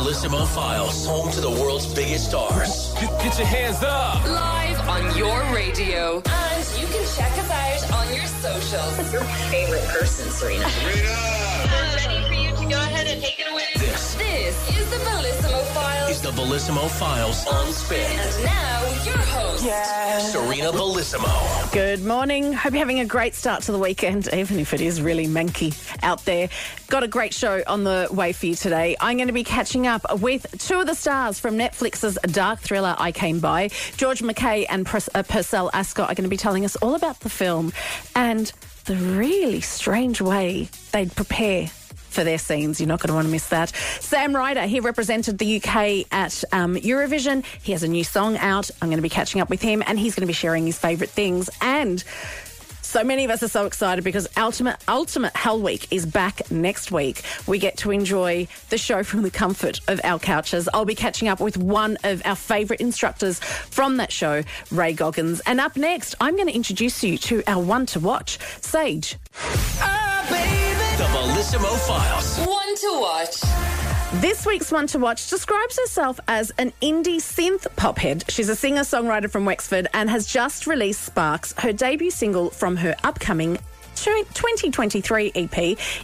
Bellissimo 0.00 0.46
Files, 0.46 1.04
home 1.04 1.30
to 1.30 1.42
the 1.42 1.50
world's 1.50 1.84
biggest 1.92 2.30
stars. 2.30 2.94
Get, 2.94 3.10
get 3.22 3.36
your 3.36 3.46
hands 3.46 3.82
up. 3.82 4.24
Live 4.24 4.80
on 4.88 5.14
your 5.14 5.38
radio. 5.54 6.22
And 6.24 6.80
you 6.80 6.86
can 6.86 7.04
check 7.14 7.30
us 7.36 7.50
out 7.50 8.00
on 8.00 8.14
your 8.14 8.24
socials. 8.24 9.12
Your 9.12 9.24
favorite 9.52 9.84
person, 9.88 10.26
Sarina. 10.28 10.64
I'm 10.64 11.96
ready 12.00 12.26
for 12.28 12.32
you 12.32 12.48
to 12.48 12.74
go 12.74 12.80
ahead 12.80 13.08
and 13.08 13.20
take 13.20 13.40
it 13.40 13.46
away. 13.48 13.49
This 14.30 14.66
This 14.68 14.78
is 14.78 14.90
the 14.90 14.96
Bellissimo 15.10 15.62
Files. 15.74 16.10
is 16.10 16.22
the 16.22 16.30
Bellissimo 16.30 16.88
Files 16.88 17.46
on 17.46 17.72
spin. 17.72 18.00
And 18.18 18.44
now, 18.44 19.04
your 19.04 19.16
host. 19.16 19.64
Sarina 20.34 20.72
Bellissimo. 20.72 21.72
Good 21.72 22.04
morning. 22.04 22.52
Hope 22.52 22.72
you're 22.72 22.78
having 22.80 23.00
a 23.00 23.04
great 23.04 23.34
start 23.34 23.62
to 23.64 23.72
the 23.72 23.78
weekend, 23.78 24.28
even 24.32 24.58
if 24.58 24.72
it 24.74 24.80
is 24.80 25.00
really 25.02 25.26
manky 25.26 25.74
out 26.02 26.24
there. 26.24 26.48
Got 26.88 27.02
a 27.02 27.08
great 27.08 27.34
show 27.34 27.62
on 27.66 27.84
the 27.84 28.08
way 28.10 28.32
for 28.32 28.46
you 28.46 28.54
today. 28.54 28.96
I'm 29.00 29.16
going 29.16 29.28
to 29.28 29.32
be 29.34 29.44
catching 29.44 29.86
up 29.86 30.20
with 30.20 30.46
two 30.58 30.80
of 30.80 30.86
the 30.86 30.94
stars 30.94 31.38
from 31.40 31.56
Netflix's 31.56 32.18
dark 32.32 32.60
thriller 32.60 32.94
I 32.98 33.12
Came 33.12 33.40
By. 33.40 33.70
George 33.96 34.22
MacKay 34.22 34.66
and 34.66 34.86
Pur- 34.86 34.98
uh, 35.14 35.22
Percelle 35.22 35.70
Ascott 35.72 36.08
are 36.10 36.14
going 36.14 36.24
to 36.24 36.28
be 36.28 36.36
telling 36.36 36.64
us 36.64 36.76
all 36.76 36.94
about 36.94 37.20
the 37.20 37.30
film 37.30 37.72
and 38.14 38.52
the 38.86 38.96
really 38.96 39.60
strange 39.60 40.20
way 40.20 40.68
they'd 40.92 41.14
prepare 41.14 41.70
for 42.10 42.24
their 42.24 42.38
scenes. 42.38 42.80
You're 42.80 42.88
not 42.88 43.00
going 43.00 43.08
to 43.08 43.14
want 43.14 43.26
to 43.26 43.32
miss 43.32 43.48
that. 43.48 43.70
Sam 44.00 44.34
Ryder, 44.34 44.62
he 44.62 44.80
represented 44.80 45.38
the 45.38 45.56
UK 45.56 46.06
at 46.12 46.44
um, 46.52 46.76
Eurovision. 46.76 47.44
He 47.62 47.72
has 47.72 47.82
a 47.82 47.88
new 47.88 48.04
song 48.04 48.36
out. 48.36 48.70
I'm 48.82 48.88
going 48.88 48.98
to 48.98 49.02
be 49.02 49.08
catching 49.08 49.40
up 49.40 49.50
with 49.50 49.62
him 49.62 49.82
and 49.86 49.98
he's 49.98 50.14
going 50.14 50.22
to 50.22 50.26
be 50.26 50.32
sharing 50.32 50.66
his 50.66 50.78
favourite 50.78 51.10
things. 51.10 51.48
And 51.60 52.02
so 52.90 53.04
many 53.04 53.24
of 53.24 53.30
us 53.30 53.40
are 53.44 53.48
so 53.48 53.66
excited 53.66 54.02
because 54.02 54.26
Ultimate 54.36 54.76
Ultimate 54.88 55.36
Hell 55.36 55.60
Week 55.60 55.86
is 55.92 56.04
back 56.04 56.50
next 56.50 56.90
week. 56.90 57.22
We 57.46 57.60
get 57.60 57.76
to 57.78 57.92
enjoy 57.92 58.48
the 58.70 58.78
show 58.78 59.04
from 59.04 59.22
the 59.22 59.30
comfort 59.30 59.80
of 59.86 60.00
our 60.02 60.18
couches. 60.18 60.68
I'll 60.74 60.84
be 60.84 60.96
catching 60.96 61.28
up 61.28 61.38
with 61.38 61.56
one 61.56 61.98
of 62.02 62.20
our 62.24 62.34
favourite 62.34 62.80
instructors 62.80 63.38
from 63.38 63.98
that 63.98 64.10
show, 64.10 64.42
Ray 64.72 64.92
Goggins. 64.92 65.40
And 65.46 65.60
up 65.60 65.76
next, 65.76 66.16
I'm 66.20 66.34
going 66.34 66.48
to 66.48 66.54
introduce 66.54 67.04
you 67.04 67.16
to 67.18 67.44
our 67.46 67.62
one 67.62 67.86
to 67.86 68.00
watch, 68.00 68.40
Saige. 68.60 69.14
Ah, 69.80 70.26
the 70.98 71.04
Bellissimo 71.04 71.78
Files. 71.86 72.38
One 72.44 72.76
to 72.76 73.00
watch. 73.00 73.89
This 74.14 74.44
week's 74.44 74.72
one 74.72 74.88
to 74.88 74.98
watch 74.98 75.30
describes 75.30 75.78
herself 75.78 76.18
as 76.26 76.50
an 76.58 76.72
indie 76.82 77.18
synth 77.18 77.68
pop 77.76 77.96
head. 77.96 78.24
She's 78.28 78.48
a 78.48 78.56
singer 78.56 78.80
songwriter 78.80 79.30
from 79.30 79.44
Wexford 79.44 79.86
and 79.94 80.10
has 80.10 80.26
just 80.26 80.66
released 80.66 81.04
Sparks, 81.04 81.54
her 81.58 81.72
debut 81.72 82.10
single 82.10 82.50
from 82.50 82.74
her 82.78 82.96
upcoming 83.04 83.56
2023 83.94 85.30
EP. 85.36 85.58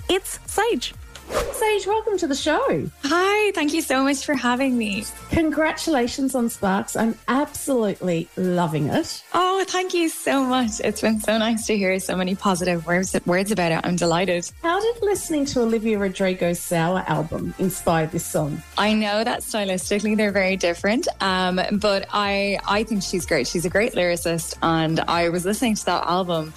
It's 0.09 0.39
Saige. 0.47 0.93
Saige, 1.29 1.87
welcome 1.87 2.17
to 2.19 2.27
the 2.27 2.35
show. 2.35 2.89
Hi, 3.05 3.51
thank 3.53 3.73
you 3.73 3.83
so 3.83 4.03
much 4.05 4.25
for 4.25 4.35
having 4.35 4.77
me. 4.79 5.05
Congratulations 5.31 6.35
on 6.35 6.49
Sparks. 6.49 6.95
I'm 6.97 7.17
absolutely 7.29 8.29
loving 8.37 8.89
it. 8.89 9.23
Oh, 9.33 9.65
thank 9.67 9.93
you 9.95 10.09
so 10.09 10.45
much. 10.45 10.81
It's 10.85 11.01
been 11.01 11.19
so 11.21 11.39
nice 11.39 11.67
to 11.67 11.77
hear 11.77 11.99
so 11.99 12.17
many 12.17 12.35
positive 12.35 12.87
words, 12.87 13.17
words 13.27 13.51
about 13.51 13.73
it. 13.73 13.81
I'm 13.85 13.97
delighted. 13.97 14.51
How 14.63 14.81
did 14.81 15.03
listening 15.03 15.47
to 15.47 15.63
Olivia 15.63 15.99
Rodrigo's 15.99 16.61
Sour 16.61 17.05
album 17.09 17.55
inspire 17.59 18.07
this 18.07 18.25
song? 18.25 18.63
I 18.79 18.93
know 18.93 19.25
that 19.25 19.41
stylistically 19.41 20.17
they're 20.17 20.33
very 20.33 20.57
different, 20.57 21.09
um, 21.21 21.61
but 21.73 22.07
I 22.13 22.59
I 22.67 22.85
think 22.85 23.03
she's 23.03 23.27
great. 23.27 23.47
She's 23.47 23.65
a 23.65 23.71
great 23.71 23.95
lyricist, 23.95 24.57
and 24.63 25.01
I 25.01 25.31
was 25.31 25.45
listening 25.45 25.75
to 25.77 25.85
that 25.87 26.05
album, 26.07 26.53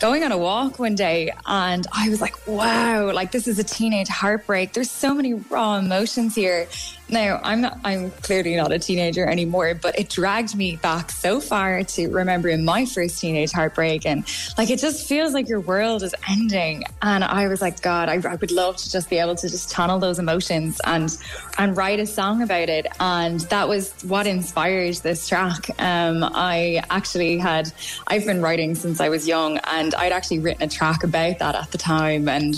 going 0.00 0.22
on 0.22 0.32
a 0.32 0.38
walk 0.38 0.78
one 0.78 0.94
day, 0.94 1.32
and 1.46 1.86
I 1.92 2.08
was 2.08 2.20
like, 2.20 2.46
wow, 2.46 3.10
like 3.12 3.32
this 3.32 3.48
is 3.48 3.58
a 3.58 3.64
teenage 3.64 4.03
heartbreak. 4.08 4.72
There's 4.72 4.90
so 4.90 5.14
many 5.14 5.34
raw 5.34 5.76
emotions 5.76 6.34
here. 6.34 6.68
Now, 7.08 7.38
I'm 7.42 7.60
not, 7.60 7.78
I'm 7.84 8.10
clearly 8.10 8.56
not 8.56 8.72
a 8.72 8.78
teenager 8.78 9.26
anymore, 9.26 9.74
but 9.74 9.98
it 9.98 10.08
dragged 10.08 10.56
me 10.56 10.76
back 10.76 11.10
so 11.10 11.38
far 11.38 11.82
to 11.84 12.08
remembering 12.08 12.64
my 12.64 12.86
first 12.86 13.20
teenage 13.20 13.52
heartbreak. 13.52 14.06
And 14.06 14.24
like, 14.56 14.70
it 14.70 14.78
just 14.78 15.06
feels 15.06 15.34
like 15.34 15.46
your 15.46 15.60
world 15.60 16.02
is 16.02 16.14
ending. 16.28 16.84
And 17.02 17.22
I 17.22 17.48
was 17.48 17.60
like, 17.60 17.82
God, 17.82 18.08
I, 18.08 18.14
I 18.26 18.36
would 18.36 18.50
love 18.50 18.78
to 18.78 18.90
just 18.90 19.10
be 19.10 19.18
able 19.18 19.34
to 19.34 19.48
just 19.50 19.70
channel 19.70 19.98
those 19.98 20.18
emotions 20.18 20.80
and, 20.84 21.14
and 21.58 21.76
write 21.76 22.00
a 22.00 22.06
song 22.06 22.40
about 22.40 22.70
it. 22.70 22.86
And 22.98 23.40
that 23.40 23.68
was 23.68 23.92
what 24.04 24.26
inspired 24.26 24.94
this 24.96 25.28
track. 25.28 25.68
Um, 25.78 26.24
I 26.24 26.82
actually 26.88 27.36
had, 27.36 27.70
I've 28.06 28.24
been 28.24 28.40
writing 28.40 28.74
since 28.74 29.00
I 29.00 29.10
was 29.10 29.28
young 29.28 29.58
and 29.58 29.94
I'd 29.94 30.12
actually 30.12 30.38
written 30.38 30.62
a 30.62 30.68
track 30.68 31.04
about 31.04 31.38
that 31.38 31.54
at 31.54 31.70
the 31.70 31.78
time. 31.78 32.28
And 32.28 32.54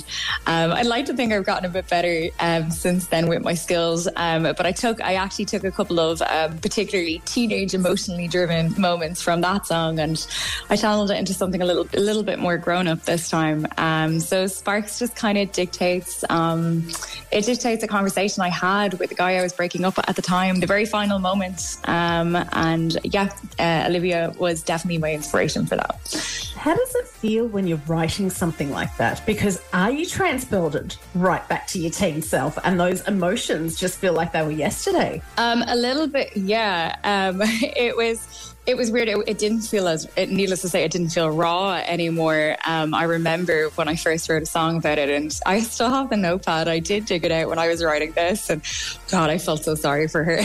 um, 0.47 0.73
I'd 0.73 0.87
like 0.87 1.07
to 1.07 1.15
think 1.15 1.33
I've 1.33 1.45
gotten 1.45 1.65
a 1.65 1.73
bit 1.73 1.89
better 1.89 2.28
um, 2.39 2.71
since 2.71 3.09
then 3.09 3.28
with 3.28 3.43
my 3.43 3.55
skills. 3.55 4.07
Um, 4.15 4.36
but 4.43 4.67
I 4.67 4.73
took, 4.73 5.01
I 5.03 5.15
actually 5.15 5.47
took 5.47 5.65
a 5.65 5.71
couple 5.71 6.01
of 6.01 6.23
um, 6.23 6.59
particularly 6.59 7.21
teenage 7.25 7.75
emotionally 7.75 8.29
driven 8.29 8.75
moments 8.81 9.23
from 9.23 9.41
that 9.43 9.67
song, 9.67 9.99
and 9.99 10.27
I 10.71 10.77
channeled 10.77 11.11
it 11.11 11.19
into 11.19 11.35
something 11.35 11.63
a 11.63 11.67
little, 11.67 11.87
a 11.95 12.01
little 12.01 12.23
bit 12.23 12.39
more 12.39 12.57
grown 12.59 12.89
up 12.89 13.03
this 13.05 13.29
time. 13.29 13.67
Um, 13.79 14.21
so 14.21 14.47
Sparks 14.47 14.99
just 14.99 15.17
kind 15.17 15.39
of 15.39 15.53
dictates, 15.53 16.25
um, 16.31 16.89
it 17.31 17.45
dictates 17.45 17.83
a 17.83 17.89
conversation 17.89 18.43
I 18.43 18.49
had 18.49 18.99
with 18.99 19.11
the 19.11 19.17
guy 19.17 19.37
I 19.37 19.43
was 19.43 19.53
breaking 19.53 19.85
up 19.85 19.99
at 19.99 20.17
the 20.17 20.23
time, 20.23 20.61
the 20.61 20.67
very 20.67 20.85
final 20.85 21.19
moments. 21.19 21.79
Um, 21.85 22.37
and 22.53 22.99
yeah, 23.05 23.31
uh, 23.59 23.85
Olivia 23.89 24.35
was 24.39 24.63
definitely 24.63 24.99
my 24.99 25.13
inspiration 25.13 25.67
for 25.67 25.77
that. 25.77 26.53
How 26.57 26.75
does 26.75 26.95
it 26.97 27.07
feel 27.07 27.47
when 27.47 27.67
you're 27.67 27.81
writing 27.87 28.31
something 28.31 28.71
like 28.71 28.97
that? 28.97 29.25
Because 29.27 29.63
are 29.73 29.91
you 29.91 30.07
transported 30.07 30.97
right 31.15 31.47
back 31.49 31.67
to 31.69 31.79
your 31.79 31.91
teen 31.91 32.23
self 32.23 32.59
and 32.65 32.81
those 32.81 33.07
emotions 33.07 33.79
just 33.79 33.99
feel 33.99 34.13
like 34.13 34.26
they 34.33 34.43
were 34.43 34.51
yesterday? 34.51 35.23
Um, 35.39 35.63
a 35.67 35.77
little 35.77 36.07
bit, 36.07 36.37
yeah. 36.37 36.97
Um, 37.05 37.41
it 37.45 37.97
was. 37.97 38.55
It 38.66 38.77
was 38.77 38.91
weird. 38.91 39.09
It, 39.09 39.19
it 39.27 39.38
didn't 39.38 39.62
feel 39.62 39.88
as, 39.88 40.09
it, 40.16 40.31
needless 40.31 40.62
to 40.62 40.69
say, 40.69 40.84
it 40.84 40.91
didn't 40.91 41.10
feel 41.10 41.31
raw 41.31 41.75
anymore. 41.75 42.56
Um, 42.66 42.94
I 42.94 43.04
remember 43.04 43.69
when 43.71 43.88
I 43.88 43.97
first 43.97 44.28
wrote 44.28 44.43
a 44.43 44.47
song 44.47 44.78
about 44.78 44.99
it, 44.99 45.09
and 45.09 45.38
I 45.44 45.60
still 45.60 45.91
have 45.91 46.10
the 46.10 46.16
notepad. 46.16 46.69
I 46.69 46.78
did 46.81 47.06
dig 47.06 47.25
it 47.25 47.32
out 47.32 47.49
when 47.49 47.59
I 47.59 47.69
was 47.69 47.82
writing 47.82 48.12
this, 48.12 48.50
and 48.50 48.62
God, 49.10 49.31
I 49.31 49.38
felt 49.38 49.65
so 49.65 49.75
sorry 49.75 50.09
for 50.09 50.25
her. 50.25 50.37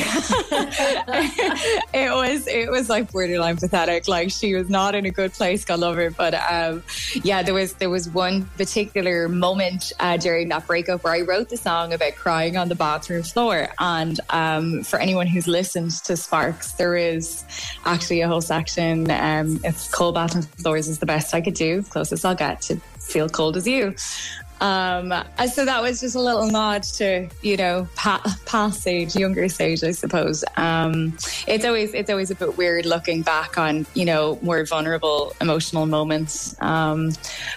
it 1.93 2.11
was, 2.11 2.47
it 2.47 2.69
was 2.69 2.89
like 2.89 3.11
borderline 3.11 3.57
pathetic. 3.57 4.07
Like 4.07 4.31
she 4.31 4.53
was 4.53 4.69
not 4.69 4.95
in 4.95 5.05
a 5.05 5.11
good 5.11 5.33
place. 5.33 5.65
God 5.65 5.79
love 5.79 5.91
but 6.17 6.33
um, 6.33 6.83
yeah, 7.23 7.43
there 7.43 7.53
was 7.53 7.73
there 7.75 7.89
was 7.89 8.09
one 8.09 8.45
particular 8.57 9.27
moment 9.27 9.91
uh, 9.99 10.17
during 10.17 10.49
that 10.49 10.65
breakup 10.67 11.03
where 11.03 11.13
I 11.13 11.21
wrote 11.21 11.49
the 11.49 11.57
song 11.57 11.93
about 11.93 12.15
crying 12.15 12.57
on 12.57 12.69
the 12.69 12.75
bathroom 12.75 13.23
floor. 13.23 13.69
And 13.79 14.19
um, 14.29 14.83
for 14.83 14.99
anyone 14.99 15.27
who's 15.27 15.47
listened 15.47 15.91
to 16.05 16.15
Sparks, 16.17 16.73
there 16.73 16.95
is 16.95 17.43
actually 17.85 18.10
a 18.19 18.27
whole 18.27 18.41
section. 18.41 19.09
Um, 19.09 19.61
it's 19.63 19.87
cold 19.89 20.15
bathroom 20.15 20.43
floors 20.43 20.89
is 20.89 20.99
the 20.99 21.05
best 21.05 21.33
I 21.33 21.39
could 21.39 21.53
do, 21.53 21.83
closest 21.83 22.25
I'll 22.25 22.35
get 22.35 22.61
to 22.63 22.75
feel 22.99 23.29
cold 23.29 23.55
as 23.55 23.65
you. 23.65 23.95
Um, 24.61 25.11
so 25.51 25.65
that 25.65 25.81
was 25.81 26.01
just 26.01 26.15
a 26.15 26.21
little 26.21 26.45
nod 26.45 26.83
to 26.83 27.27
you 27.41 27.57
know 27.57 27.87
pa- 27.95 28.21
past 28.45 28.81
stage, 28.81 29.15
younger 29.15 29.49
stage, 29.49 29.83
I 29.83 29.91
suppose. 29.91 30.43
Um, 30.55 31.17
it's 31.47 31.65
always 31.65 31.95
it's 31.95 32.11
always 32.11 32.29
a 32.29 32.35
bit 32.35 32.57
weird 32.57 32.85
looking 32.85 33.23
back 33.23 33.57
on 33.57 33.87
you 33.95 34.05
know 34.05 34.37
more 34.43 34.63
vulnerable 34.65 35.33
emotional 35.41 35.87
moments. 35.87 36.55
Um, 36.61 37.11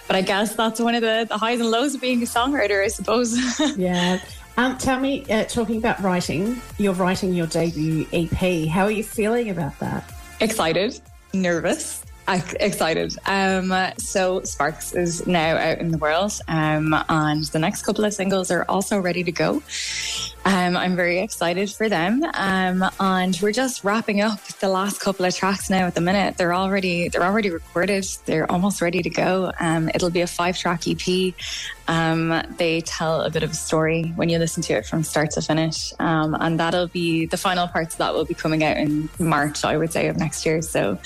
but 0.07 0.15
I 0.15 0.21
guess 0.21 0.55
that's 0.55 0.79
one 0.79 0.95
of 0.95 1.01
the, 1.01 1.27
the 1.29 1.37
highs 1.37 1.59
and 1.59 1.69
lows 1.69 1.93
of 1.93 2.01
being 2.01 2.23
a 2.23 2.25
songwriter, 2.25 2.83
I 2.83 2.87
suppose. 2.87 3.35
Yeah. 3.75 4.19
Um, 4.57 4.77
tell 4.77 4.99
me, 4.99 5.25
uh, 5.29 5.43
talking 5.43 5.77
about 5.77 6.01
writing, 6.01 6.61
you're 6.77 6.93
writing 6.93 7.33
your 7.33 7.47
debut 7.47 8.07
EP. 8.13 8.67
How 8.69 8.85
are 8.85 8.91
you 8.91 9.03
feeling 9.03 9.49
about 9.49 9.77
that? 9.79 10.14
Excited, 10.39 10.99
nervous. 11.33 12.05
Excited. 12.27 13.15
Um, 13.27 13.71
so 13.99 14.41
Sparks 14.41 14.93
is 14.93 15.27
now 15.27 15.57
out 15.57 15.77
in 15.77 15.89
the 15.89 15.97
world, 15.99 16.33
um, 16.47 16.95
and 17.07 17.43
the 17.45 17.59
next 17.59 17.83
couple 17.83 18.03
of 18.03 18.15
singles 18.15 18.49
are 18.49 18.65
also 18.67 18.99
ready 18.99 19.23
to 19.23 19.31
go. 19.31 19.61
Um, 20.43 20.75
I'm 20.75 20.95
very 20.95 21.19
excited 21.19 21.69
for 21.69 21.87
them, 21.87 22.23
um, 22.33 22.83
and 22.99 23.37
we're 23.41 23.51
just 23.51 23.83
wrapping 23.83 24.21
up 24.21 24.43
the 24.59 24.69
last 24.69 24.99
couple 24.99 25.25
of 25.25 25.35
tracks 25.35 25.69
now. 25.69 25.85
At 25.85 25.93
the 25.93 26.01
minute, 26.01 26.37
they're 26.37 26.53
already 26.53 27.09
they're 27.09 27.23
already 27.23 27.51
recorded. 27.51 28.05
They're 28.25 28.51
almost 28.51 28.81
ready 28.81 29.03
to 29.03 29.09
go. 29.09 29.51
Um, 29.59 29.91
it'll 29.93 30.09
be 30.09 30.21
a 30.21 30.27
five 30.27 30.57
track 30.57 30.87
EP. 30.87 31.33
Um, 31.87 32.41
they 32.57 32.81
tell 32.81 33.21
a 33.21 33.29
bit 33.29 33.43
of 33.43 33.51
a 33.51 33.55
story 33.55 34.13
when 34.15 34.29
you 34.29 34.39
listen 34.39 34.63
to 34.63 34.73
it 34.73 34.85
from 34.85 35.03
start 35.03 35.31
to 35.31 35.41
finish, 35.41 35.93
um, 35.99 36.35
and 36.39 36.59
that'll 36.59 36.87
be 36.87 37.25
the 37.25 37.37
final 37.37 37.67
parts 37.67 37.95
of 37.95 37.99
that 37.99 38.13
will 38.13 38.25
be 38.25 38.33
coming 38.33 38.63
out 38.63 38.77
in 38.77 39.09
March, 39.19 39.63
I 39.63 39.77
would 39.77 39.91
say, 39.91 40.07
of 40.07 40.17
next 40.17 40.45
year. 40.45 40.61
So 40.61 40.97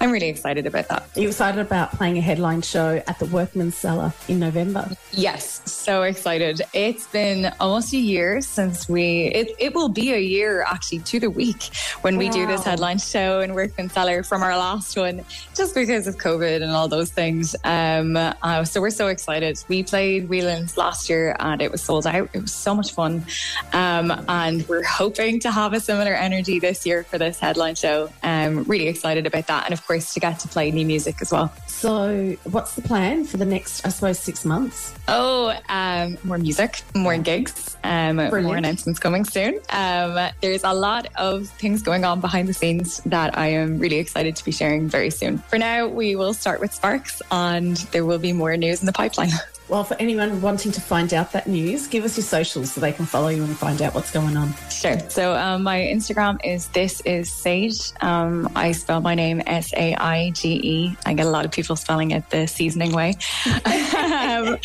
I'm 0.00 0.10
really 0.10 0.28
excited 0.28 0.66
about 0.66 0.88
that. 0.88 1.08
Are 1.16 1.20
you 1.20 1.28
excited 1.28 1.60
about 1.60 1.92
playing 1.92 2.18
a 2.18 2.20
headline 2.20 2.62
show 2.62 3.02
at 3.06 3.18
the 3.18 3.26
Workman's 3.26 3.76
Cellar 3.76 4.12
in 4.28 4.38
November? 4.38 4.88
Yes, 5.12 5.62
so 5.70 6.02
excited. 6.02 6.62
It's 6.72 7.06
been 7.08 7.52
almost 7.58 7.92
a 7.92 7.98
year 7.98 8.40
since 8.40 8.88
we, 8.88 9.26
it, 9.26 9.56
it 9.58 9.74
will 9.74 9.88
be 9.88 10.12
a 10.12 10.20
year 10.20 10.62
actually 10.62 11.00
to 11.00 11.20
the 11.20 11.30
week 11.30 11.70
when 12.02 12.16
we 12.16 12.28
do 12.28 12.46
this 12.46 12.64
headline 12.64 12.98
show 12.98 13.40
in 13.40 13.54
Workman 13.54 13.90
Cellar 13.90 14.22
from 14.22 14.42
our 14.42 14.56
last 14.56 14.96
one, 14.96 15.24
just 15.56 15.74
because 15.74 16.06
of 16.06 16.16
COVID 16.16 16.62
and 16.62 16.70
all 16.70 16.88
those 16.88 17.10
things. 17.10 17.56
Um, 17.64 18.16
uh, 18.16 18.64
so 18.64 18.80
we're 18.80 18.90
so 18.90 19.08
excited. 19.08 19.62
We 19.68 19.82
played 19.82 20.27
Whelan's 20.28 20.76
last 20.76 21.08
year 21.08 21.36
and 21.38 21.60
it 21.60 21.72
was 21.72 21.82
sold 21.82 22.06
out. 22.06 22.28
It 22.32 22.42
was 22.42 22.52
so 22.52 22.74
much 22.74 22.92
fun. 22.92 23.24
Um, 23.72 24.24
and 24.28 24.66
we're 24.68 24.84
hoping 24.84 25.40
to 25.40 25.50
have 25.50 25.72
a 25.72 25.80
similar 25.80 26.14
energy 26.14 26.58
this 26.58 26.86
year 26.86 27.04
for 27.04 27.18
this 27.18 27.38
headline 27.38 27.74
show. 27.74 28.10
Um, 28.22 28.64
really 28.64 28.88
excited 28.88 29.26
about 29.26 29.46
that. 29.48 29.64
And 29.64 29.72
of 29.72 29.86
course, 29.86 30.14
to 30.14 30.20
get 30.20 30.38
to 30.40 30.48
play 30.48 30.70
new 30.70 30.86
music 30.86 31.16
as 31.20 31.32
well. 31.32 31.52
So, 31.66 32.36
what's 32.44 32.74
the 32.74 32.82
plan 32.82 33.24
for 33.24 33.36
the 33.36 33.44
next, 33.44 33.86
I 33.86 33.90
suppose, 33.90 34.18
six 34.18 34.44
months? 34.44 34.94
Oh, 35.06 35.56
um, 35.68 36.18
more 36.24 36.38
music, 36.38 36.82
more 36.94 37.16
gigs, 37.18 37.76
um, 37.84 38.16
more 38.16 38.56
announcements 38.56 38.98
coming 38.98 39.24
soon. 39.24 39.60
Um, 39.70 40.30
there's 40.40 40.64
a 40.64 40.74
lot 40.74 41.06
of 41.16 41.48
things 41.48 41.82
going 41.82 42.04
on 42.04 42.20
behind 42.20 42.48
the 42.48 42.54
scenes 42.54 43.00
that 43.06 43.38
I 43.38 43.48
am 43.48 43.78
really 43.78 43.98
excited 43.98 44.34
to 44.36 44.44
be 44.44 44.50
sharing 44.50 44.88
very 44.88 45.10
soon. 45.10 45.38
For 45.38 45.58
now, 45.58 45.86
we 45.86 46.16
will 46.16 46.34
start 46.34 46.60
with 46.60 46.74
Sparks, 46.74 47.22
and 47.30 47.76
there 47.92 48.04
will 48.04 48.18
be 48.18 48.32
more 48.32 48.56
news 48.56 48.80
in 48.80 48.86
the 48.86 48.92
pipeline. 48.92 49.30
Well, 49.68 49.84
for 49.84 49.96
anyone 50.00 50.40
wanting 50.40 50.72
to 50.72 50.80
find 50.80 51.12
out 51.12 51.32
that 51.32 51.46
news, 51.46 51.88
give 51.88 52.04
us 52.04 52.16
your 52.16 52.24
socials 52.24 52.72
so 52.72 52.80
they 52.80 52.92
can 52.92 53.04
follow 53.04 53.28
you 53.28 53.44
and 53.44 53.56
find 53.56 53.82
out 53.82 53.94
what's 53.94 54.10
going 54.10 54.34
on. 54.34 54.54
Sure. 54.70 54.98
So 55.10 55.34
um, 55.34 55.62
my 55.62 55.80
Instagram 55.80 56.38
is 56.42 56.68
this 56.68 57.02
is 57.02 57.30
Saige. 57.30 57.92
Um, 58.02 58.50
I 58.56 58.72
spell 58.72 59.02
my 59.02 59.14
name 59.14 59.42
S 59.46 59.74
A 59.74 59.94
I 59.94 60.30
G 60.30 60.60
E. 60.62 60.96
I 61.04 61.12
get 61.12 61.26
a 61.26 61.30
lot 61.30 61.44
of 61.44 61.50
people 61.50 61.76
spelling 61.76 62.12
it 62.12 62.30
the 62.30 62.46
seasoning 62.46 62.92
way. 62.92 63.14
um, 63.66 64.56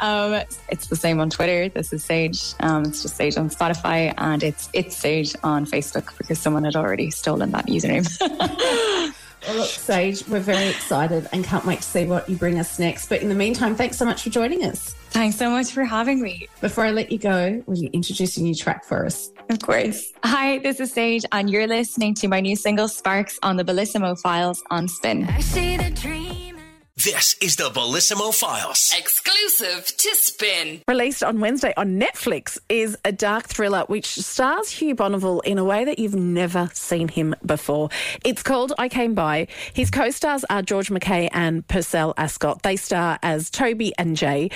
um, 0.00 0.42
it's 0.70 0.86
the 0.86 0.96
same 0.96 1.20
on 1.20 1.28
Twitter. 1.28 1.68
This 1.68 1.92
is 1.92 2.02
Saige. 2.02 2.54
Um, 2.60 2.86
it's 2.86 3.02
just 3.02 3.18
Saige 3.18 3.38
on 3.38 3.50
Spotify, 3.50 4.14
and 4.16 4.42
it's 4.42 4.70
it's 4.72 4.98
Saige 4.98 5.36
on 5.44 5.66
Facebook 5.66 6.16
because 6.16 6.38
someone 6.38 6.64
had 6.64 6.76
already 6.76 7.10
stolen 7.10 7.50
that 7.50 7.66
username. 7.66 8.06
Well, 9.46 9.56
look, 9.56 9.68
Saige, 9.68 10.28
we're 10.28 10.40
very 10.40 10.68
excited 10.68 11.28
and 11.32 11.44
can't 11.44 11.64
wait 11.64 11.78
to 11.78 11.82
see 11.84 12.04
what 12.04 12.28
you 12.28 12.36
bring 12.36 12.58
us 12.58 12.78
next. 12.78 13.08
But 13.08 13.22
in 13.22 13.28
the 13.28 13.34
meantime, 13.34 13.76
thanks 13.76 13.96
so 13.96 14.04
much 14.04 14.22
for 14.22 14.30
joining 14.30 14.64
us. 14.64 14.94
Thanks 15.10 15.36
so 15.36 15.50
much 15.50 15.70
for 15.70 15.84
having 15.84 16.20
me. 16.20 16.48
Before 16.60 16.84
I 16.84 16.90
let 16.90 17.12
you 17.12 17.18
go, 17.18 17.62
will 17.66 17.78
you 17.78 17.88
introduce 17.92 18.36
a 18.36 18.42
new 18.42 18.54
track 18.54 18.84
for 18.84 19.06
us? 19.06 19.30
Of 19.48 19.60
course. 19.60 20.12
Hi, 20.24 20.58
this 20.58 20.80
is 20.80 20.92
Saige, 20.92 21.24
and 21.30 21.48
you're 21.48 21.68
listening 21.68 22.14
to 22.14 22.28
my 22.28 22.40
new 22.40 22.56
single 22.56 22.88
Sparks 22.88 23.38
on 23.42 23.56
the 23.56 23.64
Bellissimo 23.64 24.18
Files 24.20 24.62
on 24.70 24.88
Spin. 24.88 25.26
This 27.04 27.36
is 27.42 27.56
the 27.56 27.68
Bellissimo 27.68 28.34
Files. 28.34 28.90
Exclusive 28.96 29.94
to 29.98 30.14
Spin. 30.14 30.80
Released 30.88 31.22
on 31.22 31.40
Wednesday 31.40 31.74
on 31.76 32.00
Netflix 32.00 32.58
is 32.70 32.96
a 33.04 33.12
dark 33.12 33.48
thriller 33.48 33.84
which 33.86 34.06
stars 34.06 34.70
Hugh 34.70 34.94
Bonneville 34.94 35.40
in 35.40 35.58
a 35.58 35.64
way 35.64 35.84
that 35.84 35.98
you've 35.98 36.14
never 36.14 36.70
seen 36.72 37.08
him 37.08 37.34
before. 37.44 37.90
It's 38.24 38.42
called 38.42 38.72
I 38.78 38.88
Came 38.88 39.12
By. 39.14 39.48
His 39.74 39.90
co 39.90 40.08
stars 40.08 40.46
are 40.48 40.62
George 40.62 40.90
MacKay 40.90 41.28
and 41.34 41.68
Percelle 41.68 42.14
Ascott. 42.14 42.62
They 42.62 42.76
star 42.76 43.18
as 43.22 43.50
Toby 43.50 43.92
and 43.98 44.16
Jay. 44.16 44.50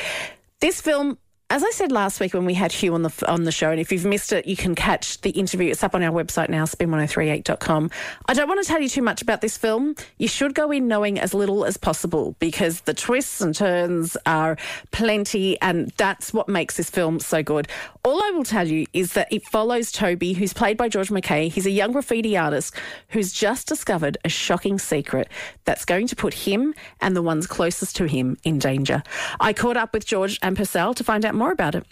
This 0.60 0.80
film 0.80 1.18
as 1.50 1.64
I 1.64 1.70
said 1.70 1.90
last 1.90 2.20
week 2.20 2.32
when 2.32 2.44
we 2.44 2.54
had 2.54 2.70
Hugh 2.70 2.94
on 2.94 3.02
the 3.02 3.24
on 3.26 3.42
the 3.42 3.50
show, 3.50 3.70
and 3.70 3.80
if 3.80 3.90
you've 3.90 4.04
missed 4.04 4.32
it, 4.32 4.46
you 4.46 4.56
can 4.56 4.76
catch 4.76 5.20
the 5.22 5.30
interview. 5.30 5.72
It's 5.72 5.82
up 5.82 5.96
on 5.96 6.02
our 6.02 6.12
website 6.12 6.48
now, 6.48 6.64
spin1038.com. 6.64 7.90
I 8.26 8.34
don't 8.34 8.48
want 8.48 8.62
to 8.62 8.68
tell 8.68 8.80
you 8.80 8.88
too 8.88 9.02
much 9.02 9.20
about 9.20 9.40
this 9.40 9.56
film. 9.56 9.96
You 10.18 10.28
should 10.28 10.54
go 10.54 10.70
in 10.70 10.86
knowing 10.86 11.18
as 11.18 11.34
little 11.34 11.64
as 11.64 11.76
possible 11.76 12.36
because 12.38 12.82
the 12.82 12.94
twists 12.94 13.40
and 13.40 13.52
turns 13.52 14.16
are 14.26 14.56
plenty, 14.92 15.60
and 15.60 15.92
that's 15.96 16.32
what 16.32 16.48
makes 16.48 16.76
this 16.76 16.88
film 16.88 17.18
so 17.18 17.42
good. 17.42 17.66
All 18.04 18.22
I 18.22 18.30
will 18.30 18.44
tell 18.44 18.68
you 18.68 18.86
is 18.92 19.14
that 19.14 19.32
it 19.32 19.44
follows 19.44 19.90
Toby, 19.90 20.34
who's 20.34 20.52
played 20.52 20.76
by 20.76 20.88
George 20.88 21.10
MacKay. 21.10 21.48
He's 21.48 21.66
a 21.66 21.70
young 21.70 21.90
graffiti 21.90 22.36
artist 22.36 22.74
who's 23.08 23.32
just 23.32 23.66
discovered 23.66 24.16
a 24.24 24.28
shocking 24.28 24.78
secret 24.78 25.28
that's 25.64 25.84
going 25.84 26.06
to 26.06 26.16
put 26.16 26.32
him 26.32 26.74
and 27.00 27.16
the 27.16 27.22
ones 27.22 27.48
closest 27.48 27.96
to 27.96 28.04
him 28.04 28.36
in 28.44 28.60
danger. 28.60 29.02
I 29.40 29.52
caught 29.52 29.76
up 29.76 29.92
with 29.92 30.06
George 30.06 30.38
and 30.42 30.56
Percelle 30.56 30.94
to 30.94 31.02
find 31.02 31.24
out 31.24 31.34
more 31.40 31.50
about 31.50 31.74
it. 31.74 31.84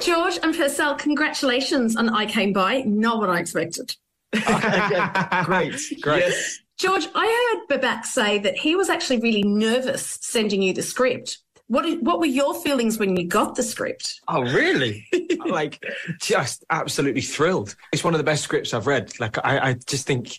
George 0.00 0.38
and 0.42 0.54
Percelle, 0.54 0.98
congratulations 0.98 1.96
on 1.96 2.10
I 2.10 2.26
Came 2.26 2.52
By. 2.52 2.82
Not 2.82 3.18
what 3.18 3.30
I 3.30 3.40
expected. 3.40 3.96
great, 5.44 5.80
great. 6.00 6.32
George, 6.78 7.06
I 7.14 7.60
heard 7.68 7.80
Babak 7.80 8.04
say 8.04 8.38
that 8.38 8.56
he 8.56 8.76
was 8.76 8.88
actually 8.88 9.20
really 9.20 9.42
nervous 9.42 10.18
sending 10.20 10.62
you 10.62 10.72
the 10.72 10.82
script. 10.82 11.38
What, 11.68 11.86
what 12.02 12.20
were 12.20 12.26
your 12.26 12.54
feelings 12.54 12.98
when 12.98 13.16
you 13.16 13.26
got 13.26 13.54
the 13.54 13.62
script? 13.62 14.20
Oh, 14.28 14.42
really? 14.42 15.06
like, 15.46 15.82
just 16.20 16.64
absolutely 16.68 17.22
thrilled. 17.22 17.74
It's 17.92 18.04
one 18.04 18.14
of 18.14 18.18
the 18.18 18.24
best 18.24 18.44
scripts 18.44 18.74
I've 18.74 18.86
read. 18.86 19.18
Like, 19.20 19.38
I, 19.44 19.70
I 19.70 19.72
just 19.86 20.06
think 20.06 20.38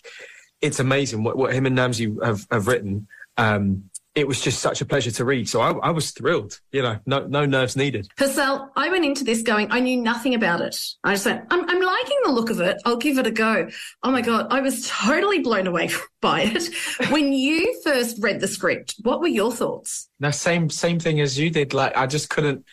it's 0.60 0.78
amazing 0.78 1.24
what, 1.24 1.36
what 1.36 1.52
him 1.52 1.66
and 1.66 1.76
Namsi 1.76 2.22
have, 2.24 2.46
have 2.50 2.68
written. 2.68 3.08
Um, 3.36 3.90
it 4.14 4.28
was 4.28 4.40
just 4.40 4.60
such 4.60 4.80
a 4.80 4.86
pleasure 4.86 5.10
to 5.10 5.24
read. 5.24 5.48
So 5.48 5.60
I, 5.60 5.72
I 5.72 5.90
was 5.90 6.12
thrilled. 6.12 6.60
You 6.70 6.82
know, 6.82 6.98
no, 7.04 7.26
no 7.26 7.44
nerves 7.44 7.76
needed. 7.76 8.08
Percelle, 8.16 8.68
I 8.76 8.88
went 8.88 9.04
into 9.04 9.24
this 9.24 9.42
going, 9.42 9.70
I 9.72 9.80
knew 9.80 10.00
nothing 10.00 10.34
about 10.34 10.60
it. 10.60 10.76
I 11.02 11.14
just 11.14 11.26
went, 11.26 11.44
I'm, 11.50 11.68
I'm 11.68 11.80
liking 11.80 12.18
the 12.24 12.30
look 12.30 12.50
of 12.50 12.60
it. 12.60 12.80
I'll 12.84 12.96
give 12.96 13.18
it 13.18 13.26
a 13.26 13.32
go. 13.32 13.68
Oh 14.02 14.12
my 14.12 14.20
God, 14.20 14.46
I 14.50 14.60
was 14.60 14.88
totally 14.88 15.40
blown 15.40 15.66
away 15.66 15.90
by 16.20 16.42
it. 16.42 17.10
when 17.10 17.32
you 17.32 17.80
first 17.82 18.22
read 18.22 18.40
the 18.40 18.48
script, 18.48 18.94
what 19.02 19.20
were 19.20 19.28
your 19.28 19.52
thoughts? 19.52 20.08
No, 20.20 20.30
same, 20.30 20.70
same 20.70 21.00
thing 21.00 21.20
as 21.20 21.38
you 21.38 21.50
did. 21.50 21.74
Like, 21.74 21.96
I 21.96 22.06
just 22.06 22.30
couldn't, 22.30 22.64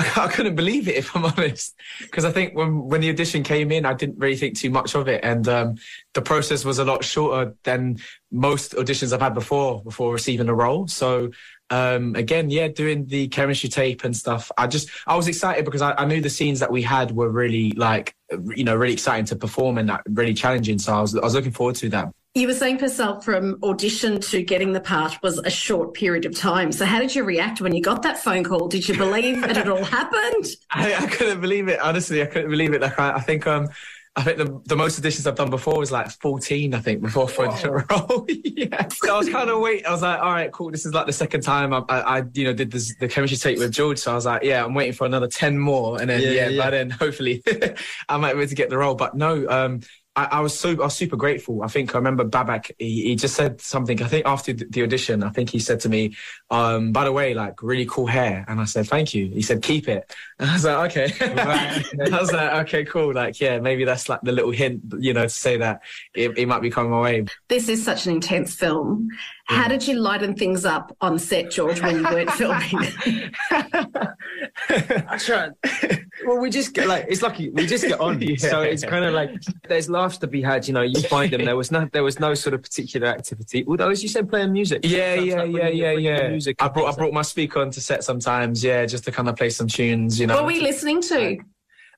I 0.16 0.28
couldn't 0.28 0.54
believe 0.54 0.88
it, 0.88 0.96
if 0.96 1.14
I'm 1.14 1.24
honest, 1.36 1.76
because 2.00 2.24
I 2.24 2.32
think 2.32 2.54
when 2.54 2.88
when 2.88 3.00
the 3.00 3.10
audition 3.10 3.42
came 3.42 3.70
in, 3.70 3.84
I 3.84 3.94
didn't 3.94 4.18
really 4.18 4.36
think 4.36 4.58
too 4.58 4.70
much 4.70 4.94
of 4.94 5.08
it, 5.08 5.24
and 5.24 5.46
um, 5.48 5.76
the 6.14 6.22
process 6.22 6.64
was 6.64 6.78
a 6.78 6.84
lot 6.84 7.04
shorter 7.04 7.54
than 7.64 7.98
most 8.30 8.72
auditions 8.72 9.12
I've 9.12 9.20
had 9.20 9.34
before 9.34 9.82
before 9.82 10.12
receiving 10.12 10.48
a 10.48 10.54
role. 10.54 10.88
So 10.88 11.30
um, 11.70 12.16
again, 12.16 12.50
yeah, 12.50 12.68
doing 12.68 13.06
the 13.06 13.28
chemistry 13.28 13.68
tape 13.68 14.02
and 14.04 14.16
stuff, 14.16 14.50
I 14.58 14.66
just 14.66 14.88
I 15.06 15.16
was 15.16 15.28
excited 15.28 15.64
because 15.64 15.82
I, 15.82 15.92
I 15.92 16.04
knew 16.04 16.20
the 16.20 16.30
scenes 16.30 16.60
that 16.60 16.72
we 16.72 16.82
had 16.82 17.12
were 17.12 17.28
really 17.28 17.70
like 17.72 18.14
you 18.54 18.64
know 18.64 18.74
really 18.74 18.92
exciting 18.92 19.26
to 19.26 19.36
perform 19.36 19.78
and 19.78 19.92
really 20.08 20.34
challenging. 20.34 20.78
So 20.78 20.92
I 20.92 21.00
was 21.00 21.16
I 21.16 21.20
was 21.20 21.34
looking 21.34 21.52
forward 21.52 21.76
to 21.76 21.88
that. 21.90 22.12
You 22.34 22.46
were 22.46 22.54
saying, 22.54 22.78
Percelle, 22.78 23.24
from 23.24 23.58
audition 23.64 24.20
to 24.20 24.40
getting 24.40 24.72
the 24.72 24.80
part 24.80 25.20
was 25.20 25.38
a 25.38 25.50
short 25.50 25.94
period 25.94 26.26
of 26.26 26.36
time. 26.36 26.70
So, 26.70 26.84
how 26.84 27.00
did 27.00 27.12
you 27.12 27.24
react 27.24 27.60
when 27.60 27.74
you 27.74 27.82
got 27.82 28.02
that 28.02 28.18
phone 28.18 28.44
call? 28.44 28.68
Did 28.68 28.88
you 28.88 28.96
believe 28.96 29.40
that 29.40 29.56
it 29.56 29.68
all 29.68 29.82
happened? 29.82 30.46
I, 30.70 30.94
I 30.94 31.06
couldn't 31.08 31.40
believe 31.40 31.66
it. 31.66 31.80
Honestly, 31.80 32.22
I 32.22 32.26
couldn't 32.26 32.50
believe 32.50 32.72
it. 32.72 32.82
Like, 32.82 32.96
I, 33.00 33.14
I 33.14 33.20
think, 33.20 33.48
um, 33.48 33.68
I 34.14 34.22
think 34.22 34.38
the, 34.38 34.60
the 34.66 34.76
most 34.76 35.00
auditions 35.00 35.26
I've 35.26 35.34
done 35.34 35.50
before 35.50 35.76
was 35.76 35.90
like 35.90 36.08
14, 36.08 36.72
I 36.72 36.78
think, 36.78 37.00
before 37.00 37.26
finding 37.28 37.66
a 37.66 37.72
role. 37.72 38.26
yeah. 38.28 38.86
So 38.88 39.12
I 39.14 39.18
was 39.18 39.28
kind 39.28 39.50
of 39.50 39.58
waiting. 39.58 39.86
I 39.86 39.90
was 39.90 40.02
like, 40.02 40.20
all 40.20 40.32
right, 40.32 40.52
cool. 40.52 40.70
This 40.70 40.86
is 40.86 40.94
like 40.94 41.06
the 41.06 41.12
second 41.12 41.40
time 41.40 41.72
I, 41.72 41.82
I, 41.88 42.18
I 42.18 42.22
you 42.32 42.44
know, 42.44 42.52
did 42.52 42.70
this, 42.70 42.94
the 43.00 43.08
chemistry 43.08 43.38
tape 43.38 43.58
with 43.58 43.72
George. 43.72 43.98
So 43.98 44.12
I 44.12 44.14
was 44.14 44.26
like, 44.26 44.44
yeah, 44.44 44.64
I'm 44.64 44.74
waiting 44.74 44.92
for 44.92 45.04
another 45.04 45.26
10 45.26 45.58
more. 45.58 46.00
And 46.00 46.08
then, 46.08 46.20
yeah, 46.20 46.30
yeah, 46.30 46.48
yeah. 46.48 46.62
by 46.62 46.70
then, 46.70 46.90
hopefully, 46.90 47.42
I 48.08 48.16
might 48.18 48.34
be 48.34 48.40
able 48.40 48.48
to 48.48 48.54
get 48.54 48.70
the 48.70 48.78
role. 48.78 48.94
But 48.94 49.16
no, 49.16 49.48
um, 49.48 49.80
I, 50.16 50.24
I, 50.24 50.40
was 50.40 50.58
so 50.58 50.70
I 50.70 50.74
was 50.74 50.96
super 50.96 51.16
grateful. 51.16 51.62
I 51.62 51.68
think 51.68 51.94
I 51.94 51.98
remember 51.98 52.24
Babak. 52.24 52.72
He, 52.78 53.04
he 53.04 53.16
just 53.16 53.36
said 53.36 53.60
something. 53.60 54.02
I 54.02 54.08
think 54.08 54.26
after 54.26 54.52
the 54.52 54.82
audition, 54.82 55.22
I 55.22 55.30
think 55.30 55.50
he 55.50 55.60
said 55.60 55.80
to 55.80 55.88
me, 55.88 56.16
um, 56.50 56.90
"By 56.92 57.04
the 57.04 57.12
way, 57.12 57.32
like 57.32 57.62
really 57.62 57.86
cool 57.86 58.06
hair." 58.06 58.44
And 58.48 58.60
I 58.60 58.64
said, 58.64 58.88
"Thank 58.88 59.14
you." 59.14 59.28
He 59.28 59.42
said, 59.42 59.62
"Keep 59.62 59.88
it." 59.88 60.12
And 60.40 60.48
I 60.48 60.52
was 60.54 60.64
like, 60.64 60.96
"Okay." 60.96 61.12
I 61.20 62.18
was 62.18 62.32
like, 62.32 62.52
"Okay, 62.66 62.84
cool." 62.84 63.12
Like, 63.12 63.40
yeah, 63.40 63.60
maybe 63.60 63.84
that's 63.84 64.08
like 64.08 64.20
the 64.22 64.32
little 64.32 64.50
hint, 64.50 64.82
you 64.98 65.12
know, 65.12 65.24
to 65.24 65.28
say 65.28 65.58
that 65.58 65.82
it, 66.14 66.36
it 66.38 66.48
might 66.48 66.62
be 66.62 66.70
coming 66.70 66.90
my 66.90 67.00
way. 67.00 67.26
This 67.48 67.68
is 67.68 67.84
such 67.84 68.06
an 68.06 68.14
intense 68.14 68.54
film. 68.54 69.10
How 69.50 69.66
mm. 69.66 69.70
did 69.70 69.88
you 69.88 69.98
lighten 69.98 70.34
things 70.34 70.64
up 70.64 70.96
on 71.00 71.18
set, 71.18 71.50
George, 71.50 71.82
when 71.82 71.96
you 71.96 72.04
weren't 72.04 72.30
filming? 72.34 73.32
I 73.50 75.18
tried. 75.18 75.52
Well, 76.26 76.38
we 76.38 76.50
just 76.50 76.74
get 76.74 76.86
like 76.86 77.06
it's 77.08 77.22
lucky 77.22 77.48
we 77.48 77.66
just 77.66 77.82
get 77.82 77.98
on. 77.98 78.20
yeah. 78.22 78.36
So 78.36 78.60
it's 78.60 78.84
kind 78.84 79.06
of 79.06 79.14
like 79.14 79.30
there's 79.66 79.88
laughs 79.88 80.18
to 80.18 80.26
be 80.26 80.42
had. 80.42 80.68
You 80.68 80.74
know, 80.74 80.82
you 80.82 81.00
find 81.00 81.32
them. 81.32 81.46
There 81.46 81.56
was 81.56 81.70
no 81.70 81.88
there 81.92 82.02
was 82.02 82.20
no 82.20 82.34
sort 82.34 82.52
of 82.52 82.62
particular 82.62 83.06
activity. 83.06 83.64
Although, 83.66 83.88
as 83.88 84.02
you 84.02 84.08
said, 84.10 84.28
playing 84.28 84.52
music. 84.52 84.80
Yeah, 84.84 85.14
yeah, 85.14 85.44
yeah, 85.44 85.68
yeah, 85.68 85.92
yeah. 85.92 86.28
Music. 86.28 86.56
I 86.60 86.68
brought 86.68 86.92
I 86.92 86.94
brought 86.94 87.14
my 87.14 87.22
speaker 87.22 87.60
onto 87.60 87.80
set 87.80 88.04
sometimes. 88.04 88.62
Yeah, 88.62 88.84
just 88.84 89.04
to 89.04 89.12
kind 89.12 89.30
of 89.30 89.36
play 89.36 89.48
some 89.48 89.66
tunes. 89.66 90.20
You 90.20 90.26
know. 90.26 90.34
What 90.34 90.42
were 90.42 90.48
we 90.48 90.60
listening 90.60 91.00
to? 91.00 91.38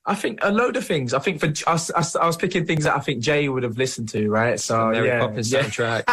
I 0.04 0.16
think 0.16 0.40
a 0.42 0.50
load 0.50 0.76
of 0.76 0.84
things. 0.84 1.14
I 1.14 1.20
think 1.20 1.38
for 1.38 1.46
I, 1.68 1.78
I, 1.94 2.04
I, 2.20 2.26
was 2.26 2.36
picking 2.36 2.66
things 2.66 2.82
that 2.84 2.96
I 2.96 2.98
think 2.98 3.22
Jay 3.22 3.48
would 3.48 3.62
have 3.62 3.78
listened 3.78 4.08
to, 4.10 4.28
right? 4.28 4.58
So 4.58 4.90
Mary 4.90 5.06
yeah, 5.06 5.20
Poppins 5.20 5.52
yeah. 5.52 5.62
soundtrack. 5.62 6.04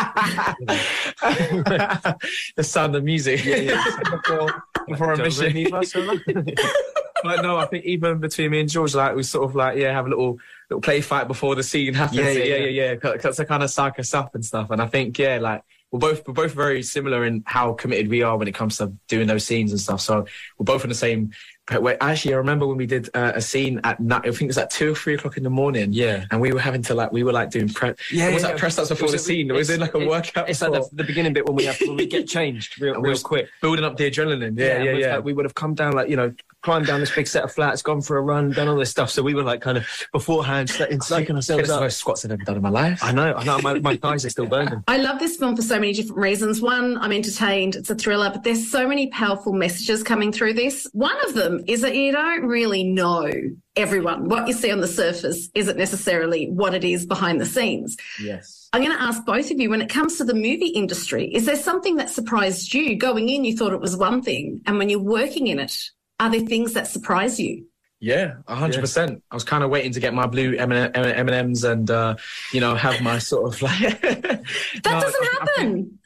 the 2.55 2.63
sound 2.63 2.96
of 2.96 3.03
music. 3.03 3.43
Yeah, 3.43 3.55
yeah. 3.55 3.84
before, 4.12 4.63
before 4.88 5.13
a 5.13 5.17
mission. 5.17 5.67
but 7.24 7.41
no, 7.41 7.58
I 7.58 7.65
think 7.65 7.86
even 7.86 8.19
between 8.19 8.51
me 8.51 8.60
and 8.60 8.69
George, 8.69 8.93
like 8.93 9.15
we 9.15 9.24
sort 9.24 9.50
of 9.50 9.55
like 9.55 9.77
yeah 9.77 9.91
have 9.91 10.05
a 10.05 10.10
little 10.10 10.38
little 10.69 10.81
play 10.81 11.01
fight 11.01 11.27
before 11.27 11.55
the 11.55 11.63
scene 11.63 11.96
happens. 11.96 12.19
Yeah, 12.19 12.29
yeah, 12.29 12.43
yeah, 12.43 12.55
yeah. 12.55 12.91
yeah, 12.93 12.96
yeah. 13.24 13.43
Kind 13.46 13.63
of 13.63 13.72
psych 13.72 13.98
us 13.98 14.13
up 14.13 14.36
and 14.36 14.46
stuff. 14.46 14.69
And 14.69 14.84
I 14.84 14.86
think 14.86 15.17
yeah, 15.17 15.39
like 15.39 15.63
we're 15.91 16.00
both 16.00 16.27
we're 16.27 16.34
both 16.34 16.53
very 16.53 16.84
similar 16.84 17.25
in 17.25 17.43
how 17.46 17.74
committed 17.74 18.08
we 18.10 18.22
are 18.22 18.38
when 18.38 18.48
it 18.48 18.53
comes 18.53 18.77
to 18.77 18.93
doing 19.08 19.27
those 19.27 19.46
scenes 19.46 19.72
and 19.72 19.79
stuff. 19.81 20.01
So 20.01 20.25
we're 20.58 20.65
both 20.65 20.84
on 20.84 20.89
the 20.89 20.96
same 20.96 21.31
actually, 21.72 22.34
I 22.34 22.38
remember 22.38 22.68
when 22.68 22.78
we 22.78 22.86
did 22.86 23.10
uh, 23.14 23.34
a 23.36 23.42
scene 23.42 23.80
at 23.84 24.00
night. 24.00 24.22
I 24.26 24.32
think 24.32 24.44
it 24.44 24.48
was 24.48 24.58
at 24.58 24.70
two 24.72 24.92
or 24.92 24.96
three 24.96 25.14
o'clock 25.16 25.38
in 25.38 25.44
the 25.44 25.50
morning. 25.50 25.92
Yeah. 25.94 26.26
and 26.32 26.42
we 26.42 26.52
were 26.54 26.60
having 26.60 26.82
to 26.84 26.96
like 26.96 27.12
we 27.12 27.24
were 27.24 27.32
like 27.34 27.50
doing 27.52 27.70
prep. 27.70 27.98
Yeah, 28.12 28.30
it 28.30 28.34
was 28.34 28.44
yeah, 28.44 28.50
like 28.50 28.56
yeah. 28.58 28.60
press 28.60 28.78
ups 28.80 28.90
before 28.90 29.08
the 29.10 29.14
was- 29.14 29.26
scene. 29.26 29.50
It 29.50 29.54
was 29.54 29.70
in 29.70 29.80
like 29.80 29.94
a 29.94 29.98
it's- 29.98 30.10
workout. 30.10 30.50
It's 30.50 30.62
like 30.62 30.72
the, 30.72 30.88
the 30.94 31.04
beginning 31.04 31.34
bit 31.34 31.46
when 31.46 31.56
we 31.56 31.66
have 31.66 31.80
when 31.82 31.96
we 31.98 32.06
get 32.08 32.28
changed 32.38 32.80
real, 32.82 32.94
And 32.96 33.04
we 33.04 33.10
real 33.10 33.20
quick. 33.20 33.50
building 33.62 33.86
up 33.86 33.98
the 33.98 34.10
adrenaline. 34.10 34.58
Yeah, 34.60 34.76
and 34.76 34.86
yeah, 34.86 34.92
we've 34.94 35.02
yeah. 35.02 35.12
had- 35.14 35.24
we 35.24 35.34
would 35.34 35.46
have 35.46 35.56
come 35.56 35.74
down 35.76 35.94
like 35.94 36.10
you 36.10 36.16
know, 36.16 36.34
climbed 36.62 36.88
down 36.88 37.00
this 37.00 37.14
big 37.14 37.28
set 37.28 37.44
of 37.44 37.52
flats, 37.52 37.82
gone 37.82 38.02
for 38.02 38.18
a 38.18 38.22
run, 38.22 38.52
done 38.52 38.68
all 38.68 38.76
this 38.76 38.90
stuff. 38.92 39.10
So 39.10 39.22
we 39.24 39.34
were 39.34 39.44
like 39.44 39.62
kind 39.62 39.78
of 39.78 39.88
beforehand, 40.12 40.70
like, 40.80 40.90
psyching 40.90 41.38
It's 41.38 41.50
ourselves 41.50 41.68
the 41.70 41.76
up. 41.76 41.82
most 41.82 41.98
squats 42.00 42.26
I've 42.26 42.32
ever 42.32 42.44
done 42.44 42.58
in 42.58 42.62
my 42.62 42.70
life. 42.70 43.00
I 43.04 43.12
know, 43.12 43.34
I 43.34 43.44
know. 43.44 43.60
My, 43.60 43.80
my 43.80 43.96
thighs 43.96 44.26
are 44.26 44.30
still 44.30 44.46
burning. 44.48 44.84
I 44.88 44.98
love 44.98 45.20
this 45.20 45.38
film 45.38 45.56
for 45.56 45.62
so 45.62 45.76
many 45.80 45.94
different 45.94 46.18
reasons. 46.18 46.62
One, 46.62 46.98
I'm 46.98 47.12
entertained. 47.14 47.76
It's 47.76 47.90
a 47.90 47.96
thriller, 47.96 48.30
but 48.30 48.44
there's 48.44 48.70
so 48.70 48.88
many 48.88 49.08
powerful 49.08 49.54
messages 49.54 50.04
coming 50.04 50.32
through 50.32 50.54
this. 50.54 50.88
One 50.94 51.16
of 51.26 51.34
them 51.34 51.59
is 51.68 51.82
that 51.82 51.96
you 51.96 52.12
don't 52.12 52.46
really 52.46 52.84
know 52.84 53.32
everyone. 53.75 54.30
What 54.30 54.48
you 54.48 54.54
see 54.54 54.72
on 54.72 54.82
the 54.82 54.88
surface 54.88 55.50
isn't 55.56 55.78
necessarily 55.78 56.50
what 56.50 56.74
it 56.74 56.84
is 56.84 57.06
behind 57.06 57.39
the 57.39 57.46
scenes. 57.46 57.98
Yes. 58.22 58.70
I'm 58.74 58.84
going 58.84 58.96
to 58.96 59.01
ask 59.01 59.25
both 59.25 59.50
of 59.51 59.60
you 59.60 59.70
when 59.70 59.82
it 59.82 59.89
comes 59.89 60.18
to 60.18 60.24
the 60.24 60.34
movie 60.34 60.68
industry, 60.68 61.25
is 61.34 61.46
there 61.46 61.56
something 61.56 61.96
that 61.96 62.10
surprised 62.10 62.74
you? 62.74 62.96
Going 62.96 63.30
in, 63.30 63.44
you 63.44 63.56
thought 63.56 63.74
it 63.74 63.82
was 63.82 63.96
one 63.96 64.22
thing, 64.22 64.62
and 64.66 64.78
when 64.78 64.89
you're 64.89 65.00
working 65.00 65.48
in 65.48 65.60
it, 65.60 65.89
are 66.20 66.30
there 66.30 66.42
things 66.42 66.74
that 66.74 66.88
surprise 66.88 67.39
you? 67.39 67.66
Yeah, 68.01 68.36
hundred 68.48 68.80
percent. 68.80 69.24
I 69.30 69.36
was 69.36 69.44
kind 69.44 69.62
of 69.62 69.70
waiting 69.70 69.92
to 69.92 70.00
get 70.00 70.13
my 70.13 70.25
blue 70.25 70.56
M 70.56 70.72
and 70.72 71.30
M's 71.30 71.66
and 71.66 71.92
uh, 71.92 72.16
you 72.54 72.62
know 72.62 72.74
have 72.75 73.01
my 73.01 73.20
sort 73.20 73.54
of 73.54 73.62
like. 73.62 74.01
That 74.84 75.01
doesn't 75.01 75.25
happen. 75.36 76.00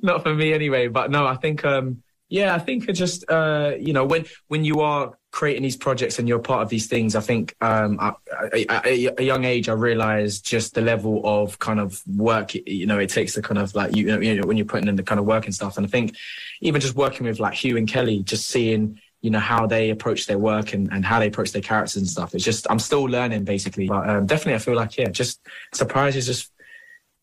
Not 0.02 0.22
for 0.22 0.34
me 0.34 0.52
anyway, 0.52 0.88
but 0.88 1.10
no, 1.10 1.24
I 1.26 1.36
think 1.36 1.64
um 1.64 2.02
yeah, 2.28 2.54
I 2.54 2.58
think 2.58 2.88
it 2.88 2.94
just 2.94 3.28
uh 3.30 3.72
you 3.78 3.92
know 3.92 4.04
when 4.04 4.24
when 4.48 4.64
you 4.64 4.80
are 4.80 5.16
creating 5.30 5.62
these 5.62 5.76
projects 5.76 6.18
and 6.18 6.28
you're 6.28 6.38
part 6.38 6.62
of 6.62 6.68
these 6.68 6.86
things, 6.86 7.14
I 7.14 7.20
think 7.20 7.54
um 7.60 7.98
at 8.00 8.16
a, 8.52 9.22
young 9.22 9.44
age 9.44 9.68
I 9.68 9.72
realized 9.72 10.44
just 10.44 10.74
the 10.74 10.80
level 10.80 11.20
of 11.24 11.58
kind 11.58 11.80
of 11.80 12.02
work 12.06 12.54
you 12.54 12.86
know 12.86 12.98
it 12.98 13.10
takes 13.10 13.34
to 13.34 13.42
kind 13.42 13.58
of 13.58 13.74
like 13.74 13.94
you 13.94 14.06
know, 14.06 14.20
you 14.20 14.36
know 14.36 14.46
when 14.46 14.56
you're 14.56 14.66
putting 14.66 14.88
in 14.88 14.96
the 14.96 15.02
kind 15.02 15.18
of 15.18 15.26
work 15.26 15.44
and 15.44 15.54
stuff, 15.54 15.76
and 15.76 15.86
I 15.86 15.88
think 15.88 16.16
even 16.60 16.80
just 16.80 16.96
working 16.96 17.26
with 17.26 17.40
like 17.40 17.54
Hugh 17.54 17.76
and 17.76 17.88
Kelly, 17.88 18.22
just 18.22 18.48
seeing 18.48 18.98
you 19.20 19.30
know 19.30 19.38
how 19.38 19.66
they 19.66 19.90
approach 19.90 20.26
their 20.26 20.38
work 20.38 20.74
and, 20.74 20.92
and 20.92 21.04
how 21.04 21.18
they 21.18 21.28
approach 21.28 21.52
their 21.52 21.62
characters 21.62 21.96
and 21.96 22.06
stuff. 22.06 22.34
It's 22.34 22.44
just 22.44 22.66
I'm 22.68 22.78
still 22.78 23.04
learning 23.04 23.44
basically, 23.44 23.88
but 23.88 24.08
um, 24.08 24.26
definitely 24.26 24.54
I 24.54 24.58
feel 24.58 24.76
like 24.76 24.96
yeah, 24.98 25.08
just 25.08 25.40
surprises 25.72 26.26
just 26.26 26.50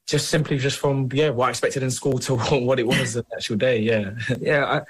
just 0.08 0.30
simply 0.30 0.58
just 0.58 0.78
from 0.80 1.10
yeah 1.14 1.30
what 1.30 1.48
I 1.48 1.50
expected 1.50 1.84
in 1.84 1.92
school 1.92 2.20
to 2.20 2.36
what 2.66 2.80
it 2.80 2.88
was 2.88 3.14
the 3.14 3.26
actual 3.36 3.58
day. 3.58 3.80
Yeah, 3.80 4.12
Yeah, 4.40 4.66
I, 4.66 4.82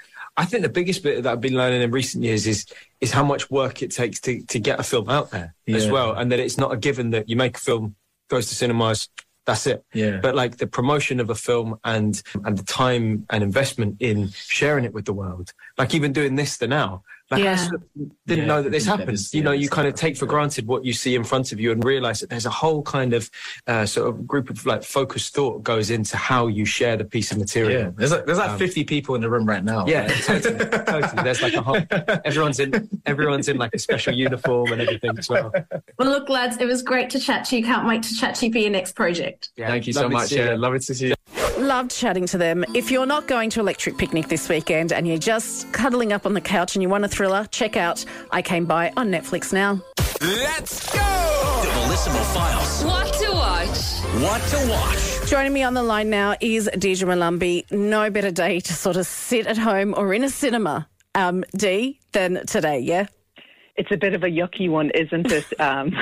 I 0.42 0.44
think 0.46 0.62
the 0.62 0.68
biggest 0.68 1.02
bit 1.02 1.22
that 1.22 1.32
I've 1.32 1.40
been 1.40 1.56
learning 1.56 1.82
in 1.82 1.90
recent 1.90 2.24
years 2.24 2.46
is 2.46 2.66
is 3.00 3.12
how 3.12 3.24
much 3.24 3.50
work 3.50 3.82
it 3.82 3.90
takes 3.90 4.20
to 4.20 4.42
to 4.42 4.58
get 4.58 4.80
a 4.80 4.82
film 4.82 5.08
out 5.08 5.30
there 5.30 5.54
as 5.68 5.88
well, 5.88 6.12
and 6.12 6.32
that 6.32 6.40
it's 6.40 6.58
not 6.58 6.72
a 6.72 6.76
given 6.76 7.10
that 7.10 7.28
you 7.28 7.36
make 7.36 7.56
a 7.56 7.60
film, 7.60 7.94
goes 8.28 8.48
to 8.48 8.54
cinemas, 8.54 9.08
that's 9.44 9.66
it. 9.66 9.84
Yeah. 9.92 10.18
But 10.18 10.34
like 10.34 10.58
the 10.58 10.66
promotion 10.66 11.20
of 11.20 11.30
a 11.30 11.34
film 11.34 11.78
and 11.84 12.20
and 12.44 12.56
the 12.56 12.64
time 12.64 13.26
and 13.30 13.42
investment 13.42 13.96
in 14.00 14.30
sharing 14.30 14.84
it 14.84 14.94
with 14.94 15.04
the 15.04 15.12
world, 15.12 15.52
like 15.78 15.94
even 15.94 16.12
doing 16.12 16.36
this 16.36 16.56
the 16.56 16.68
now. 16.68 17.02
Like 17.32 17.44
I 17.44 17.56
sort 17.56 17.74
of 17.74 17.82
didn't 18.26 18.44
Yeah, 18.44 18.46
know 18.46 18.62
that 18.62 18.70
this 18.70 18.86
happens. 18.86 19.32
You 19.32 19.42
know, 19.42 19.52
you 19.52 19.68
kind 19.68 19.88
of 19.88 19.94
take 19.94 20.16
for 20.16 20.26
granted 20.26 20.66
what 20.66 20.84
you 20.84 20.92
see 20.92 21.14
in 21.14 21.24
front 21.24 21.50
of 21.52 21.58
you 21.58 21.72
and 21.72 21.82
realize 21.82 22.20
that 22.20 22.30
there's 22.30 22.46
a 22.46 22.50
whole 22.50 22.82
kind 22.82 23.14
of 23.14 23.30
uh, 23.66 23.86
sort 23.86 24.08
of 24.10 24.26
group 24.26 24.50
of 24.50 24.64
like 24.66 24.82
focused 24.84 25.34
thought 25.34 25.62
goes 25.62 25.90
into 25.90 26.16
how 26.16 26.46
you 26.46 26.64
share 26.64 26.96
the 26.96 27.04
piece 27.04 27.32
of 27.32 27.38
material. 27.38 27.80
yeah. 27.84 27.90
There's 27.96 28.12
like, 28.12 28.26
there's 28.26 28.38
like 28.38 28.50
Um, 28.50 28.58
50 28.58 28.84
people 28.84 29.14
in 29.14 29.20
the 29.22 29.30
room 29.30 29.46
right 29.46 29.64
now. 29.64 29.86
Yeah, 29.86 30.06
totally, 30.26 30.58
totally. 30.58 31.22
There's 31.22 31.42
like 31.42 31.54
a 31.54 31.62
whole. 31.62 31.80
Everyone's 32.24 32.60
in. 32.60 32.88
Everyone's 33.06 33.48
in 33.48 33.56
like 33.56 33.72
a 33.74 33.78
special 33.78 34.14
uniform 34.14 34.72
and 34.72 34.80
everything 34.82 35.18
as 35.18 35.28
well. 35.28 35.52
Well, 35.98 36.08
look, 36.10 36.28
lads, 36.28 36.58
it 36.58 36.66
was 36.66 36.82
great 36.82 37.08
to 37.10 37.18
chat 37.18 37.44
to 37.46 37.56
you. 37.56 37.64
Can't 37.64 37.86
wait 37.88 38.02
to 38.04 38.14
chat 38.14 38.34
to 38.36 38.46
you 38.46 38.52
for 38.52 38.58
your 38.58 38.70
next 38.70 38.92
project. 38.92 39.50
Yeah, 39.56 39.68
Thank 39.68 39.86
you 39.86 39.92
so 39.92 40.08
much. 40.08 40.32
Yeah, 40.32 40.54
love 40.56 40.74
it 40.74 40.82
to 40.82 40.94
see 40.94 41.08
you. 41.08 41.14
Loved 41.62 41.92
chatting 41.92 42.26
to 42.26 42.38
them. 42.38 42.64
If 42.74 42.90
you're 42.90 43.06
not 43.06 43.28
going 43.28 43.48
to 43.50 43.60
Electric 43.60 43.96
Picnic 43.96 44.26
this 44.26 44.48
weekend 44.48 44.92
and 44.92 45.06
you're 45.06 45.16
just 45.16 45.72
cuddling 45.72 46.12
up 46.12 46.26
on 46.26 46.34
the 46.34 46.40
couch 46.40 46.74
and 46.74 46.82
you 46.82 46.88
want 46.88 47.04
a 47.04 47.08
thriller, 47.08 47.46
check 47.52 47.76
out 47.76 48.04
I 48.32 48.42
Came 48.42 48.64
By 48.64 48.92
on 48.96 49.12
Netflix 49.12 49.52
now. 49.52 49.80
Let's 50.20 50.92
go! 50.92 50.98
The 50.98 51.68
Bellissimo 51.68 52.34
Files. 52.34 52.82
What 52.82 53.14
to 53.14 53.30
watch? 53.30 54.22
What 54.24 54.42
to 54.48 54.70
watch? 54.70 55.30
Joining 55.30 55.52
me 55.52 55.62
on 55.62 55.74
the 55.74 55.84
line 55.84 56.10
now 56.10 56.34
is 56.40 56.68
Deirdre 56.76 57.08
Molumby. 57.08 57.70
No 57.70 58.10
better 58.10 58.32
day 58.32 58.58
to 58.58 58.72
sort 58.72 58.96
of 58.96 59.06
sit 59.06 59.46
at 59.46 59.56
home 59.56 59.94
or 59.96 60.12
in 60.12 60.24
a 60.24 60.30
cinema, 60.30 60.88
um, 61.14 61.44
D, 61.56 62.00
than 62.10 62.44
today, 62.44 62.80
yeah? 62.80 63.06
It's 63.76 63.90
a 63.90 63.96
bit 63.96 64.14
of 64.14 64.22
a 64.22 64.26
yucky 64.26 64.68
one, 64.68 64.90
isn't 64.90 65.30
it? 65.32 65.46
Um, 65.60 65.92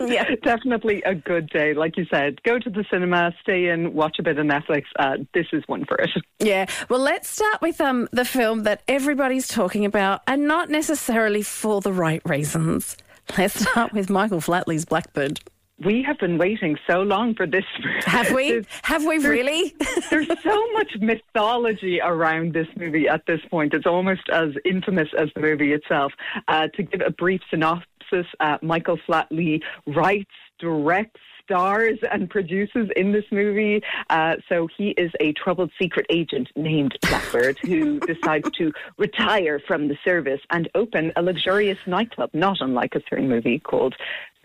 Yeah. 0.00 0.24
definitely 0.42 1.02
a 1.02 1.14
good 1.14 1.48
day. 1.50 1.74
Like 1.74 1.96
you 1.96 2.06
said, 2.10 2.42
go 2.42 2.58
to 2.58 2.70
the 2.70 2.84
cinema, 2.90 3.32
stay 3.42 3.68
in, 3.68 3.92
watch 3.94 4.16
a 4.18 4.22
bit 4.22 4.38
of 4.38 4.46
Netflix. 4.46 4.84
Uh, 4.98 5.18
this 5.34 5.46
is 5.52 5.62
one 5.66 5.84
for 5.84 5.96
it. 5.96 6.10
Yeah. 6.38 6.66
Well, 6.88 6.98
let's 6.98 7.28
start 7.28 7.60
with 7.62 7.80
um, 7.80 8.08
the 8.10 8.24
film 8.24 8.64
that 8.64 8.82
everybody's 8.88 9.46
talking 9.46 9.84
about 9.84 10.22
and 10.26 10.48
not 10.48 10.70
necessarily 10.70 11.42
for 11.42 11.80
the 11.80 11.92
right 11.92 12.20
reasons. 12.24 12.96
Let's 13.38 13.60
start 13.60 13.92
with 13.92 14.10
Michael 14.10 14.40
Flatley's 14.40 14.84
Blackbird. 14.84 15.38
We 15.84 16.02
have 16.02 16.18
been 16.18 16.38
waiting 16.38 16.76
so 16.88 17.00
long 17.02 17.34
for 17.34 17.46
this. 17.46 17.64
Movie. 17.84 18.00
Have 18.06 18.30
we? 18.32 18.50
There's- 18.50 18.66
Have 18.82 19.04
we 19.04 19.18
really? 19.18 19.74
There's 20.10 20.28
so 20.42 20.72
much 20.72 20.96
mythology 21.00 22.00
around 22.00 22.52
this 22.54 22.68
movie 22.76 23.08
at 23.08 23.26
this 23.26 23.40
point. 23.50 23.74
It's 23.74 23.86
almost 23.86 24.28
as 24.32 24.50
infamous 24.64 25.08
as 25.18 25.28
the 25.34 25.40
movie 25.40 25.72
itself. 25.72 26.12
Uh, 26.48 26.68
to 26.74 26.82
give 26.82 27.00
a 27.04 27.10
brief 27.10 27.40
synopsis, 27.50 28.26
uh, 28.40 28.58
Michael 28.62 28.98
Flatley 29.08 29.62
writes, 29.86 30.30
directs, 30.58 31.20
stars, 31.42 31.98
and 32.12 32.30
produces 32.30 32.88
in 32.94 33.10
this 33.12 33.24
movie. 33.32 33.82
Uh, 34.10 34.36
so 34.48 34.68
he 34.76 34.90
is 34.90 35.10
a 35.20 35.32
troubled 35.32 35.72
secret 35.80 36.06
agent 36.10 36.48
named 36.54 36.96
Blackbird 37.02 37.58
who 37.62 37.98
decides 38.06 38.48
to 38.58 38.72
retire 38.96 39.58
from 39.66 39.88
the 39.88 39.96
service 40.04 40.40
and 40.50 40.68
open 40.76 41.12
a 41.16 41.22
luxurious 41.22 41.78
nightclub, 41.86 42.30
not 42.32 42.58
unlike 42.60 42.94
a 42.94 43.00
certain 43.10 43.28
movie 43.28 43.58
called 43.58 43.94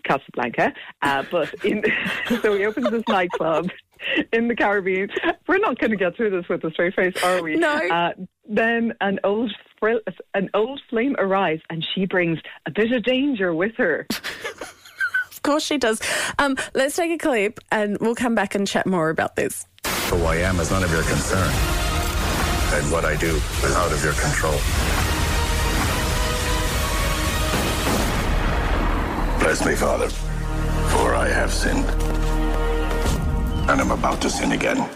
Casablanca. 0.08 0.72
Uh, 1.02 1.24
but 1.30 1.52
in, 1.64 1.84
so 2.42 2.56
he 2.56 2.64
opens 2.64 2.90
this 2.90 3.02
nightclub 3.08 3.68
in 4.32 4.48
the 4.48 4.56
Caribbean. 4.56 5.10
We're 5.46 5.58
not 5.58 5.78
going 5.78 5.90
to 5.90 5.96
get 5.96 6.16
through 6.16 6.30
this 6.30 6.48
with 6.48 6.64
a 6.64 6.70
straight 6.70 6.94
face, 6.94 7.14
are 7.22 7.42
we? 7.42 7.56
No. 7.56 7.76
Uh, 7.76 8.12
then 8.48 8.94
an 9.00 9.20
old 9.24 9.52
fr- 9.78 10.02
an 10.34 10.48
old 10.54 10.80
flame 10.88 11.14
arrives, 11.18 11.62
and 11.70 11.86
she 11.94 12.06
brings 12.06 12.38
a 12.66 12.70
bit 12.70 12.92
of 12.92 13.02
danger 13.02 13.54
with 13.54 13.74
her. 13.76 14.06
of 14.10 15.40
course 15.42 15.64
she 15.64 15.78
does. 15.78 16.00
Um, 16.38 16.56
let's 16.74 16.96
take 16.96 17.10
a 17.10 17.18
clip 17.18 17.60
and 17.70 17.98
we'll 18.00 18.14
come 18.14 18.34
back 18.34 18.54
and 18.54 18.66
chat 18.66 18.86
more 18.86 19.10
about 19.10 19.36
this. 19.36 19.66
Who 20.10 20.24
I 20.24 20.36
am 20.36 20.58
is 20.60 20.70
none 20.70 20.82
of 20.82 20.90
your 20.90 21.02
concern. 21.02 21.52
And 22.70 22.90
what 22.92 23.04
I 23.04 23.16
do 23.16 23.36
is 23.36 23.76
out 23.76 23.92
of 23.92 24.02
your 24.02 24.14
control. 24.14 25.07
Bless 29.48 29.64
me, 29.64 29.74
Father, 29.76 30.10
for 30.90 31.14
I 31.14 31.26
have 31.26 31.50
sinned. 31.50 31.86
And 33.70 33.80
I'm 33.80 33.90
about 33.90 34.20
to 34.20 34.28
sin 34.28 34.52
again. 34.52 34.86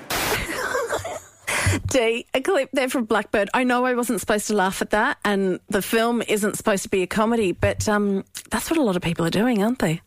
D, 1.86 2.26
a 2.34 2.40
clip 2.42 2.68
there 2.74 2.90
from 2.90 3.06
Blackbird. 3.06 3.48
I 3.54 3.64
know 3.64 3.86
I 3.86 3.94
wasn't 3.94 4.20
supposed 4.20 4.48
to 4.48 4.54
laugh 4.54 4.82
at 4.82 4.90
that, 4.90 5.16
and 5.24 5.58
the 5.70 5.80
film 5.80 6.20
isn't 6.28 6.58
supposed 6.58 6.82
to 6.82 6.90
be 6.90 7.00
a 7.00 7.06
comedy, 7.06 7.52
but 7.52 7.88
um, 7.88 8.26
that's 8.50 8.68
what 8.68 8.78
a 8.78 8.82
lot 8.82 8.94
of 8.94 9.00
people 9.00 9.24
are 9.24 9.30
doing, 9.30 9.62
aren't 9.62 9.78
they? 9.78 10.02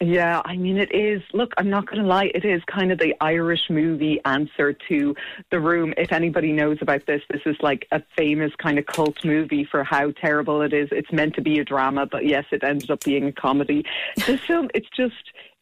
Yeah, 0.00 0.42
I 0.44 0.58
mean, 0.58 0.76
it 0.76 0.94
is. 0.94 1.22
Look, 1.32 1.54
I'm 1.56 1.70
not 1.70 1.86
going 1.86 2.02
to 2.02 2.06
lie. 2.06 2.30
It 2.34 2.44
is 2.44 2.62
kind 2.66 2.92
of 2.92 2.98
the 2.98 3.14
Irish 3.22 3.70
movie 3.70 4.20
answer 4.26 4.74
to 4.88 5.16
The 5.50 5.58
Room. 5.58 5.94
If 5.96 6.12
anybody 6.12 6.52
knows 6.52 6.76
about 6.82 7.06
this, 7.06 7.22
this 7.30 7.40
is 7.46 7.56
like 7.62 7.86
a 7.92 8.02
famous 8.14 8.52
kind 8.58 8.78
of 8.78 8.84
cult 8.84 9.24
movie 9.24 9.64
for 9.64 9.84
how 9.84 10.10
terrible 10.10 10.60
it 10.60 10.74
is. 10.74 10.90
It's 10.92 11.10
meant 11.12 11.34
to 11.36 11.40
be 11.40 11.60
a 11.60 11.64
drama, 11.64 12.04
but 12.04 12.26
yes, 12.26 12.44
it 12.52 12.62
ended 12.62 12.90
up 12.90 13.04
being 13.04 13.24
a 13.24 13.32
comedy. 13.32 13.86
This 14.26 14.40
film, 14.42 14.68
it's 14.74 14.88
just. 14.94 15.14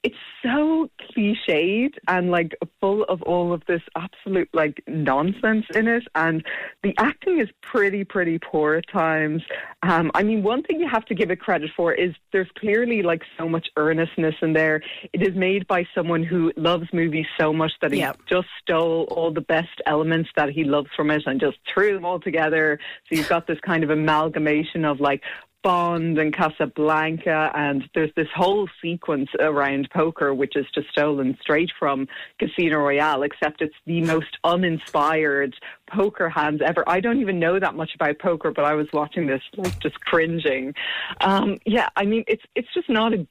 It's 0.05 0.15
so 0.43 0.91
cliched 1.01 1.95
and 2.09 2.31
like 2.31 2.55
full 2.79 3.05
of 3.05 3.23
all 3.23 3.55
of 3.55 3.63
this 3.67 3.81
absolute 3.97 4.51
like 4.53 4.83
nonsense 4.87 5.65
in 5.75 5.89
it, 5.89 6.05
and 6.15 6.45
the 6.83 6.95
acting 6.99 7.41
is 7.41 7.49
pretty 7.63 8.05
pretty 8.05 8.39
poor 8.39 8.75
at 8.75 8.87
times. 8.89 9.43
Um, 9.83 10.11
I 10.15 10.23
mean, 10.23 10.43
one 10.43 10.63
thing 10.63 10.79
you 10.79 10.89
have 10.89 11.07
to 11.07 11.15
give 11.15 11.31
it 11.31 11.41
credit 11.41 11.71
for 11.75 11.95
is 11.95 12.15
there's 12.33 12.51
clearly 12.59 13.03
like 13.03 13.23
so 13.39 13.49
much 13.49 13.69
earnestness 13.79 14.35
in 14.43 14.53
there. 14.53 14.83
It 15.15 15.23
is 15.23 15.35
made 15.35 15.67
by 15.67 15.87
someone 15.95 16.23
who 16.23 16.53
loves 16.57 16.93
movies 16.93 17.27
so 17.41 17.53
much 17.53 17.73
that 17.81 17.91
he 17.93 18.01
Yep. 18.01 18.19
just 18.29 18.49
stole 18.61 19.05
all 19.11 19.31
the 19.33 19.41
best 19.41 19.81
elements 19.87 20.29
that 20.37 20.51
he 20.51 20.65
loves 20.65 20.91
from 20.95 21.11
it 21.11 21.23
and 21.25 21.41
just 21.41 21.57
threw 21.73 21.95
them 21.95 22.05
all 22.05 22.21
together. 22.21 22.79
So 23.09 23.17
you've 23.17 23.29
got 23.31 23.47
this 23.47 23.61
kind 23.61 23.83
of 23.83 23.89
amalgamation 23.89 24.85
of 24.85 25.01
like 25.01 25.23
Bond 25.65 26.19
and 26.19 26.33
Casablanca, 26.33 27.51
and 27.55 27.89
there's 27.95 28.13
this 28.15 28.29
whole 28.37 28.69
sequence 28.83 29.31
around 29.41 29.89
poker, 29.91 30.35
which 30.35 30.57
is 30.57 30.67
just 30.75 30.91
stolen 30.91 31.39
straight 31.41 31.71
from 31.79 32.07
Casino 32.39 32.81
Royale, 32.81 33.23
except 33.23 33.63
it's 33.63 33.75
the 33.87 34.03
most 34.03 34.37
uninspired 34.45 35.57
poker 35.91 36.29
hands 36.29 36.61
ever. 36.63 36.85
I 36.87 37.01
don't 37.01 37.21
even 37.21 37.41
know 37.41 37.59
that 37.59 37.75
much 37.75 37.95
about 37.95 38.19
poker, 38.19 38.51
but 38.51 38.67
I 38.67 38.75
was 38.75 38.87
watching 38.93 39.27
this 39.27 39.41
like 39.57 39.81
just 39.81 39.99
cringing. 40.01 40.75
Um, 41.23 41.57
yeah, 41.65 41.89
I 41.97 42.05
mean, 42.05 42.25
it's 42.29 42.45
it's 42.55 42.69
just 42.75 42.91
not 42.91 43.15
a 43.15 43.27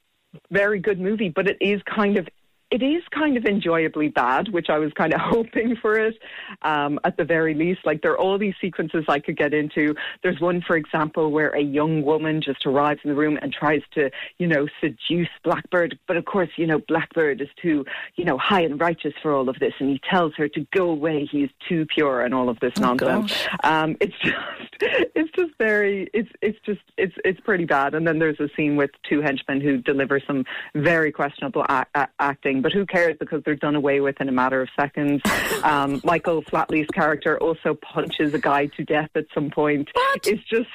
very 0.50 0.80
good 0.80 1.00
movie, 1.00 1.30
but 1.30 1.48
it 1.48 1.58
is 1.62 1.82
kind 1.84 2.18
of 2.18 2.28
it 2.74 2.82
is 2.82 3.04
kind 3.12 3.38
of 3.38 3.46
enjoyably 3.46 4.08
bad, 4.08 4.50
which 4.50 4.68
I 4.68 4.80
was 4.80 4.92
kind 4.94 5.14
of 5.14 5.20
hoping 5.24 5.76
for 5.80 5.94
it 6.00 6.16
um, 6.64 7.00
at 7.04 7.18
the 7.18 7.24
very 7.24 7.54
least. 7.54 7.82
Like 7.86 8.02
there 8.02 8.14
are 8.14 8.20
all 8.20 8.40
these 8.40 8.56
sequences 8.60 9.06
I 9.08 9.20
could 9.20 9.38
get 9.38 9.54
into. 9.54 9.94
There's 10.24 10.42
one, 10.42 10.64
for 10.66 10.76
example, 10.76 11.32
where 11.32 11.50
a 11.50 11.62
young 11.62 12.02
woman 12.02 12.42
just 12.42 12.66
arrives 12.66 13.02
in 13.04 13.12
the 13.12 13.16
room 13.16 13.38
and 13.44 13.54
tries 13.54 13.84
to, 13.94 14.10
you 14.40 14.48
know, 14.48 14.66
seduce 14.82 15.30
Blackbird. 15.44 16.00
But 16.08 16.18
of 16.18 16.26
course, 16.26 16.50
you 16.58 16.66
know, 16.66 16.80
Blackbird 16.88 17.42
is 17.42 17.48
too, 17.62 17.86
you 18.16 18.26
know, 18.26 18.40
high 18.40 18.62
and 18.64 18.82
righteous 18.82 19.14
for 19.22 19.36
all 19.36 19.50
of 19.50 19.60
this, 19.60 19.74
and 19.80 19.92
he 19.92 20.02
tells 20.10 20.34
her 20.38 20.48
to 20.50 20.66
go 20.76 20.90
away. 20.90 21.30
He 21.32 21.44
is 21.44 21.52
too 21.70 21.86
pure, 21.94 22.22
and 22.22 22.34
all 22.34 22.50
of 22.50 22.60
this 22.60 22.74
Oh, 22.80 22.82
nonsense. 22.82 23.48
Um, 23.64 23.98
it's 24.02 24.16
just, 24.24 24.36
it's 24.82 25.32
just 25.38 25.52
very, 25.60 26.10
it's, 26.12 26.30
it's 26.42 26.58
just, 26.66 26.82
it's, 26.98 27.14
it's 27.24 27.40
pretty 27.42 27.66
bad. 27.66 27.94
And 27.94 28.08
then 28.08 28.18
there's 28.18 28.40
a 28.40 28.50
scene 28.58 28.78
with 28.78 28.90
two 29.08 29.22
henchmen 29.22 29.62
who 29.62 29.78
deliver 29.78 30.20
some 30.26 30.44
very 30.74 31.12
questionable 31.12 31.64
a- 31.70 31.86
a- 31.94 32.08
acting, 32.20 32.63
but 32.64 32.72
who 32.72 32.86
cares 32.88 33.16
because 33.20 33.44
they're 33.44 33.56
done 33.56 33.76
away 33.76 34.00
with 34.00 34.20
in 34.20 34.28
a 34.30 34.32
matter 34.32 34.62
of 34.62 34.70
seconds. 34.80 35.22
Um, 35.64 36.02
Michael 36.04 36.44
Flatley's 36.44 36.90
character 36.90 37.38
also 37.40 37.74
punches 37.76 38.34
a 38.34 38.38
guy 38.40 38.66
to 38.66 38.84
death 38.84 39.10
at 39.16 39.26
some 39.34 39.50
point. 39.50 39.88
What? 39.94 40.28
It's 40.28 40.44
just, 40.44 40.68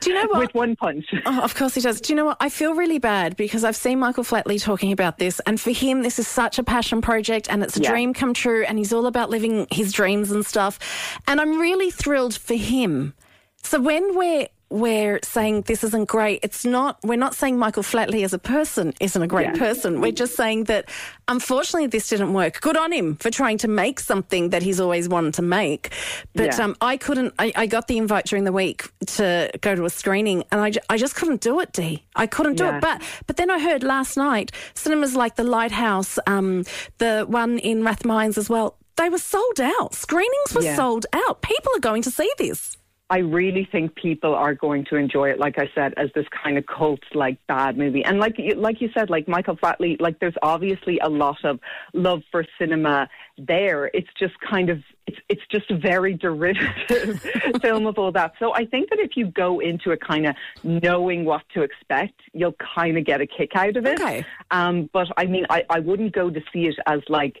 Do 0.00 0.10
you 0.10 0.16
know 0.16 0.28
what? 0.28 0.40
with 0.40 0.54
one 0.54 0.76
punch. 0.76 1.06
Oh, 1.24 1.40
of 1.40 1.54
course 1.54 1.74
he 1.74 1.80
does. 1.80 2.02
Do 2.02 2.12
you 2.12 2.16
know 2.18 2.26
what? 2.26 2.36
I 2.38 2.50
feel 2.50 2.74
really 2.74 2.98
bad 2.98 3.34
because 3.36 3.64
I've 3.64 3.76
seen 3.76 3.98
Michael 3.98 4.22
Flatley 4.24 4.62
talking 4.62 4.92
about 4.92 5.16
this, 5.16 5.40
and 5.46 5.58
for 5.58 5.70
him, 5.70 6.02
this 6.02 6.18
is 6.18 6.28
such 6.28 6.58
a 6.58 6.62
passion 6.62 7.00
project, 7.00 7.48
and 7.48 7.62
it's 7.62 7.78
a 7.78 7.82
Yeah. 7.82 7.92
dream 7.92 8.12
come 8.12 8.34
true, 8.34 8.62
and 8.64 8.76
he's 8.76 8.92
all 8.92 9.06
about 9.06 9.30
living 9.30 9.66
his 9.70 9.90
dreams 9.90 10.30
and 10.30 10.44
stuff. 10.44 10.78
And 11.26 11.40
I'm 11.40 11.58
really 11.58 11.90
thrilled 11.90 12.34
for 12.34 12.54
him. 12.56 13.14
So 13.62 13.80
when 13.80 14.14
we're 14.14 14.48
we're 14.70 15.18
saying 15.24 15.62
this 15.62 15.82
isn't 15.84 16.06
great, 16.08 16.40
it's 16.42 16.64
not. 16.64 16.98
We're 17.02 17.16
not 17.16 17.34
saying 17.34 17.58
Michael 17.58 17.82
Flatley 17.82 18.24
as 18.24 18.32
a 18.32 18.38
person 18.38 18.94
isn't 19.00 19.20
a 19.20 19.26
great 19.26 19.46
Yeah. 19.48 19.58
person. 19.58 20.00
We're 20.00 20.12
just 20.12 20.36
saying 20.36 20.64
that 20.64 20.88
unfortunately 21.28 21.88
this 21.88 22.08
didn't 22.08 22.32
work. 22.32 22.60
Good 22.60 22.76
on 22.76 22.92
him 22.92 23.16
for 23.16 23.30
trying 23.30 23.58
to 23.58 23.68
make 23.68 23.98
something 24.00 24.50
that 24.50 24.62
he's 24.62 24.78
always 24.80 25.08
wanted 25.08 25.34
to 25.34 25.42
make. 25.42 25.90
But 26.34 26.56
Yeah. 26.56 26.64
um, 26.64 26.76
I 26.80 26.96
couldn't. 26.96 27.34
I, 27.38 27.52
I 27.56 27.66
got 27.66 27.88
the 27.88 27.98
invite 27.98 28.26
during 28.26 28.44
the 28.44 28.52
week 28.52 28.88
to 29.18 29.50
go 29.60 29.74
to 29.74 29.84
a 29.84 29.90
screening, 29.90 30.44
and 30.52 30.60
I, 30.60 30.72
I 30.88 30.96
just 30.98 31.16
couldn't 31.16 31.40
do 31.40 31.58
it. 31.60 31.72
Dee. 31.72 32.04
I 32.14 32.26
couldn't 32.26 32.54
do 32.56 32.64
Yeah. 32.64 32.76
it. 32.76 32.80
But 32.80 33.02
but 33.26 33.36
then 33.36 33.50
I 33.50 33.58
heard 33.58 33.82
last 33.82 34.16
night 34.16 34.52
cinemas 34.74 35.16
like 35.16 35.36
the 35.36 35.44
Lighthouse, 35.44 36.18
um, 36.26 36.64
the 36.98 37.24
one 37.28 37.58
in 37.58 37.82
Rathmines 37.82 38.38
as 38.38 38.48
well. 38.48 38.76
They 38.96 39.08
were 39.08 39.18
sold 39.18 39.60
out. 39.60 39.94
Screenings 39.94 40.54
were 40.54 40.74
sold 40.76 41.06
out. 41.12 41.40
People 41.42 41.72
are 41.74 41.80
going 41.80 42.02
to 42.02 42.10
see 42.10 42.30
this. 42.38 42.76
I 43.10 43.18
really 43.18 43.68
think 43.70 43.96
people 43.96 44.36
are 44.36 44.54
going 44.54 44.86
to 44.90 44.96
enjoy 44.96 45.30
it, 45.30 45.40
like 45.40 45.58
I 45.58 45.68
said, 45.74 45.94
as 45.96 46.10
this 46.14 46.26
kind 46.44 46.56
of 46.56 46.64
cult 46.66 47.00
like 47.12 47.44
bad 47.48 47.76
movie. 47.76 48.04
And 48.04 48.20
like 48.20 48.36
you, 48.38 48.54
like 48.54 48.80
you 48.80 48.88
said, 48.96 49.10
like 49.10 49.26
Michael 49.26 49.56
Flatley, 49.56 50.00
like 50.00 50.20
there's 50.20 50.36
obviously 50.42 51.00
a 51.00 51.08
lot 51.08 51.44
of 51.44 51.58
love 51.92 52.22
for 52.30 52.46
cinema 52.56 53.08
there. 53.36 53.90
It's 53.92 54.08
just 54.16 54.34
kind 54.48 54.70
of 54.70 54.78
it's 55.08 55.18
it's 55.28 55.42
just 55.50 55.72
a 55.72 55.76
very 55.76 56.14
derivative 56.26 57.20
film 57.62 57.86
of 57.86 57.98
all 57.98 58.12
that. 58.12 58.34
So 58.38 58.54
I 58.54 58.64
think 58.64 58.90
that 58.90 59.00
if 59.00 59.16
you 59.16 59.26
go 59.26 59.58
into 59.58 59.90
it 59.90 60.00
kind 60.00 60.26
of 60.28 60.36
knowing 60.62 61.24
what 61.24 61.42
to 61.54 61.62
expect, 61.62 62.20
you'll 62.32 62.56
kind 62.76 62.96
of 62.96 63.04
get 63.04 63.20
a 63.20 63.26
kick 63.26 63.56
out 63.56 63.76
of 63.76 63.86
it. 63.86 64.00
Okay. 64.00 64.24
Um, 64.52 64.88
but 64.92 65.08
I 65.16 65.26
mean, 65.26 65.46
I, 65.50 65.64
I 65.68 65.80
wouldn't 65.80 66.12
go 66.12 66.30
to 66.30 66.40
see 66.52 66.66
it 66.66 66.76
as 66.86 67.00
like 67.08 67.40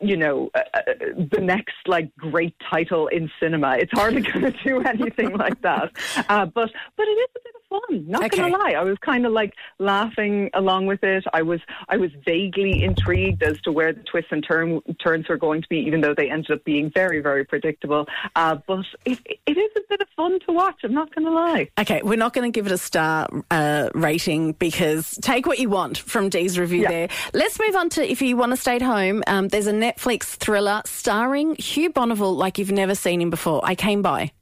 you 0.00 0.16
know, 0.16 0.50
uh, 0.54 0.60
uh, 0.74 0.80
the 1.32 1.40
next 1.40 1.76
like 1.86 2.14
great 2.16 2.54
title 2.70 3.08
in 3.08 3.30
cinema. 3.40 3.76
It's 3.78 3.92
hardly 3.92 4.22
going 4.22 4.52
to 4.52 4.58
do 4.64 4.80
anything 4.86 5.36
like 5.36 5.60
that. 5.62 5.92
Uh, 6.28 6.46
but 6.46 6.70
but 6.96 7.08
it 7.08 7.10
is 7.10 7.28
a 7.36 7.40
bit 7.44 7.55
fun. 7.68 7.80
Not 8.08 8.24
Okay. 8.24 8.36
going 8.38 8.52
to 8.52 8.58
lie, 8.58 8.72
I 8.72 8.82
was 8.82 8.96
kind 8.98 9.26
of 9.26 9.32
like 9.32 9.54
laughing 9.78 10.50
along 10.54 10.86
with 10.86 11.02
it. 11.02 11.24
I 11.32 11.42
was 11.42 11.60
I 11.88 11.96
was 11.96 12.10
vaguely 12.24 12.82
intrigued 12.82 13.42
as 13.42 13.60
to 13.62 13.72
where 13.72 13.92
the 13.92 14.02
twists 14.02 14.32
and 14.32 14.44
turn, 14.46 14.80
turns 15.02 15.28
were 15.28 15.36
going 15.36 15.62
to 15.62 15.68
be, 15.68 15.78
even 15.78 16.00
though 16.00 16.14
they 16.14 16.30
ended 16.30 16.50
up 16.50 16.64
being 16.64 16.90
very 16.90 17.20
very 17.20 17.44
predictable. 17.44 18.06
Uh, 18.34 18.56
but 18.66 18.84
it, 19.04 19.18
it 19.46 19.56
is 19.56 19.70
a 19.76 19.80
bit 19.88 20.00
of 20.00 20.08
fun 20.16 20.38
to 20.46 20.52
watch. 20.52 20.76
I'm 20.84 20.94
not 20.94 21.14
going 21.14 21.24
to 21.26 21.30
lie. 21.32 21.68
Okay, 21.78 22.00
we're 22.02 22.16
not 22.18 22.32
going 22.32 22.50
to 22.50 22.54
give 22.56 22.66
it 22.66 22.72
a 22.72 22.78
star 22.78 23.28
uh, 23.50 23.90
rating 23.94 24.52
because 24.52 25.18
take 25.22 25.46
what 25.46 25.58
you 25.58 25.68
want 25.68 25.98
from 25.98 26.28
Dee's 26.28 26.58
review 26.58 26.82
Yeah. 26.82 26.90
there. 26.90 27.08
Let's 27.34 27.58
move 27.60 27.76
on 27.76 27.88
to 27.90 28.10
if 28.10 28.20
you 28.22 28.36
want 28.36 28.52
to 28.52 28.56
stay 28.56 28.76
at 28.76 28.82
home. 28.82 29.22
Um, 29.26 29.48
there's 29.48 29.66
a 29.66 29.72
Netflix 29.72 30.24
thriller 30.36 30.82
starring 30.84 31.54
Hugh 31.56 31.90
Bonneville 31.90 32.34
like 32.36 32.58
you've 32.58 32.72
never 32.72 32.94
seen 32.94 33.20
him 33.20 33.30
before. 33.30 33.60
I 33.64 33.74
came 33.74 34.02
by. 34.02 34.32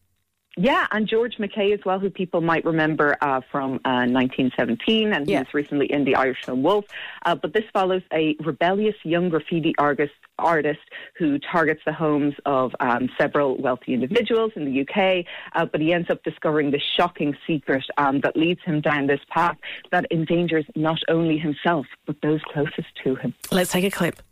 Yeah, 0.57 0.87
and 0.93 1.09
George 1.09 1.39
MacKay 1.39 1.73
as 1.73 1.81
well, 1.85 1.99
who 1.99 2.11
people 2.11 2.41
might 2.41 2.65
remember 2.65 3.17
uh, 3.21 3.41
from 3.51 3.75
uh, 3.85 4.07
1917, 4.07 5.13
and 5.13 5.27
he 5.27 5.33
Yeah. 5.33 5.41
was 5.41 5.53
recently 5.53 5.91
in 5.93 6.05
The 6.05 6.15
Irish 6.15 6.45
Film 6.45 6.63
Wolf. 6.63 6.85
Uh, 7.27 7.35
but 7.35 7.53
this 7.53 7.65
follows 7.73 8.03
a 8.13 8.37
rebellious 8.41 8.95
young 9.03 9.31
graffiti 9.31 9.75
artist, 9.79 10.13
artist 10.39 10.81
who 11.19 11.39
targets 11.41 11.81
the 11.85 11.93
homes 11.93 12.35
of 12.47 12.73
um, 12.79 13.09
several 13.19 13.57
wealthy 13.57 13.95
individuals 13.95 14.53
in 14.55 14.65
the 14.65 14.81
UK. 14.83 15.25
Uh, 15.55 15.67
but 15.67 15.81
he 15.81 15.93
ends 15.93 16.09
up 16.09 16.23
discovering 16.23 16.71
this 16.71 16.83
shocking 16.83 17.37
secret 17.47 17.85
um, 17.99 18.21
that 18.21 18.37
leads 18.37 18.61
him 18.63 18.81
down 18.81 19.07
this 19.09 19.21
path 19.31 19.57
that 19.91 20.07
endangers 20.13 20.65
not 20.77 20.99
only 21.09 21.37
himself 21.39 21.87
but 22.07 22.17
those 22.23 22.41
closest 22.53 22.89
to 23.03 23.15
him. 23.17 23.35
Let's 23.51 23.73
take 23.73 23.85
a 23.85 23.91
clip. 23.91 24.23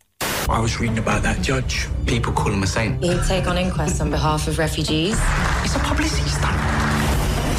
I 0.49 0.59
was 0.61 0.81
reading 0.81 0.99
about 0.99 1.23
that 1.23 1.41
judge. 1.41 1.89
People 2.07 2.33
call 2.33 2.53
him 2.53 2.63
a 2.63 2.67
saint. 2.67 3.03
He'd 3.03 3.23
take 3.25 3.47
on 3.47 3.57
inquests 3.57 4.01
on 4.01 4.11
behalf 4.11 4.49
of 4.49 4.59
refugees. 4.59 5.17
It's 5.65 5.77
a 5.77 5.79
publicity 5.79 6.29
stunt. 6.29 6.57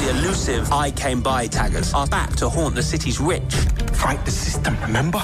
The 0.01 0.09
elusive 0.09 0.71
I 0.71 0.91
came 0.91 1.21
by 1.21 1.47
taggers 1.47 1.93
are 1.93 2.07
back 2.07 2.35
to 2.37 2.49
haunt 2.49 2.75
the 2.75 2.83
city's 2.83 3.19
rich. 3.19 3.53
Fight 3.93 4.23
the 4.25 4.31
system, 4.31 4.77
remember? 4.81 5.23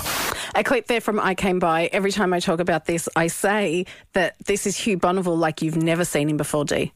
A 0.56 0.64
clip 0.64 0.88
there 0.88 1.02
from 1.02 1.20
I 1.20 1.36
Came 1.36 1.60
By. 1.60 1.88
Every 1.92 2.12
time 2.12 2.34
I 2.34 2.40
talk 2.40 2.60
about 2.60 2.86
this, 2.86 3.08
I 3.16 3.28
say 3.28 3.86
that 4.14 4.36
this 4.46 4.66
is 4.66 4.78
Hugh 4.78 4.98
Bonneville 4.98 5.38
like 5.38 5.62
you've 5.62 5.78
never 5.78 6.06
seen 6.06 6.30
him 6.30 6.38
before, 6.38 6.66
Dee. 6.66 6.94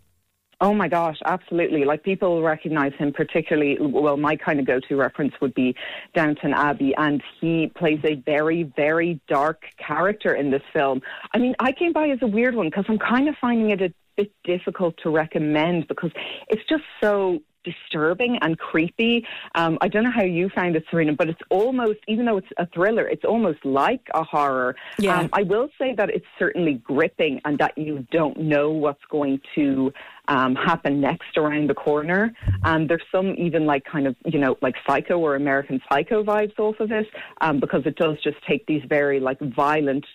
Oh 0.63 0.73
my 0.73 0.87
gosh, 0.87 1.17
absolutely. 1.25 1.83
Like 1.83 2.03
people 2.03 2.41
recognize 2.41 2.93
him 2.97 3.11
particularly. 3.11 3.77
Well, 3.81 4.15
my 4.15 4.37
kind 4.37 4.61
of 4.61 4.65
go 4.65 4.79
to 4.87 4.95
reference 4.95 5.33
would 5.41 5.53
be 5.53 5.75
Downton 6.15 6.53
Abbey, 6.53 6.95
and 6.95 7.21
he 7.41 7.69
plays 7.75 7.99
a 8.05 8.15
very, 8.15 8.63
very 8.63 9.19
dark 9.27 9.63
character 9.77 10.33
in 10.33 10.51
this 10.51 10.61
film. 10.71 11.01
I 11.33 11.39
mean, 11.39 11.53
I 11.59 11.73
came 11.73 11.91
by 11.91 12.07
as 12.07 12.19
a 12.21 12.27
weird 12.27 12.55
one 12.55 12.67
because 12.67 12.85
I'm 12.87 12.97
kind 12.97 13.27
of 13.27 13.35
finding 13.41 13.71
it 13.71 13.81
a 13.81 13.93
bit 14.15 14.31
difficult 14.45 14.95
to 15.03 15.09
recommend 15.09 15.89
because 15.89 16.11
it's 16.47 16.63
just 16.69 16.83
so 17.01 17.41
disturbing 17.63 18.37
and 18.41 18.57
creepy. 18.57 19.25
Um, 19.55 19.77
I 19.81 19.87
don't 19.87 20.03
know 20.03 20.11
how 20.11 20.23
you 20.23 20.49
found 20.49 20.75
it, 20.75 20.85
Sarina, 20.91 21.15
but 21.15 21.29
it's 21.29 21.41
almost, 21.49 21.99
even 22.07 22.25
though 22.25 22.37
it's 22.37 22.47
a 22.57 22.67
thriller, 22.67 23.07
it's 23.07 23.25
almost 23.25 23.63
like 23.65 24.07
a 24.13 24.23
horror. 24.23 24.75
Yeah. 24.99 25.19
Um, 25.19 25.29
I 25.33 25.43
will 25.43 25.69
say 25.79 25.93
that 25.95 26.09
it's 26.09 26.25
certainly 26.37 26.75
gripping 26.75 27.41
and 27.45 27.57
that 27.59 27.77
you 27.77 28.05
don't 28.11 28.37
know 28.37 28.69
what's 28.69 29.03
going 29.09 29.39
to 29.55 29.93
um, 30.27 30.55
happen 30.55 31.01
next 31.01 31.37
around 31.37 31.69
the 31.69 31.73
corner. 31.73 32.33
And 32.63 32.89
there's 32.89 33.03
some 33.11 33.35
even 33.37 33.65
like 33.65 33.83
kind 33.85 34.07
of, 34.07 34.15
you 34.25 34.39
know, 34.39 34.57
like 34.61 34.75
Psycho 34.87 35.17
or 35.19 35.35
American 35.35 35.81
Psycho 35.89 36.23
vibes 36.23 36.57
off 36.59 36.79
of 36.79 36.91
it 36.91 37.07
um, 37.41 37.59
because 37.59 37.81
it 37.85 37.95
does 37.95 38.17
just 38.23 38.37
take 38.47 38.65
these 38.65 38.83
very 38.87 39.19
like 39.19 39.39
violent 39.39 40.05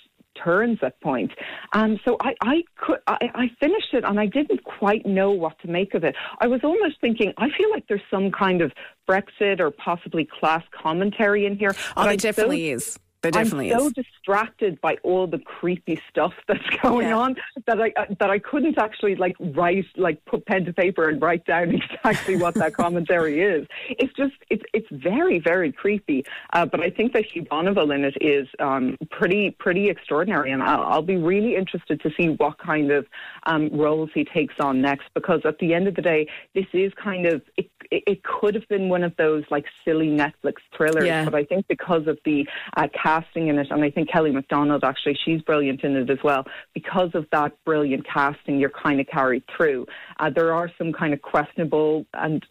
turns 0.43 0.79
at 0.83 1.01
point. 1.01 1.33
Um, 1.73 1.99
so 2.07 2.17
I, 2.21 2.35
I 2.43 2.63
could, 2.77 2.99
I, 3.07 3.19
I 3.35 3.51
finished 3.61 3.93
it 3.93 4.05
and 4.05 4.21
I 4.21 4.27
didn't 4.27 4.63
quite 4.65 5.05
know 5.05 5.31
what 5.31 5.59
to 5.61 5.69
make 5.69 5.95
of 5.95 6.05
it. 6.05 6.15
I 6.41 6.47
was 6.47 6.61
almost 6.63 7.01
thinking, 7.01 7.33
I 7.39 7.49
feel 7.57 7.71
like 7.71 7.87
there's 7.89 8.01
some 8.11 8.31
kind 8.31 8.63
of 8.63 8.73
Brexit 9.09 9.61
or 9.61 9.71
possibly 9.71 10.29
class 10.39 10.63
commentary 10.81 11.47
in 11.47 11.57
here. 11.57 11.75
Oh, 11.97 12.05
there 12.05 12.13
so- 12.13 12.17
definitely 12.17 12.71
is. 12.71 12.99
There 13.23 13.33
definitely 13.33 13.73
I'm 13.73 13.81
so 13.81 13.87
is. 13.89 13.93
distracted 13.95 14.81
by 14.81 14.97
all 15.03 15.27
the 15.27 15.39
creepy 15.41 16.01
stuff 16.09 16.33
that's 16.49 16.63
going 16.83 17.09
Yeah. 17.09 17.17
on 17.19 17.37
that 17.67 17.81
I 17.81 17.93
uh, 17.97 18.07
that 18.21 18.31
I 18.31 18.39
couldn't 18.39 18.79
actually 18.79 19.17
like 19.17 19.35
write 19.41 19.87
like 19.97 20.25
put 20.25 20.47
pen 20.47 20.65
to 20.67 20.73
paper 20.73 21.09
and 21.09 21.21
write 21.21 21.45
down 21.45 21.71
exactly 21.81 22.37
what 22.37 22.55
that 22.55 22.75
commentary 22.75 23.41
is. 23.41 23.67
It's 23.91 24.13
just 24.15 24.35
it's 24.51 24.63
it's 24.73 24.87
very 24.93 25.41
very 25.41 25.73
creepy. 25.73 26.25
Uh, 26.53 26.65
but 26.67 26.81
I 26.81 26.91
think 26.91 27.13
that 27.15 27.25
Hugh 27.27 27.45
Bonneville 27.51 27.91
in 27.91 28.05
it 28.05 28.17
is 28.21 28.47
um, 28.61 28.97
pretty 29.11 29.51
pretty 29.51 29.89
extraordinary, 29.89 30.53
and 30.53 30.63
I'll, 30.63 30.83
I'll 30.85 31.03
be 31.03 31.17
really 31.17 31.57
interested 31.57 32.01
to 32.03 32.11
see 32.17 32.29
what 32.29 32.59
kind 32.59 32.93
of 32.93 33.07
um, 33.47 33.69
roles 33.73 34.11
he 34.15 34.25
takes 34.25 34.55
on 34.61 34.81
next. 34.81 35.07
Because 35.15 35.41
at 35.45 35.59
the 35.59 35.75
end 35.75 35.89
of 35.89 35.97
the 35.97 36.03
day, 36.03 36.29
this 36.55 36.67
is 36.73 36.93
kind 37.03 37.27
of 37.27 37.43
it. 37.57 37.69
It, 37.91 38.03
it 38.07 38.23
could 38.23 38.55
have 38.55 38.69
been 38.69 38.91
one 38.91 39.03
of 39.03 39.17
those 39.17 39.45
like 39.51 39.65
silly 39.83 40.09
Netflix 40.09 40.57
thrillers, 40.77 41.07
Yeah. 41.07 41.25
but 41.25 41.35
I 41.35 41.43
think 41.45 41.67
because 41.69 42.07
of 42.07 42.19
the 42.27 42.47
uh, 42.77 42.87
casting 43.09 43.49
in 43.49 43.59
it, 43.59 43.69
and 43.71 43.83
I 43.83 43.91
think 43.91 44.11
Kelly 44.11 44.31
MacDonald 44.31 44.85
actually, 44.85 45.17
she's 45.25 45.41
brilliant 45.41 45.83
in 45.83 45.97
it 45.97 46.11
as 46.11 46.19
well. 46.23 46.45
Because 46.75 47.11
of 47.15 47.27
that 47.33 47.53
brilliant 47.65 48.07
casting, 48.07 48.59
you're 48.61 48.71
kind 48.71 49.01
of 49.01 49.07
carried 49.07 49.45
through. 49.57 49.87
Uh, 50.21 50.29
there 50.29 50.53
are 50.53 50.71
some 50.77 50.93
kind 50.93 51.15
of 51.15 51.23
questionable 51.23 52.05
and 52.13 52.45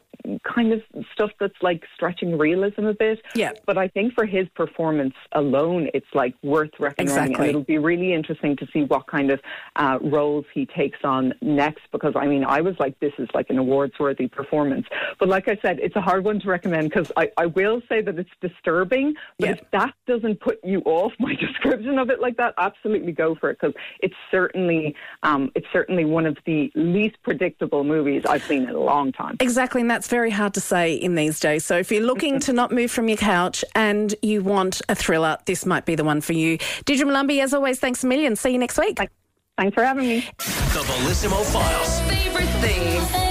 kind 0.44 0.74
of 0.74 0.82
stuff 1.14 1.32
that's 1.40 1.56
like 1.62 1.84
stretching 1.96 2.38
realism 2.38 2.86
a 2.86 2.94
bit. 2.94 3.20
Yeah. 3.36 3.52
But 3.66 3.78
I 3.78 3.88
think 3.88 4.14
for 4.14 4.26
his 4.26 4.48
performance 4.56 5.14
alone, 5.34 5.90
it's 5.94 6.08
like 6.14 6.36
worth 6.44 6.72
recognizing. 6.80 7.24
Exactly. 7.24 7.36
And 7.36 7.50
it'll 7.50 7.64
be 7.64 7.78
really 7.78 8.14
interesting 8.14 8.56
to 8.58 8.68
see 8.74 8.84
what 8.84 9.08
kind 9.08 9.32
of 9.32 9.40
uh, 9.76 10.00
roles 10.02 10.46
he 10.54 10.66
takes 10.66 11.00
on 11.04 11.34
next. 11.42 11.82
Because 11.92 12.14
I 12.16 12.28
mean, 12.28 12.44
I 12.44 12.62
was 12.62 12.76
like, 12.80 13.00
this 13.00 13.14
is 13.18 13.28
like 13.34 13.50
an 13.50 13.58
awards-worthy 13.58 14.28
performance. 14.28 14.88
But 15.20 15.30
like 15.30 15.48
I 15.48 15.58
said, 15.62 15.80
it's 15.80 15.96
a 15.96 16.02
hard 16.02 16.24
one 16.24 16.40
to 16.40 16.48
recommend 16.50 16.90
because 16.90 17.12
I, 17.16 17.32
I 17.38 17.48
will 17.48 17.82
say 17.90 18.02
that 18.02 18.18
it's 18.18 18.30
disturbing. 18.42 19.16
But 19.40 19.50
if 19.50 19.60
that 19.72 19.94
doesn't 20.06 20.40
put 20.40 20.60
you 20.64 20.82
off 20.86 21.14
my 21.20 21.36
description 21.40 21.98
of 22.00 22.10
it 22.10 22.20
like 22.20 22.38
that, 22.38 22.54
absolutely 22.58 23.12
go 23.12 23.36
for 23.36 23.50
it 23.50 23.58
because 23.60 23.76
it's 24.02 24.16
certainly 24.32 24.96
um, 25.24 25.52
it's 25.56 25.68
certainly 25.72 26.06
one 26.06 26.26
of 26.26 26.38
the 26.46 26.72
least 26.76 27.18
predictable 27.24 27.84
movies 27.84 28.24
I've 28.28 28.44
seen 28.44 28.64
in 28.64 28.76
a 28.76 28.80
long 28.80 29.12
time. 29.12 29.38
Exactly, 29.40 29.82
and 29.82 29.90
that's 29.90 30.07
very 30.08 30.32
hard 30.32 30.54
to 30.56 30.62
say 30.62 30.93
in 30.93 31.15
these 31.15 31.39
days. 31.39 31.65
So 31.65 31.78
if 31.78 31.91
you're 31.91 32.04
looking 32.04 32.39
to 32.48 32.54
not 32.54 32.72
move 32.72 32.91
from 32.91 33.08
your 33.08 33.17
couch 33.17 33.63
and 33.76 34.13
you 34.22 34.41
want 34.41 34.82
a 34.89 34.96
thriller, 34.96 35.38
this 35.46 35.65
might 35.65 35.86
be 35.86 35.96
the 35.96 36.04
one 36.04 36.22
for 36.22 36.34
you. 36.34 36.58
Deirdre 36.86 37.08
Molumby, 37.08 37.41
as 37.41 37.54
always, 37.54 37.80
thanks 37.80 38.04
a 38.04 38.08
million. 38.08 38.36
See 38.36 38.52
you 38.52 38.58
next 38.58 38.78
week. 38.78 38.98
Thanks 39.58 39.74
for 39.74 39.84
having 39.84 40.08
me. 40.08 40.20
The 40.38 40.84
Bellissimo 40.86 41.43
Files. 41.52 42.00
Favorite 42.02 42.50
things. 42.62 43.27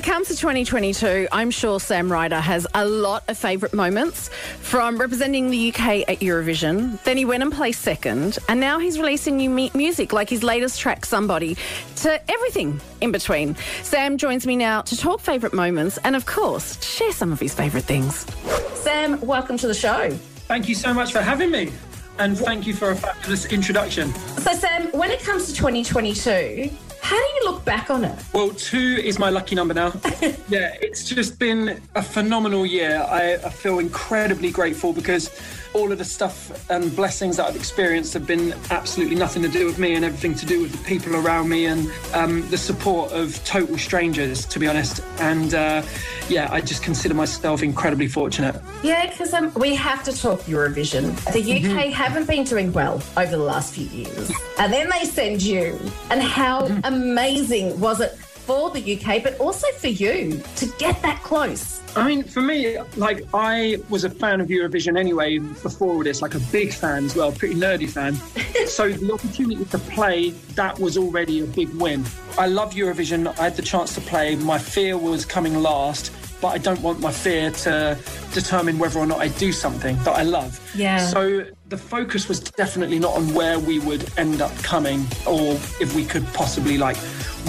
When 0.00 0.08
it 0.08 0.12
comes 0.14 0.28
to 0.28 0.34
2022, 0.34 1.28
I'm 1.30 1.50
sure 1.50 1.78
Sam 1.78 2.10
Ryder 2.10 2.40
has 2.40 2.66
a 2.72 2.86
lot 2.86 3.22
of 3.28 3.36
favourite 3.36 3.74
moments 3.74 4.28
from 4.62 4.96
representing 4.96 5.50
the 5.50 5.68
UK 5.68 6.08
at 6.08 6.20
Eurovision. 6.20 6.98
Then 7.02 7.18
he 7.18 7.26
went 7.26 7.42
and 7.42 7.52
placed 7.52 7.82
second, 7.82 8.38
and 8.48 8.58
now 8.58 8.78
he's 8.78 8.98
releasing 8.98 9.36
new 9.36 9.50
mu- 9.50 9.68
music 9.74 10.14
like 10.14 10.30
his 10.30 10.42
latest 10.42 10.80
track, 10.80 11.04
Somebody, 11.04 11.58
to 11.96 12.18
everything 12.32 12.80
in 13.02 13.12
between. 13.12 13.56
Sam 13.82 14.16
joins 14.16 14.46
me 14.46 14.56
now 14.56 14.80
to 14.80 14.96
talk 14.96 15.20
favourite 15.20 15.52
moments 15.52 15.98
and, 15.98 16.16
of 16.16 16.24
course, 16.24 16.82
share 16.82 17.12
some 17.12 17.30
of 17.30 17.38
his 17.38 17.54
favourite 17.54 17.84
things. 17.84 18.24
Sam, 18.72 19.20
welcome 19.20 19.58
to 19.58 19.66
the 19.66 19.74
show. 19.74 20.08
Thank 20.48 20.66
you 20.66 20.74
so 20.76 20.94
much 20.94 21.12
for 21.12 21.20
having 21.20 21.50
me. 21.50 21.72
And 22.18 22.38
thank 22.38 22.66
you 22.66 22.72
for 22.72 22.92
a 22.92 22.96
fabulous 22.96 23.52
introduction. 23.52 24.14
So, 24.14 24.54
Sam, 24.54 24.92
when 24.92 25.10
it 25.10 25.20
comes 25.20 25.46
to 25.48 25.54
2022, 25.54 26.70
how 27.10 27.16
do 27.16 27.34
you 27.34 27.50
look 27.50 27.64
back 27.64 27.90
on 27.90 28.04
it? 28.04 28.16
Well, 28.32 28.50
two 28.50 29.00
is 29.02 29.18
my 29.18 29.30
lucky 29.30 29.56
number 29.56 29.74
now. 29.74 29.88
yeah, 30.48 30.76
it's 30.80 31.02
just 31.02 31.40
been 31.40 31.82
a 31.96 32.02
phenomenal 32.02 32.64
year. 32.64 33.04
I, 33.08 33.32
I 33.34 33.50
feel 33.50 33.80
incredibly 33.80 34.52
grateful 34.52 34.92
because 34.92 35.28
all 35.74 35.92
of 35.92 35.98
the 35.98 36.04
stuff 36.04 36.68
and 36.70 36.94
blessings 36.96 37.36
that 37.36 37.46
I've 37.46 37.56
experienced 37.56 38.14
have 38.14 38.26
been 38.26 38.54
absolutely 38.70 39.16
nothing 39.16 39.42
to 39.42 39.48
do 39.48 39.66
with 39.66 39.78
me 39.78 39.94
and 39.94 40.04
everything 40.04 40.34
to 40.36 40.46
do 40.46 40.62
with 40.62 40.72
the 40.72 40.84
people 40.84 41.16
around 41.16 41.48
me 41.48 41.66
and 41.66 41.90
um, 42.12 42.48
the 42.50 42.58
support 42.58 43.12
of 43.12 43.42
total 43.44 43.78
strangers, 43.78 44.44
to 44.46 44.58
be 44.58 44.66
honest. 44.66 45.02
And 45.18 45.54
uh, 45.54 45.82
yeah, 46.28 46.48
I 46.50 46.60
just 46.60 46.82
consider 46.82 47.14
myself 47.14 47.62
incredibly 47.62 48.08
fortunate. 48.08 48.60
Yeah, 48.82 49.10
because 49.10 49.32
um, 49.32 49.52
we 49.54 49.74
have 49.76 50.02
to 50.04 50.12
talk 50.12 50.40
Eurovision. 50.42 51.14
The 51.32 51.40
UK 51.40 51.92
haven't 51.92 52.26
been 52.26 52.44
doing 52.44 52.72
well 52.72 53.02
over 53.16 53.30
the 53.30 53.38
last 53.38 53.74
few 53.74 53.86
years. 53.86 54.32
And 54.58 54.72
then 54.72 54.90
they 54.90 55.04
send 55.04 55.42
you. 55.42 55.78
And 56.10 56.22
how 56.22 56.66
amazing 56.84 57.78
was 57.80 58.00
it 58.00 58.18
for 58.50 58.68
the 58.68 58.96
UK, 58.96 59.22
but 59.22 59.38
also 59.38 59.68
for 59.78 59.86
you 59.86 60.42
to 60.56 60.66
get 60.76 61.00
that 61.02 61.22
close? 61.22 61.80
I 61.94 62.04
mean, 62.08 62.24
for 62.24 62.40
me, 62.40 62.78
like 62.96 63.24
I 63.32 63.78
was 63.88 64.02
a 64.02 64.10
fan 64.10 64.40
of 64.40 64.48
Eurovision 64.48 64.98
anyway 64.98 65.38
before 65.38 65.94
all 65.94 66.02
this, 66.02 66.20
like 66.20 66.34
a 66.34 66.40
big 66.50 66.72
fan 66.72 67.04
as 67.04 67.14
well, 67.14 67.30
pretty 67.30 67.54
nerdy 67.54 67.88
fan. 67.88 68.14
so 68.66 68.90
the 68.90 69.12
opportunity 69.12 69.64
to 69.66 69.78
play 69.78 70.30
that 70.56 70.76
was 70.80 70.98
already 70.98 71.44
a 71.44 71.46
big 71.46 71.68
win. 71.74 72.04
I 72.38 72.48
love 72.48 72.74
Eurovision. 72.74 73.28
I 73.38 73.44
had 73.44 73.54
the 73.54 73.62
chance 73.62 73.94
to 73.94 74.00
play. 74.00 74.34
My 74.34 74.58
fear 74.58 74.98
was 74.98 75.24
coming 75.24 75.54
last, 75.54 76.10
but 76.40 76.48
I 76.48 76.58
don't 76.58 76.80
want 76.80 76.98
my 76.98 77.12
fear 77.12 77.52
to 77.52 77.96
determine 78.32 78.80
whether 78.80 78.98
or 78.98 79.06
not 79.06 79.20
I 79.20 79.28
do 79.28 79.52
something 79.52 79.96
that 79.98 80.16
I 80.16 80.24
love. 80.24 80.58
Yeah. 80.74 80.98
So 81.06 81.44
the 81.70 81.78
focus 81.78 82.28
was 82.28 82.40
definitely 82.40 82.98
not 82.98 83.14
on 83.14 83.32
where 83.32 83.56
we 83.56 83.78
would 83.78 84.04
end 84.18 84.42
up 84.42 84.52
coming 84.58 85.06
or 85.24 85.52
if 85.80 85.94
we 85.94 86.04
could 86.04 86.26
possibly 86.34 86.76
like 86.76 86.96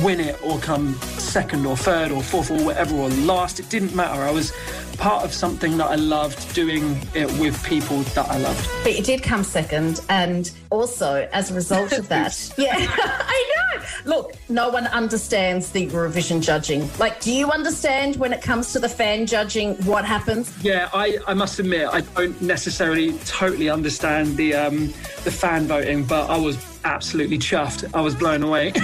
win 0.03 0.19
it 0.19 0.39
or 0.43 0.59
come 0.59 0.93
second 1.17 1.65
or 1.65 1.75
third 1.75 2.11
or 2.11 2.21
fourth 2.21 2.51
or 2.51 2.63
whatever 2.63 2.95
or 2.95 3.09
last. 3.09 3.59
It 3.59 3.67
didn't 3.69 3.95
matter. 3.95 4.21
I 4.21 4.29
was 4.29 4.53
part 4.97 5.23
of 5.23 5.33
something 5.33 5.77
that 5.77 5.87
I 5.87 5.95
loved, 5.95 6.53
doing 6.53 6.97
it 7.13 7.31
with 7.39 7.63
people 7.63 8.01
that 8.01 8.29
I 8.29 8.37
loved. 8.37 8.69
But 8.83 8.97
you 8.97 9.03
did 9.03 9.23
come 9.23 9.43
second, 9.43 10.01
and 10.09 10.51
also 10.69 11.27
as 11.33 11.51
a 11.51 11.53
result 11.53 11.93
of 11.93 12.07
that, 12.09 12.53
yeah, 12.57 12.75
I 12.77 13.53
know. 13.55 13.83
Look, 14.05 14.35
no 14.49 14.69
one 14.69 14.87
understands 14.87 15.71
the 15.71 15.87
Eurovision 15.87 16.41
judging. 16.41 16.89
Like, 16.97 17.19
do 17.19 17.31
you 17.31 17.51
understand 17.51 18.15
when 18.15 18.33
it 18.33 18.41
comes 18.41 18.73
to 18.73 18.79
the 18.79 18.89
fan 18.89 19.25
judging 19.25 19.75
what 19.85 20.05
happens? 20.05 20.53
Yeah, 20.63 20.89
I, 20.93 21.17
I 21.27 21.33
must 21.33 21.59
admit 21.59 21.87
I 21.91 22.01
don't 22.01 22.39
necessarily 22.41 23.17
totally 23.19 23.69
understand 23.69 24.37
the 24.37 24.53
um, 24.55 24.87
the 25.23 25.31
fan 25.31 25.67
voting, 25.67 26.03
but 26.03 26.29
I 26.29 26.37
was 26.37 26.57
absolutely 26.83 27.37
chuffed. 27.37 27.89
I 27.93 28.01
was 28.01 28.15
blown 28.15 28.43
away. 28.43 28.73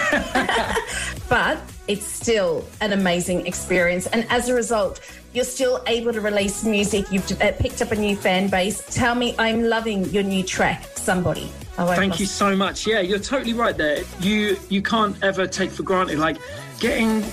But 1.29 1.59
it's 1.89 2.05
still 2.05 2.65
an 2.79 2.93
amazing 2.93 3.47
experience, 3.47 4.07
and 4.07 4.25
as 4.29 4.47
a 4.47 4.53
result, 4.53 5.01
you're 5.37 5.45
still 5.45 5.83
able 5.85 6.11
to 6.11 6.19
release 6.19 6.63
music. 6.63 7.05
You've 7.11 7.31
uh, 7.39 7.51
picked 7.59 7.79
up 7.83 7.91
a 7.91 7.95
new 7.95 8.15
fan 8.15 8.49
base. 8.49 8.83
Tell 8.89 9.13
me, 9.13 9.35
I'm 9.37 9.61
loving 9.61 10.05
your 10.05 10.23
new 10.23 10.41
track, 10.43 10.83
Somebody. 10.95 11.51
Thank 11.75 12.19
you 12.19 12.25
so 12.25 12.55
much. 12.55 12.87
Yeah, 12.87 13.01
you're 13.01 13.19
totally 13.19 13.53
right 13.53 13.77
there. 13.77 13.99
You 14.19 14.57
you 14.67 14.81
can't 14.81 15.15
ever 15.23 15.45
take 15.45 15.69
for 15.69 15.83
granted 15.83 16.17
like 16.17 16.37
getting 16.79 17.23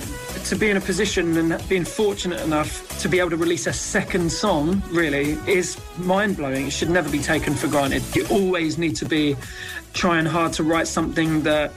to 0.44 0.54
be 0.54 0.68
in 0.68 0.76
a 0.76 0.82
position 0.82 1.34
and 1.38 1.68
being 1.68 1.86
fortunate 1.86 2.42
enough 2.42 2.86
to 3.00 3.08
be 3.08 3.18
able 3.20 3.30
to 3.30 3.38
release 3.38 3.66
a 3.66 3.72
second 3.72 4.30
song 4.30 4.82
really 4.90 5.38
is 5.46 5.80
mind 5.96 6.36
blowing. 6.36 6.66
It 6.66 6.72
should 6.74 6.90
never 6.90 7.08
be 7.08 7.20
taken 7.20 7.54
for 7.54 7.68
granted. 7.68 8.02
You 8.14 8.26
always 8.30 8.76
need 8.76 8.96
to 8.96 9.06
be 9.06 9.34
trying 9.94 10.26
hard 10.26 10.52
to 10.54 10.62
write 10.62 10.88
something 10.88 11.42
that 11.44 11.72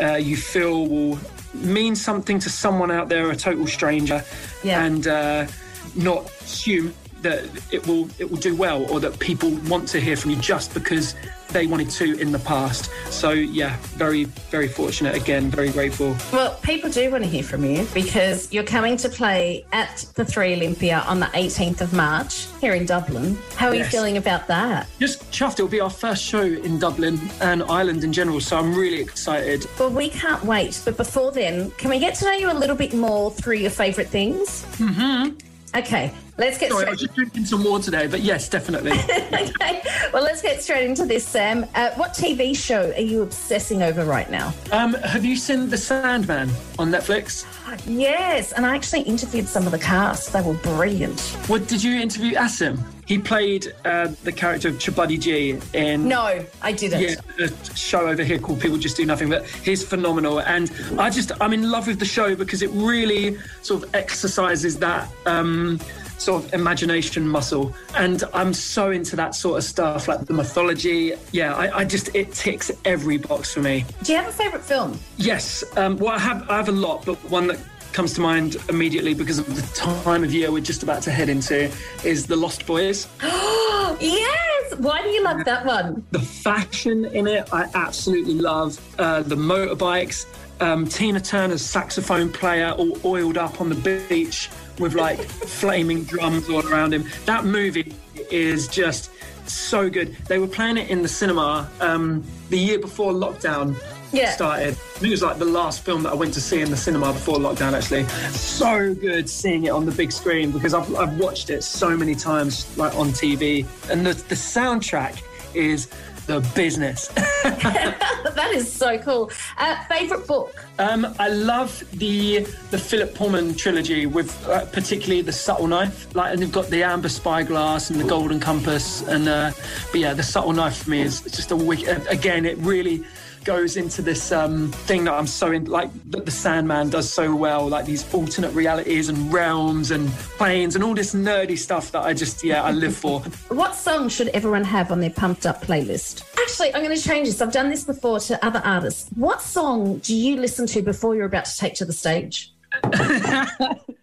uh, 0.00 0.14
you 0.14 0.36
feel 0.36 0.86
will 0.86 1.18
mean 1.54 1.96
something 1.96 2.38
to 2.38 2.48
someone 2.48 2.92
out 2.92 3.08
there, 3.08 3.30
a 3.30 3.36
total 3.36 3.66
stranger, 3.66 4.24
Yeah. 4.62 4.84
and 4.84 5.06
uh, 5.06 5.46
not 5.94 6.30
assume 6.42 6.94
that 7.22 7.44
it 7.72 7.86
will 7.86 8.08
it 8.18 8.30
will 8.30 8.38
do 8.38 8.54
well 8.54 8.84
or 8.90 9.00
that 9.00 9.18
people 9.18 9.50
want 9.68 9.88
to 9.88 10.00
hear 10.00 10.16
from 10.16 10.32
you 10.32 10.36
just 10.36 10.74
because 10.74 11.14
they 11.50 11.66
wanted 11.66 11.90
to 11.90 12.18
in 12.18 12.32
the 12.32 12.38
past. 12.38 12.90
So 13.10 13.30
yeah, 13.30 13.76
very 13.96 14.24
very 14.24 14.68
fortunate 14.68 15.14
again, 15.14 15.50
very 15.50 15.70
grateful. 15.70 16.16
Well, 16.32 16.58
people 16.62 16.90
do 16.90 17.10
want 17.10 17.24
to 17.24 17.30
hear 17.30 17.42
from 17.42 17.64
you 17.64 17.86
because 17.94 18.52
you're 18.52 18.64
coming 18.64 18.96
to 18.98 19.08
play 19.08 19.64
at 19.72 20.04
the 20.14 20.24
Three 20.24 20.54
Olympia 20.54 21.04
on 21.06 21.20
the 21.20 21.26
18th 21.26 21.80
of 21.80 21.92
March 21.92 22.46
here 22.60 22.74
in 22.74 22.86
Dublin. 22.86 23.38
How 23.56 23.68
are 23.68 23.74
you 23.74 23.84
feeling 23.84 24.16
about 24.16 24.46
that? 24.48 24.88
Just 24.98 25.30
chuffed. 25.30 25.54
It'll 25.54 25.68
be 25.68 25.80
our 25.80 25.90
first 25.90 26.24
show 26.24 26.42
in 26.42 26.78
Dublin 26.78 27.20
and 27.40 27.62
Ireland 27.64 28.02
in 28.02 28.12
general, 28.12 28.40
so 28.40 28.58
I'm 28.58 28.74
really 28.74 29.00
excited. 29.00 29.66
Well, 29.78 29.90
we 29.90 30.08
can't 30.08 30.44
wait. 30.44 30.80
But 30.84 30.96
before 30.96 31.32
then, 31.32 31.70
can 31.72 31.90
we 31.90 31.98
get 31.98 32.14
to 32.16 32.24
know 32.24 32.32
you 32.32 32.50
a 32.50 32.54
little 32.54 32.76
bit 32.76 32.94
more 32.94 33.30
through 33.30 33.56
your 33.56 33.70
favourite 33.70 34.08
things? 34.08 34.64
Mm-hmm. 34.78 35.36
Okay, 35.74 36.12
let's 36.38 36.58
get 36.58 36.70
Sorry, 36.70 36.82
I 36.82 36.84
straight. 36.84 36.90
was 36.90 37.00
just 37.00 37.14
drinking 37.14 37.44
some 37.44 37.64
water 37.64 37.84
today, 37.84 38.06
but 38.06 38.20
yes, 38.20 38.48
definitely. 38.48 38.92
okay, 39.32 39.82
well, 40.12 40.22
let's 40.22 40.42
get 40.42 40.62
straight 40.62 40.88
into 40.88 41.04
this, 41.06 41.26
Sam. 41.26 41.66
Uh, 41.74 41.90
what 41.92 42.10
TV 42.12 42.56
show 42.56 42.90
are 42.92 43.00
you 43.00 43.22
obsessing 43.22 43.82
over 43.82 44.04
right 44.04 44.30
now? 44.30 44.52
um, 44.72 44.94
have 44.94 45.24
you 45.24 45.36
seen 45.36 45.68
The 45.68 45.76
Sandman 45.78 46.50
on 46.78 46.90
Netflix? 46.90 47.44
Yes, 47.86 48.52
and 48.52 48.66
I 48.66 48.74
actually 48.74 49.02
interviewed 49.02 49.46
some 49.48 49.66
of 49.66 49.72
the 49.72 49.78
cast. 49.78 50.32
They 50.32 50.42
were 50.42 50.54
brilliant. 50.54 51.20
What 51.48 51.68
did 51.68 51.82
you 51.82 52.00
interview 52.00 52.32
Asim? 52.34 52.78
He 53.04 53.18
played 53.18 53.74
uh, 53.84 54.08
the 54.22 54.32
character 54.32 54.68
of 54.68 54.76
Chabuddy 54.76 55.18
G 55.20 55.58
in 55.74 56.06
No, 56.08 56.44
I 56.62 56.72
didn't. 56.72 57.00
Yeah, 57.00 57.16
a 57.44 57.76
show 57.76 58.06
over 58.06 58.22
here 58.22 58.38
called 58.38 58.60
People 58.60 58.78
Just 58.78 58.96
Do 58.96 59.04
Nothing, 59.04 59.28
but 59.28 59.44
he's 59.46 59.84
phenomenal. 59.84 60.40
And 60.40 60.72
I 60.98 61.10
just, 61.10 61.32
I'm 61.40 61.52
in 61.52 61.70
love 61.70 61.88
with 61.88 61.98
the 61.98 62.04
show 62.06 62.34
because 62.36 62.62
it 62.62 62.70
really 62.70 63.36
sort 63.62 63.82
of 63.82 63.94
exercises 63.94 64.78
that 64.78 65.10
um, 65.26 65.78
sort 66.22 66.44
of 66.44 66.54
imagination 66.54 67.26
muscle. 67.26 67.74
And 67.96 68.22
I'm 68.32 68.54
so 68.54 68.90
into 68.90 69.16
that 69.16 69.34
sort 69.34 69.58
of 69.58 69.64
stuff, 69.64 70.08
like 70.08 70.20
the 70.26 70.32
mythology. 70.32 71.14
Yeah, 71.32 71.54
I, 71.54 71.78
I 71.78 71.84
just, 71.84 72.14
it 72.14 72.32
ticks 72.32 72.70
every 72.84 73.18
box 73.18 73.52
for 73.52 73.60
me. 73.60 73.84
Do 74.02 74.12
you 74.12 74.18
have 74.18 74.28
a 74.28 74.32
favourite 74.32 74.64
film? 74.64 74.98
Yes, 75.16 75.64
um, 75.76 75.98
well, 75.98 76.12
I 76.12 76.18
have, 76.18 76.48
I 76.48 76.56
have 76.56 76.68
a 76.68 76.72
lot, 76.72 77.04
but 77.04 77.16
one 77.30 77.48
that 77.48 77.58
comes 77.92 78.14
to 78.14 78.20
mind 78.20 78.56
immediately 78.68 79.12
because 79.12 79.38
of 79.38 79.54
the 79.54 79.62
time 79.74 80.24
of 80.24 80.32
year 80.32 80.50
we're 80.50 80.62
just 80.62 80.82
about 80.82 81.02
to 81.02 81.10
head 81.10 81.28
into 81.28 81.70
is 82.04 82.26
The 82.26 82.36
Lost 82.36 82.66
Boys. 82.66 83.06
yes! 83.22 84.74
Why 84.78 85.02
do 85.02 85.08
you 85.08 85.22
love 85.22 85.44
that 85.44 85.66
one? 85.66 86.04
The 86.10 86.20
fashion 86.20 87.04
in 87.04 87.26
it, 87.26 87.52
I 87.52 87.68
absolutely 87.74 88.34
love. 88.34 88.80
Uh, 88.98 89.22
the 89.22 89.34
motorbikes, 89.34 90.24
um, 90.60 90.86
Tina 90.86 91.20
Turner's 91.20 91.62
saxophone 91.62 92.32
player 92.32 92.70
all 92.70 92.98
oiled 93.04 93.36
up 93.36 93.60
on 93.60 93.68
the 93.68 94.06
beach 94.08 94.48
with 94.78 94.94
like 94.94 95.20
flaming 95.20 96.04
drums 96.04 96.48
all 96.48 96.66
around 96.66 96.94
him. 96.94 97.04
That 97.26 97.44
movie 97.44 97.94
is 98.30 98.68
just 98.68 99.10
so 99.46 99.90
good. 99.90 100.16
They 100.28 100.38
were 100.38 100.46
playing 100.46 100.76
it 100.78 100.88
in 100.88 101.02
the 101.02 101.08
cinema 101.08 101.68
um, 101.80 102.24
the 102.50 102.58
year 102.58 102.78
before 102.78 103.12
lockdown. 103.12 103.80
Yeah. 104.12 104.32
started. 104.32 104.76
It 105.00 105.08
was 105.08 105.22
like 105.22 105.38
the 105.38 105.46
last 105.46 105.84
film 105.84 106.02
that 106.02 106.10
I 106.10 106.14
went 106.14 106.34
to 106.34 106.40
see 106.40 106.60
in 106.60 106.70
the 106.70 106.76
cinema 106.76 107.14
before 107.14 107.36
lockdown. 107.36 107.72
Actually, 107.72 108.04
so 108.32 108.94
good 108.94 109.26
seeing 109.26 109.64
it 109.64 109.70
on 109.70 109.86
the 109.86 109.90
big 109.92 110.12
screen 110.12 110.50
because 110.50 110.74
I've, 110.74 110.94
I've 110.96 111.18
watched 111.18 111.48
it 111.48 111.64
so 111.64 111.96
many 111.96 112.14
times, 112.14 112.76
like 112.76 112.94
on 112.94 113.08
TV, 113.08 113.66
and 113.90 114.04
the 114.04 114.12
the 114.12 114.34
soundtrack 114.34 115.22
is 115.54 115.88
the 116.26 116.40
business. 116.54 117.08
that 117.42 118.50
is 118.54 118.72
so 118.72 118.98
cool. 118.98 119.30
Uh, 119.58 119.82
favorite 119.84 120.26
book? 120.26 120.64
Um, 120.78 121.06
I 121.18 121.28
love 121.28 121.82
the 121.92 122.40
the 122.70 122.78
Philip 122.78 123.14
Pullman 123.14 123.54
trilogy 123.54 124.06
with 124.06 124.46
uh, 124.48 124.64
particularly 124.66 125.22
the 125.22 125.32
subtle 125.32 125.66
knife. 125.66 126.14
Like, 126.14 126.32
and 126.32 126.42
they've 126.42 126.52
got 126.52 126.68
the 126.68 126.82
amber 126.82 127.08
spyglass 127.08 127.90
and 127.90 128.00
the 128.00 128.04
golden 128.04 128.40
compass, 128.40 129.02
and 129.02 129.28
uh, 129.28 129.52
but 129.90 130.00
yeah, 130.00 130.14
the 130.14 130.22
subtle 130.22 130.52
knife 130.52 130.84
for 130.84 130.90
me 130.90 131.02
is 131.02 131.20
just 131.22 131.50
a 131.50 131.56
wicked. 131.56 132.06
Again, 132.08 132.46
it 132.46 132.58
really 132.58 133.04
goes 133.44 133.76
into 133.76 134.02
this 134.02 134.32
um, 134.32 134.70
thing 134.70 135.04
that 135.04 135.14
I'm 135.14 135.26
so 135.26 135.52
in, 135.52 135.64
like 135.66 135.90
that 136.10 136.24
the 136.24 136.30
Sandman 136.30 136.90
does 136.90 137.12
so 137.12 137.34
well, 137.34 137.68
like 137.68 137.84
these 137.84 138.12
alternate 138.14 138.52
realities 138.52 139.08
and 139.08 139.32
realms 139.32 139.90
and 139.90 140.08
planes 140.38 140.74
and 140.74 140.84
all 140.84 140.94
this 140.94 141.14
nerdy 141.14 141.58
stuff 141.58 141.92
that 141.92 142.02
I 142.02 142.12
just 142.14 142.44
yeah 142.44 142.62
I 142.62 142.72
live 142.72 142.96
for. 142.96 143.20
What 143.48 143.74
song 143.74 144.08
should 144.08 144.28
everyone 144.28 144.64
have 144.64 144.90
on 144.90 145.00
their 145.00 145.10
pumped 145.10 145.46
up 145.46 145.62
playlist? 145.62 146.24
Actually, 146.40 146.74
I'm 146.74 146.82
going 146.82 146.96
to 146.96 147.02
change 147.02 147.28
this. 147.28 147.40
I've 147.40 147.52
done 147.52 147.68
this 147.70 147.84
before 147.84 148.18
to 148.20 148.44
other 148.44 148.60
artists. 148.64 149.08
What 149.14 149.42
song 149.42 149.98
do 149.98 150.14
you 150.14 150.36
listen 150.36 150.66
to 150.68 150.82
before 150.82 151.14
you're 151.14 151.26
about 151.26 151.44
to 151.44 151.56
take 151.56 151.74
to 151.74 151.84
the 151.84 151.92
stage? 151.92 152.52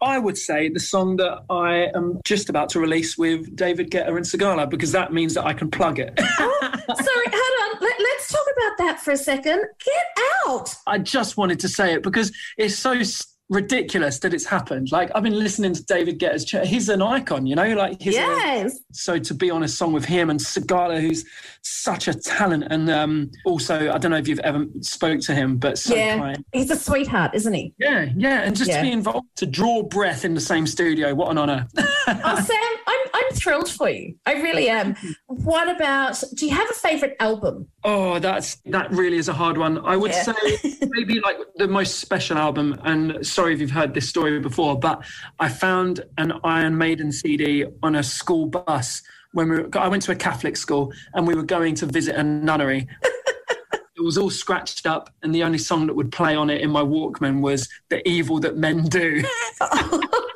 I 0.02 0.18
would 0.18 0.38
say 0.38 0.70
the 0.70 0.80
song 0.80 1.18
that 1.18 1.44
I 1.50 1.90
am 1.96 2.22
just 2.24 2.50
about 2.50 2.70
to 2.70 2.80
release 2.80 3.18
with 3.18 3.56
David 3.56 3.92
Guetta 3.92 4.16
and 4.16 4.26
Sigala 4.26 4.70
because 4.70 4.92
that 4.92 5.12
means 5.12 5.34
that 5.34 5.46
I 5.46 5.54
can 5.54 5.70
plug 5.70 6.00
it. 6.00 6.14
Sorry, 6.18 7.28
hold 7.34 7.76
on. 7.76 7.82
Let, 7.82 8.00
let's 8.00 8.32
talk 8.32 8.46
about 8.68 8.78
that 8.80 9.00
for 9.00 9.12
a 9.12 9.18
second. 9.18 9.64
Get 9.84 10.24
out. 10.48 10.74
I 10.88 10.98
just 11.00 11.38
wanted 11.38 11.60
to 11.62 11.70
say 11.70 11.94
it 11.94 12.04
because 12.04 12.32
it's 12.58 12.76
so 12.76 13.02
ridiculous 13.50 14.20
that 14.20 14.32
it's 14.34 14.46
happened. 14.46 14.92
Like 14.92 15.10
I've 15.16 15.24
been 15.24 15.38
listening 15.40 15.74
to 15.74 15.84
David 15.86 16.20
Guetta's. 16.20 16.46
Ch- 16.46 16.68
he's 16.68 16.88
an 16.88 17.02
icon, 17.02 17.48
you 17.48 17.56
know. 17.56 17.74
Like 17.74 18.00
he's 18.00 18.16
a- 18.16 18.20
Yes. 18.20 18.80
so 18.92 19.18
to 19.18 19.34
be 19.34 19.50
on 19.50 19.64
a 19.64 19.68
song 19.68 19.92
with 19.92 20.06
him 20.06 20.30
and 20.30 20.40
Sigala, 20.40 21.02
who's 21.02 21.26
such 21.64 22.08
a 22.08 22.14
talent, 22.14 22.66
and 22.70 22.90
um, 22.92 23.32
also 23.46 23.92
I 23.92 23.98
don't 23.98 24.12
know 24.12 24.18
if 24.18 24.28
you've 24.28 24.40
ever 24.40 24.66
spoke 24.82 25.20
to 25.22 25.34
him, 25.34 25.58
but 25.58 25.78
so 25.80 25.96
yeah. 25.96 26.18
kind. 26.20 26.46
He's 26.54 26.70
a 26.70 26.76
sweetheart, 26.76 27.32
isn't 27.34 27.54
he? 27.54 27.74
Yeah, 27.80 28.10
yeah, 28.16 28.42
and 28.42 28.56
just 28.56 28.70
Yeah. 28.70 28.78
to 28.78 28.84
be 28.84 28.92
involved, 28.92 29.28
to 29.38 29.46
draw 29.48 29.82
breath 29.82 30.26
in 30.26 30.36
the 30.36 30.42
same 30.42 30.68
studio, 30.68 31.16
what 31.16 31.32
an 31.32 31.38
honour. 31.40 31.68
oh, 31.78 31.84
Sam, 32.08 32.78
I'm, 32.88 33.08
I'm 33.20 33.36
thrilled 33.36 33.70
for 33.70 33.90
you. 33.90 34.16
I 34.26 34.34
really 34.34 34.70
am. 34.70 34.96
What 35.28 35.70
about, 35.70 36.24
do 36.36 36.46
you 36.46 36.56
have 36.56 36.70
a 36.70 36.74
favourite 36.74 37.16
album? 37.20 37.68
Oh, 37.84 38.20
that's 38.20 38.56
that 38.68 38.92
really 38.92 39.18
is 39.18 39.28
a 39.28 39.34
hard 39.34 39.58
one. 39.58 39.78
I 39.86 39.98
would 39.98 40.12
Yeah. 40.12 40.24
say 40.24 40.78
maybe 40.90 41.20
like 41.20 41.38
the 41.56 41.68
most 41.68 42.00
special 42.00 42.38
album. 42.38 42.80
And 42.84 43.26
sorry 43.26 43.54
if 43.54 43.60
you've 43.62 43.72
heard 43.72 43.94
this 43.94 44.08
story 44.08 44.40
before, 44.40 44.80
but 44.80 45.04
I 45.40 45.50
found 45.50 46.02
an 46.18 46.34
Iron 46.44 46.78
Maiden 46.78 47.12
CD 47.12 47.66
on 47.84 47.96
a 47.96 48.04
school 48.04 48.46
bus 48.48 49.02
when 49.34 49.50
we 49.50 49.58
were, 49.62 49.70
I 49.78 49.88
went 49.88 50.04
to 50.04 50.12
a 50.12 50.16
Catholic 50.16 50.58
school 50.58 50.92
and 51.14 51.28
we 51.28 51.36
were 51.36 51.44
going 51.44 51.76
to 51.76 51.86
visit 51.86 52.16
a 52.16 52.24
nunnery. 52.24 52.88
it 53.04 54.02
was 54.04 54.18
all 54.18 54.30
scratched 54.30 54.88
up, 54.88 55.10
and 55.24 55.36
the 55.36 55.44
only 55.44 55.58
song 55.58 55.86
that 55.88 55.94
would 55.94 56.12
play 56.12 56.36
on 56.36 56.50
it 56.50 56.62
in 56.62 56.70
my 56.72 56.82
Walkman 56.82 57.42
was 57.42 57.68
"The 57.90 58.08
Evil 58.10 58.40
That 58.40 58.56
Men 58.58 58.84
Do." 58.86 59.24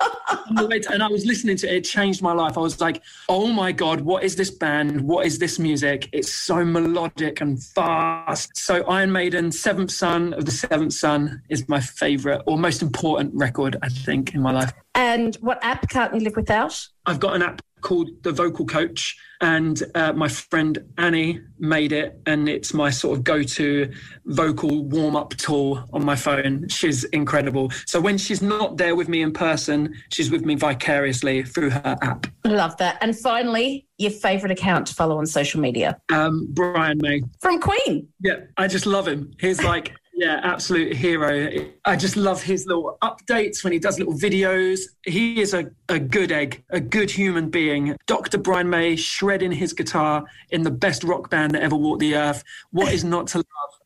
On 0.50 0.56
the 0.56 0.68
way 0.68 0.80
to- 0.80 0.92
and 0.92 1.02
I 1.04 1.08
was 1.08 1.26
listening 1.26 1.58
to 1.58 1.68
it, 1.68 1.78
it 1.78 1.82
changed 1.82 2.22
my 2.22 2.34
life. 2.34 2.58
I 2.58 2.62
was 2.62 2.80
like, 2.80 3.02
oh 3.30 3.48
my 3.48 3.72
God, 3.72 4.02
what 4.02 4.24
is 4.24 4.36
this 4.36 4.52
band? 4.52 5.02
What 5.02 5.26
is 5.26 5.40
this 5.40 5.60
music? 5.60 6.10
It's 6.12 6.32
so 6.34 6.64
melodic 6.64 7.42
and 7.42 7.62
fast. 7.62 8.58
So, 8.58 8.84
Iron 8.86 9.12
Maiden, 9.12 9.52
Seventh 9.52 9.92
Son 9.92 10.34
of 10.34 10.46
the 10.46 10.52
Seventh 10.52 10.94
Son 10.94 11.42
is 11.50 11.68
my 11.70 11.80
favorite 11.80 12.42
or 12.46 12.58
most 12.58 12.82
important 12.82 13.34
record, 13.34 13.78
I 13.82 13.90
think, 13.90 14.34
in 14.34 14.42
my 14.42 14.52
life. 14.52 14.74
And 14.96 15.36
what 15.38 15.60
app 15.64 15.90
can't 15.90 16.14
you 16.14 16.20
live 16.22 16.36
without? 16.36 16.88
I've 17.06 17.20
got 17.20 17.36
an 17.36 17.42
app 17.42 17.62
called 17.84 18.10
The 18.24 18.32
Vocal 18.32 18.66
Coach, 18.66 19.16
and 19.42 19.84
uh, 19.94 20.14
my 20.14 20.30
friend 20.30 20.80
Annie 20.98 21.42
made 21.60 21.92
it, 21.92 22.20
and 22.26 22.48
it's 22.48 22.74
my 22.74 22.90
sort 22.90 23.18
of 23.18 23.24
go 23.24 23.44
to 23.44 23.92
vocal 24.26 24.86
warm 24.86 25.16
up 25.16 25.36
tool 25.36 25.84
on 25.92 26.04
my 26.04 26.16
phone. 26.16 26.68
She's 26.70 27.04
incredible. 27.06 27.72
So 27.86 28.00
when 28.00 28.18
she's 28.18 28.42
not 28.42 28.78
there 28.78 28.96
with 28.96 29.10
me 29.10 29.22
in 29.22 29.34
person, 29.34 29.94
she's 30.10 30.32
with 30.32 30.46
me 30.46 30.56
vicariously 30.56 31.44
through 31.44 31.72
her 31.72 31.98
app. 32.02 32.28
Love 32.46 32.78
that. 32.78 32.98
And 33.02 33.18
finally, 33.18 33.86
your 33.98 34.12
favourite 34.12 34.52
account 34.52 34.88
to 34.88 34.94
follow 34.94 35.18
on 35.18 35.26
social 35.26 35.60
media? 35.60 36.00
Um, 36.12 36.48
Brian 36.52 37.00
May. 37.02 37.22
From 37.42 37.60
Queen. 37.60 38.08
Yeah, 38.22 38.40
I 38.58 38.68
just 38.68 38.86
love 38.86 39.08
him. 39.08 39.32
He's 39.40 39.62
like, 39.64 39.94
yeah, 40.16 40.40
absolute 40.44 40.96
hero. 40.96 41.72
I 41.86 41.96
just 41.96 42.16
love 42.16 42.42
his 42.42 42.66
little 42.68 42.98
updates 43.02 43.64
when 43.64 43.74
he 43.74 43.80
does 43.80 43.98
little 43.98 44.14
videos. 44.14 44.82
He 45.06 45.42
is 45.42 45.54
a, 45.54 45.66
a 45.90 46.00
good 46.00 46.32
egg, 46.32 46.64
a 46.70 46.80
good 46.80 47.10
human 47.10 47.50
being. 47.50 47.96
Dr. 48.06 48.38
Brian 48.38 48.70
May 48.70 48.96
shredding 48.96 49.52
his 49.52 49.74
guitar 49.74 50.24
in 50.52 50.64
the 50.64 50.72
best 50.72 51.04
rock 51.04 51.30
band 51.30 51.54
that 51.56 51.64
ever 51.64 51.76
walked 51.76 52.00
the 52.00 52.16
earth. 52.16 52.44
What 52.72 52.94
is 52.94 53.04
not 53.04 53.28
to 53.28 53.38
love? 53.38 53.46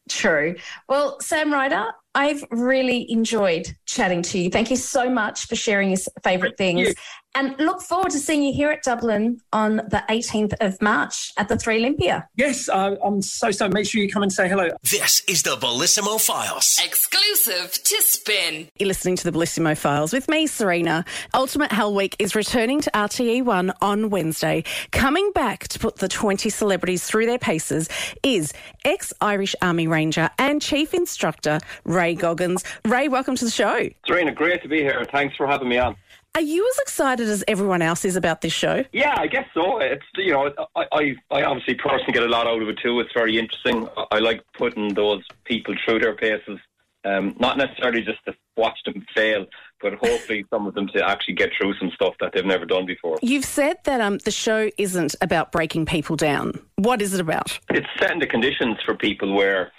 True. 0.09 0.55
Well, 0.87 1.19
Sam 1.21 1.51
Ryder, 1.51 1.85
I've 2.15 2.43
really 2.49 3.09
enjoyed 3.11 3.67
chatting 3.85 4.21
to 4.23 4.39
you. 4.39 4.49
Thank 4.49 4.71
you 4.71 4.75
so 4.75 5.09
much 5.09 5.45
for 5.47 5.55
sharing 5.55 5.89
your 5.89 5.99
favourite 6.23 6.57
things. 6.57 6.89
you. 6.89 6.93
And 7.35 7.55
look 7.59 7.81
forward 7.83 8.09
to 8.11 8.17
seeing 8.17 8.41
you 8.41 8.51
here 8.51 8.71
at 8.71 8.81
Dublin 8.81 9.39
on 9.53 9.75
the 9.75 10.03
18th 10.09 10.53
of 10.59 10.81
March 10.81 11.31
at 11.37 11.47
the 11.47 11.55
Three 11.55 11.77
Olympia. 11.77 12.27
Yes, 12.35 12.67
uh, 12.67 12.95
I'm 13.05 13.21
so 13.21 13.51
so. 13.51 13.69
Make 13.69 13.85
sure 13.85 14.01
you 14.01 14.09
come 14.09 14.23
and 14.23 14.33
say 14.33 14.49
hello. 14.49 14.69
This 14.81 15.21
is 15.27 15.43
the 15.43 15.55
Bellissimo 15.55 16.19
Files. 16.19 16.79
Exclusive 16.83 17.73
to 17.83 18.01
Spin. 18.01 18.69
You're 18.79 18.87
listening 18.87 19.17
to 19.17 19.23
the 19.23 19.37
Bellissimo 19.37 19.77
Files 19.77 20.13
with 20.13 20.27
me, 20.27 20.47
Sarina. 20.47 21.05
Ultimate 21.35 21.71
Hell 21.71 21.93
Week 21.93 22.15
is 22.17 22.33
returning 22.33 22.81
to 22.81 22.89
RTE1 22.91 23.71
on 23.83 24.09
Wednesday. 24.09 24.63
Coming 24.91 25.31
back 25.33 25.67
to 25.67 25.77
put 25.77 25.97
the 25.97 26.07
20 26.07 26.49
celebrities 26.49 27.03
through 27.03 27.27
their 27.27 27.37
paces 27.37 27.87
is 28.23 28.51
ex 28.83 29.13
Irish 29.21 29.55
Army 29.61 29.85
Ranger 29.87 30.31
and 30.39 30.59
Chief 30.59 30.91
Instructor 30.95 31.59
Ray 31.83 32.06
Goggins. 32.13 32.63
Ray, 32.85 33.07
welcome 33.07 33.35
to 33.35 33.45
the 33.45 33.51
show. 33.51 33.89
Serena, 34.05 34.31
great 34.31 34.61
to 34.63 34.67
be 34.67 34.79
here. 34.79 35.05
Thanks 35.11 35.35
for 35.35 35.47
having 35.47 35.69
me 35.69 35.77
on. 35.77 35.95
Are 36.35 36.41
you 36.41 36.69
as 36.71 36.77
excited 36.79 37.27
as 37.29 37.43
everyone 37.47 37.81
else 37.81 38.05
is 38.05 38.15
about 38.15 38.41
this 38.41 38.53
show? 38.53 38.83
Yeah, 38.91 39.15
I 39.17 39.25
guess 39.25 39.47
so. 39.55 39.79
It's 39.79 40.05
you 40.17 40.33
know, 40.33 40.53
I, 40.75 40.85
I, 40.91 41.15
I 41.31 41.43
obviously 41.43 41.73
personally 41.75 42.13
get 42.13 42.21
a 42.21 42.27
lot 42.27 42.45
out 42.45 42.61
of 42.61 42.69
it 42.69 42.77
too. 42.77 42.99
It's 42.99 43.11
very 43.11 43.39
interesting. 43.39 43.87
I, 43.97 44.05
I 44.11 44.19
like 44.19 44.43
putting 44.55 44.93
those 44.93 45.23
people 45.45 45.73
through 45.83 45.99
their 45.99 46.15
paces, 46.15 46.59
um, 47.03 47.35
not 47.39 47.57
necessarily 47.57 48.03
just 48.03 48.23
to 48.25 48.35
watch 48.55 48.77
them 48.85 49.03
fail, 49.15 49.47
but 49.81 49.93
hopefully 49.93 50.45
some 50.51 50.67
of 50.67 50.75
them 50.75 50.87
to 50.89 51.03
actually 51.03 51.33
get 51.33 51.49
through 51.57 51.73
some 51.79 51.89
stuff 51.91 52.13
that 52.19 52.33
they've 52.33 52.45
never 52.45 52.65
done 52.65 52.85
before. 52.85 53.17
You've 53.23 53.45
said 53.45 53.77
that 53.85 53.99
um, 54.01 54.19
the 54.19 54.31
show 54.31 54.69
isn't 54.77 55.15
about 55.21 55.51
breaking 55.51 55.87
people 55.87 56.15
down. 56.15 56.59
What 56.75 57.01
is 57.01 57.15
it 57.15 57.19
about? 57.19 57.59
It's 57.69 57.87
setting 57.99 58.19
the 58.19 58.27
conditions 58.27 58.77
for 58.85 58.95
people 58.95 59.33
where 59.33 59.71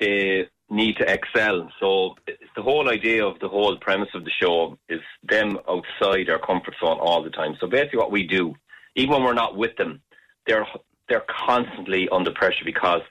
they 0.00 0.48
need 0.72 0.96
to 0.96 1.08
excel. 1.08 1.70
So 1.78 2.16
the 2.56 2.62
whole 2.62 2.88
idea 2.88 3.24
of 3.24 3.38
the 3.40 3.48
whole 3.48 3.76
premise 3.76 4.08
of 4.14 4.24
the 4.24 4.30
show 4.30 4.78
is 4.88 5.00
them 5.22 5.58
outside 5.68 6.28
their 6.28 6.38
comfort 6.38 6.74
zone 6.82 6.98
all 6.98 7.22
the 7.22 7.30
time. 7.30 7.56
So 7.60 7.66
basically, 7.66 7.98
what 7.98 8.10
we 8.10 8.26
do, 8.26 8.54
even 8.96 9.12
when 9.12 9.22
we're 9.24 9.34
not 9.34 9.56
with 9.56 9.76
them, 9.76 10.00
they're 10.46 10.66
they're 11.08 11.24
constantly 11.28 12.08
under 12.08 12.32
pressure 12.32 12.64
because 12.64 13.02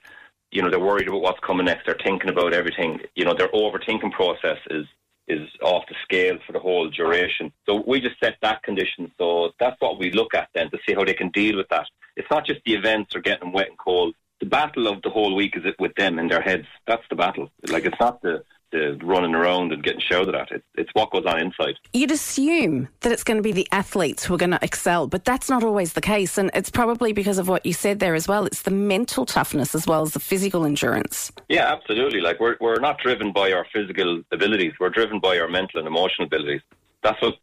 you 0.50 0.60
know 0.60 0.70
they're 0.70 0.80
worried 0.80 1.08
about 1.08 1.22
what's 1.22 1.40
coming 1.40 1.66
next. 1.66 1.86
They're 1.86 1.96
thinking 2.04 2.30
about 2.30 2.52
everything. 2.52 3.00
You 3.14 3.24
know, 3.24 3.34
their 3.34 3.48
overthinking 3.48 4.12
process 4.12 4.58
is 4.70 4.86
is 5.28 5.48
off 5.62 5.84
the 5.88 5.94
scale 6.02 6.38
for 6.44 6.52
the 6.52 6.58
whole 6.58 6.90
duration. 6.90 7.52
So 7.64 7.82
we 7.86 8.00
just 8.00 8.18
set 8.20 8.36
that 8.42 8.62
condition. 8.64 9.12
So 9.18 9.52
that's 9.60 9.80
what 9.80 9.98
we 9.98 10.10
look 10.10 10.34
at 10.34 10.48
then 10.52 10.68
to 10.70 10.78
see 10.86 10.94
how 10.94 11.04
they 11.04 11.14
can 11.14 11.30
deal 11.30 11.56
with 11.56 11.68
that. 11.68 11.86
It's 12.16 12.30
not 12.30 12.44
just 12.44 12.60
the 12.66 12.74
events 12.74 13.14
or 13.14 13.20
getting 13.20 13.52
wet 13.52 13.68
and 13.68 13.78
cold. 13.78 14.14
The 14.42 14.48
battle 14.48 14.88
of 14.88 15.00
the 15.02 15.08
whole 15.08 15.36
week 15.36 15.56
is 15.56 15.64
it 15.64 15.76
with 15.78 15.94
them 15.94 16.18
in 16.18 16.26
their 16.26 16.40
heads. 16.40 16.66
That's 16.88 17.04
the 17.08 17.14
battle. 17.14 17.48
Like 17.68 17.84
it's 17.84 18.00
not 18.00 18.22
the 18.22 18.42
the 18.72 18.98
running 19.04 19.36
around 19.36 19.70
and 19.70 19.84
getting 19.84 20.00
shouted 20.00 20.34
at. 20.34 20.50
It's 20.50 20.64
it's 20.74 20.90
what 20.94 21.12
goes 21.12 21.24
on 21.26 21.40
inside. 21.40 21.76
You'd 21.92 22.10
assume 22.10 22.88
that 23.02 23.12
it's 23.12 23.22
going 23.22 23.36
to 23.36 23.42
be 23.42 23.52
the 23.52 23.68
athletes 23.70 24.24
who 24.24 24.34
are 24.34 24.38
going 24.38 24.50
to 24.50 24.58
excel, 24.60 25.06
but 25.06 25.24
that's 25.24 25.48
not 25.48 25.62
always 25.62 25.92
the 25.92 26.00
case. 26.00 26.38
And 26.38 26.50
it's 26.54 26.70
probably 26.70 27.12
because 27.12 27.38
of 27.38 27.46
what 27.46 27.64
you 27.64 27.72
said 27.72 28.00
there 28.00 28.16
as 28.16 28.26
well. 28.26 28.44
It's 28.44 28.62
the 28.62 28.72
mental 28.72 29.26
toughness 29.26 29.76
as 29.76 29.86
well 29.86 30.02
as 30.02 30.10
the 30.10 30.20
physical 30.20 30.64
endurance. 30.64 31.30
Yeah, 31.48 31.72
absolutely. 31.72 32.20
Like 32.20 32.40
we're 32.40 32.56
we're 32.60 32.80
not 32.80 32.98
driven 32.98 33.30
by 33.32 33.52
our 33.52 33.64
physical 33.72 34.24
abilities. 34.32 34.72
We're 34.80 34.90
driven 34.90 35.20
by 35.20 35.38
our 35.38 35.46
mental 35.46 35.78
and 35.78 35.86
emotional 35.86 36.26
abilities. 36.26 36.62
That's 37.04 37.22
what 37.22 37.34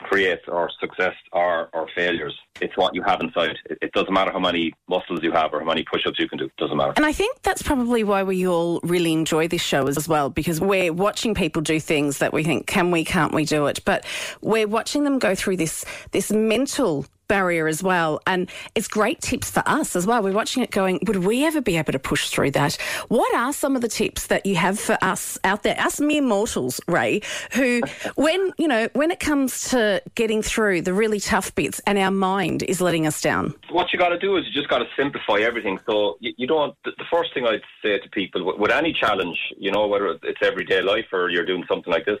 creates 0.00 0.42
our 0.48 0.70
success 0.80 1.14
or 1.32 1.68
our 1.74 1.86
failures. 1.94 2.38
It's 2.60 2.76
what 2.76 2.94
you 2.94 3.02
have 3.02 3.20
inside. 3.20 3.56
It, 3.68 3.78
it 3.82 3.92
doesn't 3.92 4.12
matter 4.12 4.30
how 4.30 4.38
many 4.38 4.72
muscles 4.88 5.22
you 5.22 5.32
have 5.32 5.52
or 5.52 5.60
how 5.60 5.66
many 5.66 5.84
push-ups 5.84 6.18
you 6.18 6.28
can 6.28 6.38
do. 6.38 6.44
It 6.46 6.56
doesn't 6.56 6.76
matter. 6.76 6.92
And 6.96 7.04
I 7.04 7.12
think 7.12 7.42
that's 7.42 7.62
probably 7.62 8.04
why 8.04 8.22
we 8.22 8.46
all 8.46 8.80
really 8.82 9.12
enjoy 9.12 9.48
this 9.48 9.62
show 9.62 9.86
as 9.86 10.08
well, 10.08 10.30
because 10.30 10.60
we're 10.60 10.92
watching 10.92 11.34
people 11.34 11.62
do 11.62 11.80
things 11.80 12.18
that 12.18 12.32
we 12.32 12.44
think, 12.44 12.66
can 12.66 12.90
we, 12.90 13.04
can't 13.04 13.34
we 13.34 13.44
do 13.44 13.66
it? 13.66 13.84
But 13.84 14.04
we're 14.40 14.68
watching 14.68 15.04
them 15.04 15.18
go 15.18 15.34
through 15.34 15.56
this 15.56 15.84
this 16.12 16.30
mental 16.30 17.06
barrier 17.28 17.68
as 17.68 17.82
well. 17.82 18.20
And 18.26 18.50
it's 18.74 18.88
great 18.88 19.20
tips 19.20 19.50
for 19.50 19.62
us 19.66 19.94
as 19.94 20.06
well. 20.06 20.22
We're 20.22 20.32
watching 20.32 20.62
it 20.62 20.70
going, 20.70 21.00
would 21.06 21.24
we 21.24 21.44
ever 21.44 21.60
be 21.60 21.76
able 21.76 21.92
to 21.92 21.98
push 21.98 22.30
through 22.30 22.52
that? 22.52 22.74
What 23.08 23.32
are 23.34 23.52
some 23.52 23.76
of 23.76 23.82
the 23.82 23.88
tips 23.88 24.26
that 24.28 24.46
you 24.46 24.56
have 24.56 24.78
for 24.78 24.98
us 25.02 25.38
out 25.44 25.62
there, 25.62 25.78
us 25.78 26.00
mere 26.00 26.22
mortals, 26.22 26.80
Ray, 26.88 27.20
who, 27.52 27.82
when, 28.16 28.52
you 28.58 28.66
know, 28.66 28.88
when 28.94 29.10
it 29.10 29.20
comes 29.20 29.70
to 29.70 30.02
getting 30.14 30.42
through 30.42 30.82
the 30.82 30.92
really 30.92 31.20
tough 31.20 31.54
bits 31.54 31.80
and 31.86 31.98
our 31.98 32.10
mind 32.10 32.62
is 32.64 32.80
letting 32.80 33.06
us 33.06 33.20
down? 33.20 33.54
What 33.70 33.92
you 33.92 33.98
got 33.98 34.08
to 34.08 34.18
do 34.18 34.36
is 34.36 34.46
you 34.46 34.52
just 34.52 34.68
got 34.68 34.78
to 34.78 34.86
simplify 34.96 35.40
everything. 35.40 35.78
So 35.86 36.16
you, 36.20 36.32
you 36.36 36.46
don't. 36.46 36.74
The, 36.84 36.92
first 37.10 37.32
thing 37.32 37.46
I'd 37.46 37.62
say 37.82 37.98
to 37.98 38.08
people 38.10 38.44
with, 38.44 38.58
with 38.58 38.70
any 38.70 38.92
challenge, 38.92 39.38
you 39.56 39.70
know, 39.70 39.86
whether 39.86 40.18
it's 40.22 40.42
everyday 40.42 40.82
life 40.82 41.06
or 41.12 41.30
you're 41.30 41.46
doing 41.46 41.64
something 41.68 41.90
like 41.92 42.04
this, 42.04 42.18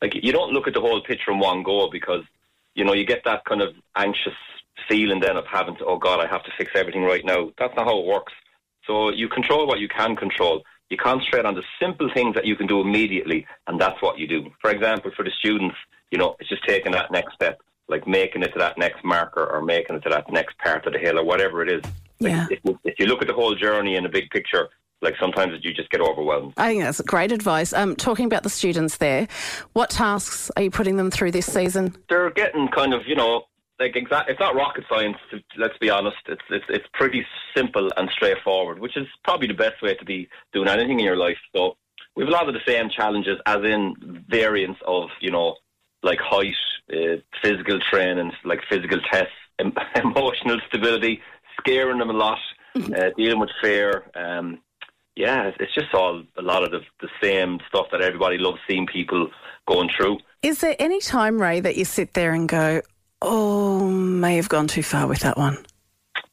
like 0.00 0.14
you 0.14 0.32
don't 0.32 0.52
look 0.52 0.66
at 0.66 0.74
the 0.74 0.80
whole 0.80 1.02
picture 1.02 1.30
in 1.30 1.38
one 1.38 1.62
go 1.62 1.90
because 1.90 2.24
you 2.74 2.84
know 2.84 2.92
you 2.92 3.04
get 3.06 3.22
that 3.24 3.44
kind 3.44 3.62
of 3.62 3.74
anxious 3.96 4.34
feeling 4.88 5.20
then 5.20 5.36
of 5.36 5.46
having 5.46 5.76
to, 5.76 5.84
oh 5.84 5.98
God, 5.98 6.20
I 6.20 6.26
have 6.28 6.42
to 6.44 6.50
fix 6.58 6.72
everything 6.74 7.02
right 7.04 7.24
now. 7.24 7.50
That's 7.58 7.74
not 7.76 7.86
how 7.86 7.98
it 8.00 8.06
works. 8.06 8.32
So 8.86 9.10
you 9.10 9.28
control 9.28 9.66
what 9.66 9.78
you 9.78 9.88
can 9.88 10.16
control. 10.16 10.62
You 10.88 10.96
concentrate 10.96 11.44
on 11.44 11.54
the 11.54 11.62
simple 11.80 12.10
things 12.12 12.34
that 12.34 12.46
you 12.46 12.56
can 12.56 12.66
do 12.66 12.80
immediately, 12.80 13.46
and 13.66 13.80
that's 13.80 14.00
what 14.02 14.18
you 14.18 14.26
do. 14.26 14.50
For 14.60 14.70
example, 14.70 15.12
for 15.16 15.24
the 15.24 15.30
students, 15.38 15.76
you 16.10 16.18
know, 16.18 16.34
it's 16.40 16.48
just 16.48 16.66
taking 16.66 16.92
that 16.92 17.12
next 17.12 17.34
step, 17.34 17.60
like 17.88 18.06
making 18.08 18.42
it 18.42 18.52
to 18.54 18.58
that 18.58 18.78
next 18.78 19.04
marker 19.04 19.44
or 19.46 19.62
making 19.62 19.96
it 19.96 20.00
to 20.00 20.08
that 20.10 20.32
next 20.32 20.58
part 20.58 20.86
of 20.86 20.92
the 20.92 20.98
hill 20.98 21.18
or 21.18 21.24
whatever 21.24 21.62
it 21.62 21.70
is. 21.70 21.82
Like 22.18 22.32
Yeah. 22.32 22.46
if, 22.50 22.58
if 22.84 22.94
you 22.98 23.06
look 23.06 23.22
at 23.22 23.28
the 23.28 23.34
whole 23.34 23.54
journey 23.54 23.94
in 23.94 24.02
the 24.02 24.08
big 24.08 24.30
picture, 24.30 24.68
like 25.02 25.14
sometimes 25.20 25.54
you 25.62 25.72
just 25.72 25.90
get 25.90 26.00
overwhelmed. 26.00 26.52
I 26.56 26.68
think 26.68 26.82
that's 26.82 27.00
great 27.02 27.32
advice. 27.32 27.72
Um, 27.72 27.96
talking 27.96 28.26
about 28.26 28.42
the 28.42 28.50
students 28.50 28.98
there, 28.98 29.28
what 29.72 29.90
tasks 29.90 30.50
are 30.56 30.62
you 30.62 30.70
putting 30.70 30.96
them 30.96 31.10
through 31.10 31.30
this 31.32 31.46
season? 31.46 31.96
they're 32.08 32.30
getting 32.30 32.68
kind 32.68 32.92
of, 32.94 33.02
you 33.06 33.14
know, 33.16 33.44
like 33.78 33.96
exact. 33.96 34.28
It's 34.30 34.38
not 34.40 34.54
rocket 34.54 34.84
science. 34.90 35.16
to- 35.30 35.40
Let's 35.56 35.78
be 35.78 35.88
honest. 35.90 36.16
It's 36.28 36.42
it's 36.50 36.64
it's 36.68 36.84
pretty 36.92 37.24
simple 37.56 37.90
and 37.96 38.10
straightforward, 38.10 38.78
which 38.78 38.96
is 38.96 39.06
probably 39.24 39.48
the 39.48 39.54
best 39.54 39.80
way 39.82 39.94
to 39.94 40.04
be 40.04 40.28
doing 40.52 40.68
anything 40.68 40.98
in 41.00 41.04
your 41.06 41.16
life. 41.16 41.38
So 41.56 41.76
we 42.14 42.22
have 42.24 42.28
a 42.28 42.32
lot 42.32 42.48
of 42.48 42.54
the 42.54 42.60
same 42.66 42.90
challenges, 42.90 43.38
as 43.46 43.64
in 43.64 44.24
variants 44.28 44.80
of, 44.86 45.08
you 45.20 45.30
know, 45.30 45.56
like 46.02 46.18
height, 46.20 46.54
uh, 46.92 47.16
physical 47.42 47.78
training, 47.90 48.32
like 48.44 48.60
physical 48.68 48.98
tests, 49.10 49.32
em- 49.58 49.72
emotional 50.04 50.58
stability, 50.68 51.20
scaring 51.58 51.98
them 51.98 52.10
a 52.10 52.14
lot, 52.14 52.38
uh, 52.76 53.10
dealing 53.16 53.38
with 53.40 53.50
fear. 53.62 54.04
Um, 54.14 54.58
yeah, 55.20 55.48
it's- 55.48 55.70
just 55.74 55.94
all 55.94 56.22
a 56.36 56.42
lot 56.42 56.62
of 56.64 56.70
the, 56.70 56.80
the 57.00 57.08
same 57.22 57.58
stuff 57.68 57.86
that 57.92 58.00
everybody 58.00 58.38
loves 58.38 58.58
seeing 58.68 58.86
people 58.86 59.28
going 59.68 59.90
through. 59.96 60.18
Is 60.42 60.60
there 60.60 60.74
any 60.78 61.00
time, 61.00 61.40
Ray, 61.40 61.60
that 61.60 61.76
you 61.76 61.84
sit 61.84 62.14
there 62.14 62.32
and 62.32 62.48
go, 62.48 62.80
oh, 63.22 63.88
may 63.88 64.36
have 64.36 64.48
gone 64.48 64.66
too 64.66 64.82
far 64.82 65.06
with 65.06 65.20
that 65.20 65.36
one? 65.36 65.58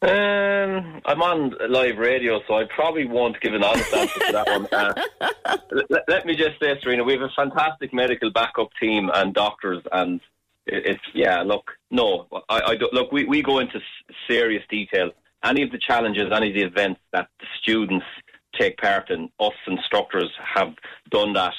Um, 0.02 1.02
I'm 1.06 1.22
on 1.24 1.56
live 1.70 1.98
radio, 1.98 2.40
so 2.48 2.54
I 2.56 2.66
probably 2.66 3.06
won't 3.06 3.40
give 3.42 3.54
an 3.56 3.64
honest 3.64 3.94
answer 3.94 4.20
to 4.28 4.32
that 4.32 4.48
one. 4.48 4.68
Uh, 5.48 5.58
let, 5.90 6.04
let 6.08 6.26
me 6.26 6.36
just 6.36 6.60
say, 6.62 6.76
Sarina, 6.84 7.06
we 7.06 7.14
have 7.14 7.22
a 7.22 7.30
fantastic 7.36 7.94
medical 7.94 8.30
backup 8.32 8.70
team 8.82 9.10
and 9.14 9.34
doctors, 9.34 9.82
and 9.94 10.20
it, 10.66 10.86
it's 10.86 11.02
yeah. 11.14 11.42
Look, 11.42 11.72
no, 11.90 12.28
I, 12.50 12.62
I 12.62 12.76
don't, 12.76 12.94
look. 12.94 13.12
We, 13.14 13.24
we 13.26 13.42
go 13.42 13.60
into 13.60 13.78
s- 13.78 14.16
serious 14.30 14.64
detail. 14.70 15.12
Any 15.44 15.62
of 15.64 15.72
the 15.72 15.80
challenges, 15.80 16.32
any 16.34 16.50
of 16.50 16.54
the 16.54 16.64
events 16.64 17.00
that 17.14 17.30
the 17.40 17.46
students 17.62 18.06
take 18.60 18.78
part 18.78 19.10
in, 19.10 19.30
us 19.40 19.54
instructors 19.68 20.32
have 20.56 20.74
done 21.12 21.34
that 21.34 21.54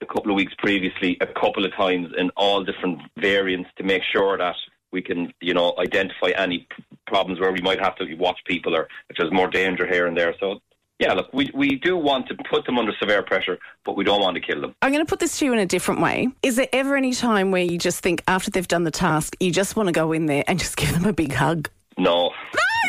a 0.00 0.06
couple 0.06 0.30
of 0.30 0.36
weeks 0.36 0.52
previously, 0.58 1.16
a 1.20 1.26
couple 1.26 1.64
of 1.64 1.74
times 1.74 2.08
in 2.16 2.30
all 2.36 2.62
different 2.62 3.00
variants 3.18 3.70
to 3.76 3.82
make 3.82 4.02
sure 4.12 4.36
that 4.36 4.56
we 4.92 5.02
can, 5.02 5.32
you 5.40 5.54
know, 5.54 5.74
identify 5.78 6.28
any 6.36 6.66
problems 7.06 7.40
where 7.40 7.52
we 7.52 7.60
might 7.60 7.80
have 7.80 7.96
to 7.96 8.14
watch 8.14 8.38
people 8.46 8.76
or 8.76 8.88
if 9.10 9.16
there's 9.16 9.32
more 9.32 9.48
danger 9.48 9.86
here 9.86 10.06
and 10.06 10.16
there. 10.16 10.34
So, 10.38 10.60
yeah, 10.98 11.12
look, 11.12 11.32
we, 11.32 11.50
we 11.54 11.76
do 11.76 11.96
want 11.96 12.28
to 12.28 12.36
put 12.50 12.64
them 12.64 12.78
under 12.78 12.92
severe 12.98 13.22
pressure, 13.22 13.58
but 13.84 13.96
we 13.96 14.04
don't 14.04 14.20
want 14.20 14.34
to 14.36 14.40
kill 14.40 14.60
them. 14.60 14.74
I'm 14.82 14.92
going 14.92 15.04
to 15.04 15.08
put 15.08 15.20
this 15.20 15.38
to 15.38 15.44
you 15.44 15.52
in 15.52 15.58
a 15.58 15.66
different 15.66 16.00
way. 16.00 16.28
Is 16.42 16.56
there 16.56 16.68
ever 16.72 16.96
any 16.96 17.12
time 17.12 17.50
where 17.50 17.62
you 17.62 17.78
just 17.78 18.00
think 18.00 18.22
after 18.28 18.50
they've 18.50 18.68
done 18.68 18.84
the 18.84 18.90
task, 18.90 19.36
you 19.40 19.50
just 19.50 19.76
want 19.76 19.88
to 19.88 19.92
go 19.92 20.12
in 20.12 20.26
there 20.26 20.44
and 20.46 20.58
just 20.58 20.76
give 20.76 20.92
them 20.92 21.04
a 21.04 21.12
big 21.12 21.32
hug? 21.32 21.68
No. 21.98 22.30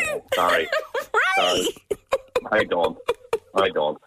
No! 0.06 0.24
Sorry. 0.34 0.68
Sorry. 1.38 1.68
I 2.50 2.64
don't. 2.64 2.98
I 3.58 3.68
don't. 3.70 3.98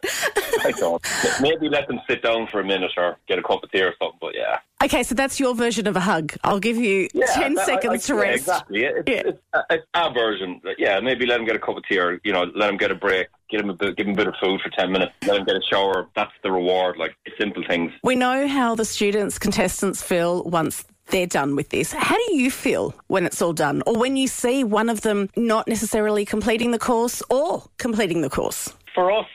I 0.64 0.72
don't. 0.72 1.02
Maybe 1.42 1.70
let 1.70 1.88
them 1.88 2.00
sit 2.10 2.22
down 2.24 2.48
for 2.48 2.60
a 2.60 2.64
minute 2.64 2.92
or 2.98 3.18
get 3.28 3.40
a 3.40 3.44
cup 3.44 3.64
of 3.64 3.72
tea 3.72 3.82
or 3.82 3.94
something, 4.02 4.18
but 4.22 4.36
yeah. 4.36 4.60
Okay, 4.84 5.04
so 5.04 5.14
that's 5.14 5.40
your 5.40 5.54
version 5.56 5.88
of 5.88 5.96
a 5.96 6.00
hug. 6.00 6.34
I'll 6.44 6.60
give 6.60 6.78
you 6.78 7.08
10 7.10 7.54
that- 7.56 7.66
seconds 7.66 8.10
I- 8.10 8.14
to 8.14 8.16
yeah, 8.16 8.22
rest. 8.30 8.40
Exactly. 8.42 8.84
It's, 8.84 9.04
it's, 9.08 9.40
uh, 9.54 9.62
it's 9.70 9.86
our 9.94 10.14
version. 10.14 10.60
Yeah, 10.78 11.00
maybe 11.00 11.26
let 11.26 11.38
them 11.38 11.46
get 11.46 11.56
a 11.56 11.60
cup 11.60 11.78
of 11.78 11.84
tea 11.88 12.00
or, 12.00 12.20
you 12.24 12.34
know, 12.34 12.44
let 12.56 12.68
them 12.68 12.78
get 12.78 12.92
a 12.92 12.96
break, 12.96 13.28
give 13.50 13.62
them 13.62 13.70
a 13.70 13.74
bit, 13.74 13.96
give 13.98 14.06
them 14.08 14.14
a 14.14 14.18
bit 14.18 14.28
of 14.28 14.34
food 14.42 14.60
for 14.62 14.70
10 14.70 14.92
minutes, 14.92 15.12
let 15.28 15.36
them 15.36 15.46
get 15.46 15.56
a 15.56 15.62
shower. 15.70 16.08
That's 16.16 16.32
the 16.44 16.52
reward, 16.52 16.98
like 16.98 17.16
simple 17.40 17.64
things. 17.68 17.92
We 18.04 18.16
know 18.16 18.48
how 18.48 18.76
the 18.76 18.86
students, 18.86 19.38
contestants 19.38 20.02
feel 20.02 20.44
once 20.44 20.84
they're 21.08 21.28
done 21.28 21.56
with 21.56 21.70
this. 21.70 21.92
How 21.92 22.16
do 22.16 22.36
you 22.36 22.50
feel 22.50 22.96
when 23.08 23.26
it's 23.26 23.42
all 23.42 23.54
done? 23.54 23.84
Or 23.86 23.98
when 23.98 24.16
you 24.16 24.28
see 24.28 24.64
one 24.64 24.90
of 24.90 25.02
them 25.02 25.30
not 25.36 25.68
necessarily 25.68 26.26
completing 26.26 26.72
the 26.72 26.80
course 26.80 27.22
or 27.30 27.64
completing 27.78 28.22
the 28.22 28.30
course? 28.30 28.74
For 28.96 29.12
us, 29.12 29.26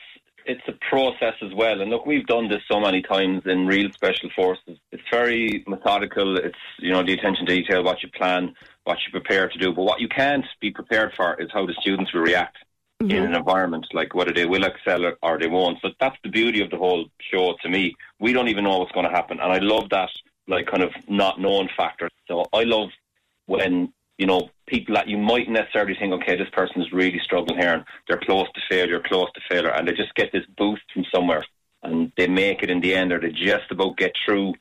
it's 0.47 0.67
a 0.67 0.73
process 0.89 1.35
as 1.41 1.53
well. 1.53 1.81
And 1.81 1.91
look, 1.91 2.05
we've 2.05 2.25
done 2.25 2.47
this 2.47 2.63
so 2.71 2.79
many 2.79 3.01
times 3.01 3.43
in 3.45 3.67
real 3.67 3.91
special 3.91 4.29
forces. 4.35 4.77
It's 4.91 5.03
very 5.11 5.63
methodical. 5.67 6.37
It's, 6.37 6.57
you 6.79 6.91
know, 6.91 7.03
the 7.03 7.13
attention 7.13 7.45
to 7.45 7.55
detail, 7.55 7.83
what 7.83 8.01
you 8.01 8.09
plan, 8.09 8.55
what 8.85 8.97
you 9.05 9.11
prepare 9.11 9.49
to 9.49 9.57
do. 9.57 9.73
But 9.73 9.83
what 9.83 9.99
you 9.99 10.07
can't 10.07 10.45
be 10.61 10.71
prepared 10.71 11.13
for 11.15 11.39
is 11.41 11.49
how 11.51 11.65
the 11.65 11.75
students 11.81 12.13
will 12.13 12.21
react 12.21 12.57
in 12.99 13.07
mm-hmm. 13.09 13.25
an 13.25 13.35
environment, 13.35 13.85
like 13.93 14.15
whether 14.15 14.33
they 14.33 14.45
will 14.45 14.63
excel 14.63 15.05
or- 15.05 15.17
or 15.21 15.37
they 15.37 15.47
won't. 15.47 15.79
So 15.81 15.89
that's 15.99 16.17
the 16.23 16.29
beauty 16.29 16.61
of 16.61 16.71
the 16.71 16.77
whole 16.77 17.05
show 17.19 17.55
to 17.61 17.69
me. 17.69 17.95
We 18.19 18.33
don't 18.33 18.47
even 18.47 18.63
know 18.63 18.79
what's 18.79 18.91
going 18.93 19.05
to 19.05 19.11
happen. 19.11 19.39
And 19.39 19.51
I 19.51 19.59
love 19.59 19.89
that, 19.89 20.09
like, 20.47 20.67
kind 20.67 20.83
of 20.83 20.91
not 21.07 21.39
known 21.39 21.69
factor. 21.75 22.09
So 22.27 22.45
I 22.53 22.63
love 22.63 22.89
when 23.45 23.93
you 24.17 24.25
know 24.25 24.49
people 24.67 24.95
that 24.95 25.07
you 25.07 25.17
might 25.17 25.49
necessarily 25.49 25.95
think, 25.95 26.13
okay, 26.13 26.35
this 26.35 26.49
person 26.51 26.81
is 26.81 26.91
really 26.91 27.19
struggling 27.23 27.59
here, 27.59 27.73
and 27.73 27.85
they're 28.07 28.19
close 28.19 28.47
to 28.53 28.61
failure, 28.69 29.01
close 29.05 29.27
to 29.33 29.41
failure, 29.49 29.71
and 29.71 29.87
they 29.87 29.93
just 29.93 30.13
get 30.15 30.31
this 30.31 30.45
boost 30.57 30.83
from 30.93 31.05
somewhere, 31.13 31.45
and 31.83 32.11
they 32.17 32.27
make 32.27 32.63
it 32.63 32.69
in 32.69 32.81
the 32.81 32.93
end, 32.93 33.11
or 33.11 33.19
they 33.19 33.31
just 33.31 33.71
about 33.71 33.97
get 33.97 34.11
through 34.25 34.53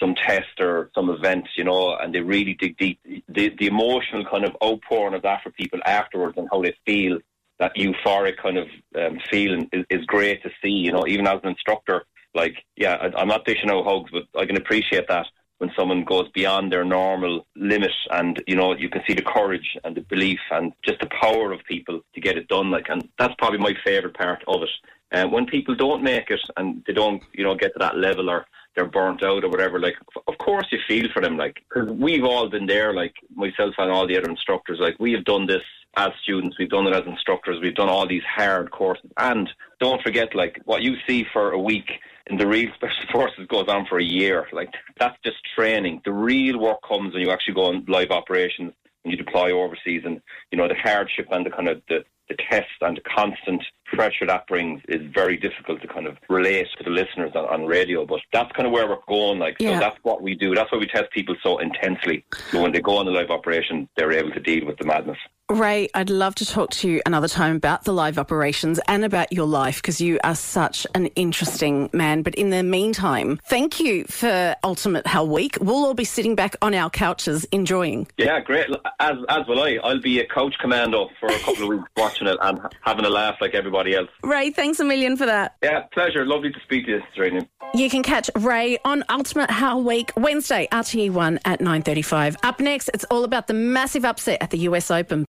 some 0.00 0.14
test 0.14 0.60
or 0.60 0.90
some 0.94 1.08
event, 1.08 1.46
you 1.56 1.64
know, 1.64 1.96
and 1.96 2.14
they 2.14 2.20
really 2.20 2.54
dig 2.54 2.76
deep. 2.76 3.00
The 3.28 3.54
the 3.58 3.66
emotional 3.66 4.24
kind 4.30 4.44
of 4.44 4.56
outpouring 4.62 5.14
of 5.14 5.22
that 5.22 5.42
for 5.42 5.50
people 5.50 5.80
afterwards 5.86 6.36
and 6.36 6.48
how 6.50 6.62
they 6.62 6.76
feel 6.84 7.18
that 7.60 7.76
euphoric 7.76 8.36
kind 8.36 8.58
of 8.58 8.66
um, 8.96 9.20
feeling 9.30 9.68
is, 9.72 9.84
is 9.88 10.04
great 10.06 10.42
to 10.42 10.50
see. 10.62 10.70
You 10.70 10.92
know, 10.92 11.06
even 11.06 11.26
as 11.26 11.40
an 11.42 11.50
instructor, 11.50 12.04
like 12.34 12.56
yeah, 12.76 12.94
I, 12.94 13.20
I'm 13.20 13.28
not 13.28 13.44
dishing 13.44 13.70
out 13.70 13.86
hugs, 13.86 14.10
but 14.10 14.24
I 14.38 14.46
can 14.46 14.56
appreciate 14.56 15.08
that 15.08 15.26
when 15.58 15.70
someone 15.76 16.04
goes 16.04 16.28
beyond 16.34 16.72
their 16.72 16.84
normal 16.84 17.46
limit, 17.56 17.92
and 18.10 18.42
you 18.46 18.56
know, 18.56 18.74
you 18.74 18.88
can 18.88 19.02
see 19.06 19.14
the 19.14 19.22
courage 19.22 19.76
and 19.84 19.96
the 19.96 20.00
belief 20.02 20.40
and 20.50 20.72
just 20.82 21.00
the 21.00 21.08
power 21.20 21.52
of 21.52 21.64
people 21.64 22.00
to 22.14 22.20
get 22.20 22.36
it 22.36 22.48
done. 22.48 22.70
Like, 22.70 22.88
and 22.88 23.08
that's 23.18 23.34
probably 23.38 23.58
my 23.58 23.74
favourite 23.84 24.16
part 24.16 24.42
of 24.48 24.62
it. 24.62 24.70
Uh, 25.12 25.28
when 25.28 25.46
people 25.46 25.76
don't 25.76 26.02
make 26.02 26.30
it 26.30 26.40
and 26.56 26.82
they 26.86 26.92
don't, 26.92 27.22
you 27.32 27.44
know, 27.44 27.54
get 27.54 27.72
to 27.72 27.78
that 27.78 27.96
level 27.96 28.28
or 28.28 28.46
they're 28.74 28.86
burnt 28.86 29.22
out 29.22 29.44
or 29.44 29.48
whatever, 29.48 29.78
like, 29.78 29.94
of 30.26 30.36
course 30.38 30.66
you 30.72 30.78
feel 30.88 31.08
for 31.12 31.22
them, 31.22 31.36
like, 31.36 31.62
because 31.72 31.88
we've 31.90 32.24
all 32.24 32.48
been 32.48 32.66
there, 32.66 32.92
like 32.92 33.14
myself 33.32 33.74
and 33.78 33.92
all 33.92 34.08
the 34.08 34.18
other 34.18 34.28
instructors, 34.28 34.80
like, 34.80 34.96
we 34.98 35.12
have 35.12 35.24
done 35.24 35.46
this 35.46 35.62
as 35.96 36.10
students, 36.24 36.58
we've 36.58 36.70
done 36.70 36.88
it 36.88 36.94
as 36.94 37.06
instructors, 37.06 37.60
we've 37.62 37.76
done 37.76 37.88
all 37.88 38.08
these 38.08 38.24
hard 38.24 38.72
courses. 38.72 39.08
And 39.16 39.48
don't 39.78 40.02
forget, 40.02 40.34
like, 40.34 40.60
what 40.64 40.82
you 40.82 40.96
see 41.06 41.24
for 41.32 41.52
a 41.52 41.58
week 41.58 41.88
in 42.28 42.36
the 42.38 42.46
real 42.46 42.70
special 42.74 43.04
forces 43.12 43.46
goes 43.48 43.68
on 43.68 43.86
for 43.86 43.98
a 43.98 44.04
year. 44.04 44.46
Like, 44.52 44.70
that's 44.98 45.16
just 45.24 45.36
training. 45.54 46.02
The 46.04 46.12
real 46.12 46.58
work 46.58 46.78
comes 46.86 47.12
when 47.14 47.22
you 47.22 47.30
actually 47.30 47.54
go 47.54 47.66
on 47.66 47.84
live 47.88 48.10
operations 48.10 48.72
and 49.04 49.10
you 49.12 49.16
deploy 49.16 49.52
overseas 49.52 50.02
and, 50.04 50.20
you 50.50 50.58
know, 50.58 50.68
the 50.68 50.74
hardship 50.74 51.28
and 51.30 51.44
the 51.44 51.50
kind 51.50 51.68
of 51.68 51.82
the, 51.88 52.04
the 52.30 52.36
test 52.50 52.70
and 52.80 52.96
the 52.96 53.02
constant 53.02 53.62
pressure 53.84 54.26
that 54.26 54.46
brings 54.46 54.80
is 54.88 55.02
very 55.12 55.36
difficult 55.36 55.82
to 55.82 55.86
kind 55.88 56.06
of 56.06 56.16
relate 56.30 56.66
to 56.78 56.84
the 56.84 56.90
listeners 56.90 57.32
on, 57.34 57.44
on 57.44 57.66
radio. 57.66 58.06
But 58.06 58.20
that's 58.32 58.50
kind 58.52 58.66
of 58.66 58.72
where 58.72 58.88
we're 58.88 58.96
going. 59.06 59.38
Like, 59.38 59.56
Yeah. 59.58 59.74
so 59.74 59.80
that's 59.80 59.98
what 60.02 60.22
we 60.22 60.34
do. 60.34 60.54
That's 60.54 60.72
why 60.72 60.78
we 60.78 60.86
test 60.86 61.10
people 61.12 61.36
so 61.42 61.58
intensely. 61.58 62.24
So 62.50 62.62
when 62.62 62.72
they 62.72 62.80
go 62.80 62.96
on 62.96 63.04
the 63.04 63.12
live 63.12 63.30
operation, 63.30 63.88
they're 63.96 64.12
able 64.12 64.30
to 64.30 64.40
deal 64.40 64.64
with 64.64 64.78
the 64.78 64.86
madness. 64.86 65.18
Ray, 65.50 65.88
I'd 65.92 66.08
love 66.08 66.34
to 66.36 66.46
talk 66.46 66.70
to 66.70 66.88
you 66.88 67.02
another 67.04 67.28
time 67.28 67.56
about 67.56 67.84
the 67.84 67.92
live 67.92 68.18
operations 68.18 68.80
and 68.88 69.04
about 69.04 69.30
your 69.30 69.44
life 69.44 69.82
because 69.82 70.00
you 70.00 70.18
are 70.24 70.34
such 70.34 70.86
an 70.94 71.06
interesting 71.08 71.90
man. 71.92 72.22
But 72.22 72.34
in 72.36 72.48
the 72.48 72.62
meantime, 72.62 73.38
thank 73.44 73.78
you 73.78 74.04
for 74.04 74.56
Ultimate 74.64 75.06
Hell 75.06 75.28
Week. 75.28 75.58
We'll 75.60 75.84
all 75.84 75.92
be 75.92 76.04
sitting 76.04 76.34
back 76.34 76.56
on 76.62 76.72
our 76.72 76.88
couches 76.88 77.44
enjoying. 77.52 78.06
Yeah, 78.16 78.40
great. 78.40 78.70
As 79.00 79.16
as 79.28 79.46
will 79.46 79.62
I. 79.62 79.78
I'll 79.84 80.00
be 80.00 80.18
a 80.18 80.26
coach 80.26 80.54
commando 80.62 81.10
for 81.20 81.26
a 81.26 81.38
couple 81.40 81.64
of 81.64 81.68
weeks 81.68 81.90
watching 81.98 82.26
it 82.26 82.38
and 82.40 82.58
having 82.80 83.04
a 83.04 83.10
laugh 83.10 83.36
like 83.42 83.54
everybody 83.54 83.94
else. 83.94 84.08
Ray, 84.22 84.50
thanks 84.50 84.80
a 84.80 84.84
million 84.84 85.18
for 85.18 85.26
that. 85.26 85.56
Yeah, 85.62 85.80
pleasure. 85.92 86.24
Lovely 86.24 86.52
to 86.52 86.60
speak 86.60 86.86
to 86.86 86.92
you, 86.92 87.02
Sarina. 87.14 87.46
You 87.74 87.90
can 87.90 88.02
catch 88.02 88.30
Ray 88.36 88.78
on 88.84 89.04
Ultimate 89.10 89.50
Hell 89.50 89.82
Week 89.82 90.10
Wednesday, 90.16 90.68
RTE1 90.72 91.40
at 91.44 91.60
9.35. 91.60 92.36
Up 92.44 92.60
next, 92.60 92.88
it's 92.94 93.04
all 93.10 93.24
about 93.24 93.46
the 93.46 93.54
massive 93.54 94.04
upset 94.04 94.40
at 94.40 94.50
the 94.50 94.58
US 94.58 94.90
Open. 94.90 95.26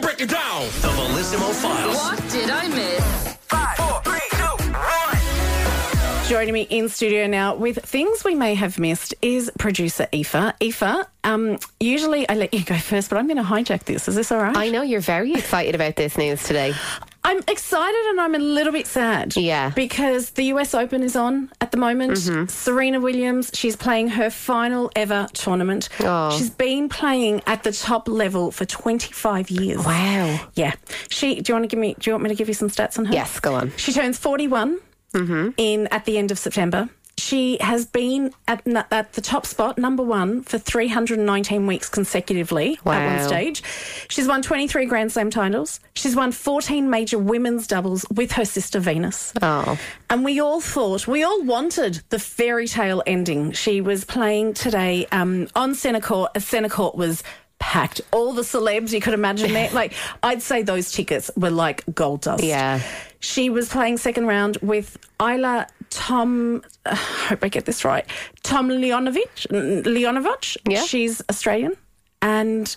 Break 0.00 0.20
it 0.20 0.30
down. 0.30 0.66
The 0.82 0.88
Bellissimo 0.88 1.52
Files. 1.52 1.96
What 1.96 2.30
did 2.30 2.50
I 2.50 2.68
miss? 2.68 3.34
Five, 3.48 3.76
four, 3.76 4.02
three, 4.02 4.20
two, 4.30 4.72
one. 4.72 6.28
Joining 6.28 6.54
me 6.54 6.62
in 6.62 6.88
studio 6.88 7.26
now 7.26 7.54
with 7.54 7.78
things 7.84 8.24
we 8.24 8.34
may 8.34 8.54
have 8.54 8.78
missed 8.78 9.14
is 9.22 9.50
producer 9.58 10.06
Aoife. 10.12 10.54
Aoife, 10.62 11.06
um, 11.24 11.58
usually 11.80 12.28
I 12.28 12.34
let 12.34 12.52
you 12.52 12.64
go 12.64 12.76
first, 12.78 13.10
but 13.10 13.18
I'm 13.18 13.26
going 13.26 13.38
to 13.38 13.42
hijack 13.42 13.84
this. 13.84 14.08
Is 14.08 14.14
this 14.14 14.30
all 14.30 14.38
right? 14.38 14.56
I 14.56 14.68
know 14.68 14.82
you're 14.82 15.00
very 15.00 15.32
excited 15.34 15.74
about 15.74 15.96
this 15.96 16.18
news 16.18 16.42
today. 16.42 16.74
I'm 17.28 17.40
excited 17.48 18.04
and 18.10 18.20
I'm 18.20 18.34
a 18.34 18.38
little 18.38 18.72
bit 18.72 18.86
sad. 18.86 19.36
Yeah. 19.36 19.70
Because 19.74 20.30
the 20.30 20.44
US 20.54 20.74
Open 20.74 21.02
is 21.02 21.16
on 21.16 21.50
at 21.60 21.70
the 21.72 21.76
moment. 21.76 22.12
Mhm. 22.12 22.48
Serena 22.50 23.00
Williams, 23.00 23.50
she's 23.52 23.74
playing 23.74 24.08
her 24.10 24.30
final 24.30 24.90
ever 24.94 25.26
tournament. 25.32 25.88
Oh. 26.00 26.30
She's 26.36 26.50
been 26.50 26.88
playing 26.88 27.42
at 27.46 27.64
the 27.64 27.72
top 27.72 28.08
level 28.08 28.50
for 28.52 28.64
25 28.64 29.50
years. 29.50 29.84
Wow. 29.84 30.38
Yeah. 30.54 30.74
She 31.08 31.40
do 31.40 31.50
you 31.50 31.54
want 31.56 31.64
to 31.64 31.68
give 31.68 31.80
me 31.80 31.96
do 31.98 32.10
you 32.10 32.12
want 32.14 32.22
me 32.22 32.28
to 32.28 32.36
give 32.36 32.48
you 32.48 32.54
some 32.54 32.70
stats 32.70 32.96
on 32.98 33.06
her? 33.06 33.12
Yes, 33.12 33.40
go 33.40 33.54
on. 33.54 33.72
She 33.76 33.92
turns 33.92 34.18
41 34.18 34.78
Mm-hmm. 35.14 35.48
in 35.56 35.86
at 35.88 36.04
the 36.04 36.18
end 36.18 36.30
of 36.30 36.38
September. 36.38 36.88
She 37.26 37.58
has 37.60 37.86
been 37.86 38.32
at, 38.46 38.64
at 38.92 39.14
the 39.14 39.20
top 39.20 39.46
spot, 39.46 39.78
number 39.78 40.04
one, 40.04 40.42
for 40.42 40.58
319 40.58 41.66
weeks 41.66 41.88
consecutively 41.88 42.78
at 42.86 43.18
one 43.18 43.26
stage. 43.26 43.64
She's 44.08 44.28
won 44.28 44.42
23 44.42 44.86
Grand 44.86 45.10
Slam 45.10 45.30
titles. 45.30 45.80
She's 45.94 46.14
won 46.14 46.30
14 46.30 46.88
major 46.88 47.18
women's 47.18 47.66
doubles 47.66 48.06
with 48.14 48.30
her 48.32 48.44
sister 48.44 48.78
Venus. 48.78 49.32
Oh. 49.42 49.76
And 50.08 50.24
we 50.24 50.38
all 50.38 50.60
thought, 50.60 51.08
we 51.08 51.24
all 51.24 51.42
wanted 51.42 52.00
the 52.10 52.20
fairy 52.20 52.68
tale 52.68 53.02
ending. 53.08 53.50
She 53.50 53.80
was 53.80 54.04
playing 54.04 54.54
today 54.54 55.08
um, 55.10 55.48
on 55.56 55.74
Centre 55.74 56.00
Court. 56.00 56.30
as 56.36 56.46
Centre 56.46 56.68
Court 56.68 56.94
was 56.94 57.24
packed. 57.58 58.02
All 58.12 58.34
the 58.34 58.42
celebs 58.42 58.92
you 58.92 59.00
could 59.00 59.14
imagine 59.14 59.52
there. 59.52 59.70
Like, 59.76 59.94
I'd 60.22 60.42
say 60.42 60.62
those 60.62 60.92
tickets 60.92 61.28
were 61.36 61.50
like 61.50 61.82
gold 61.92 62.20
dust. 62.20 62.44
Yeah. 62.44 62.80
She 63.18 63.50
was 63.50 63.68
playing 63.68 63.96
second 63.96 64.26
round 64.26 64.58
with 64.62 64.96
Isla 65.20 65.66
Tom, 65.96 66.62
I 66.84 66.94
hope 66.94 67.42
I 67.42 67.48
get 67.48 67.64
this 67.64 67.84
right, 67.84 68.04
Tomljanović. 68.44 69.46
Leonovich. 69.84 70.56
Yeah. 70.68 70.82
She's 70.84 71.22
Australian. 71.30 71.72
And 72.20 72.74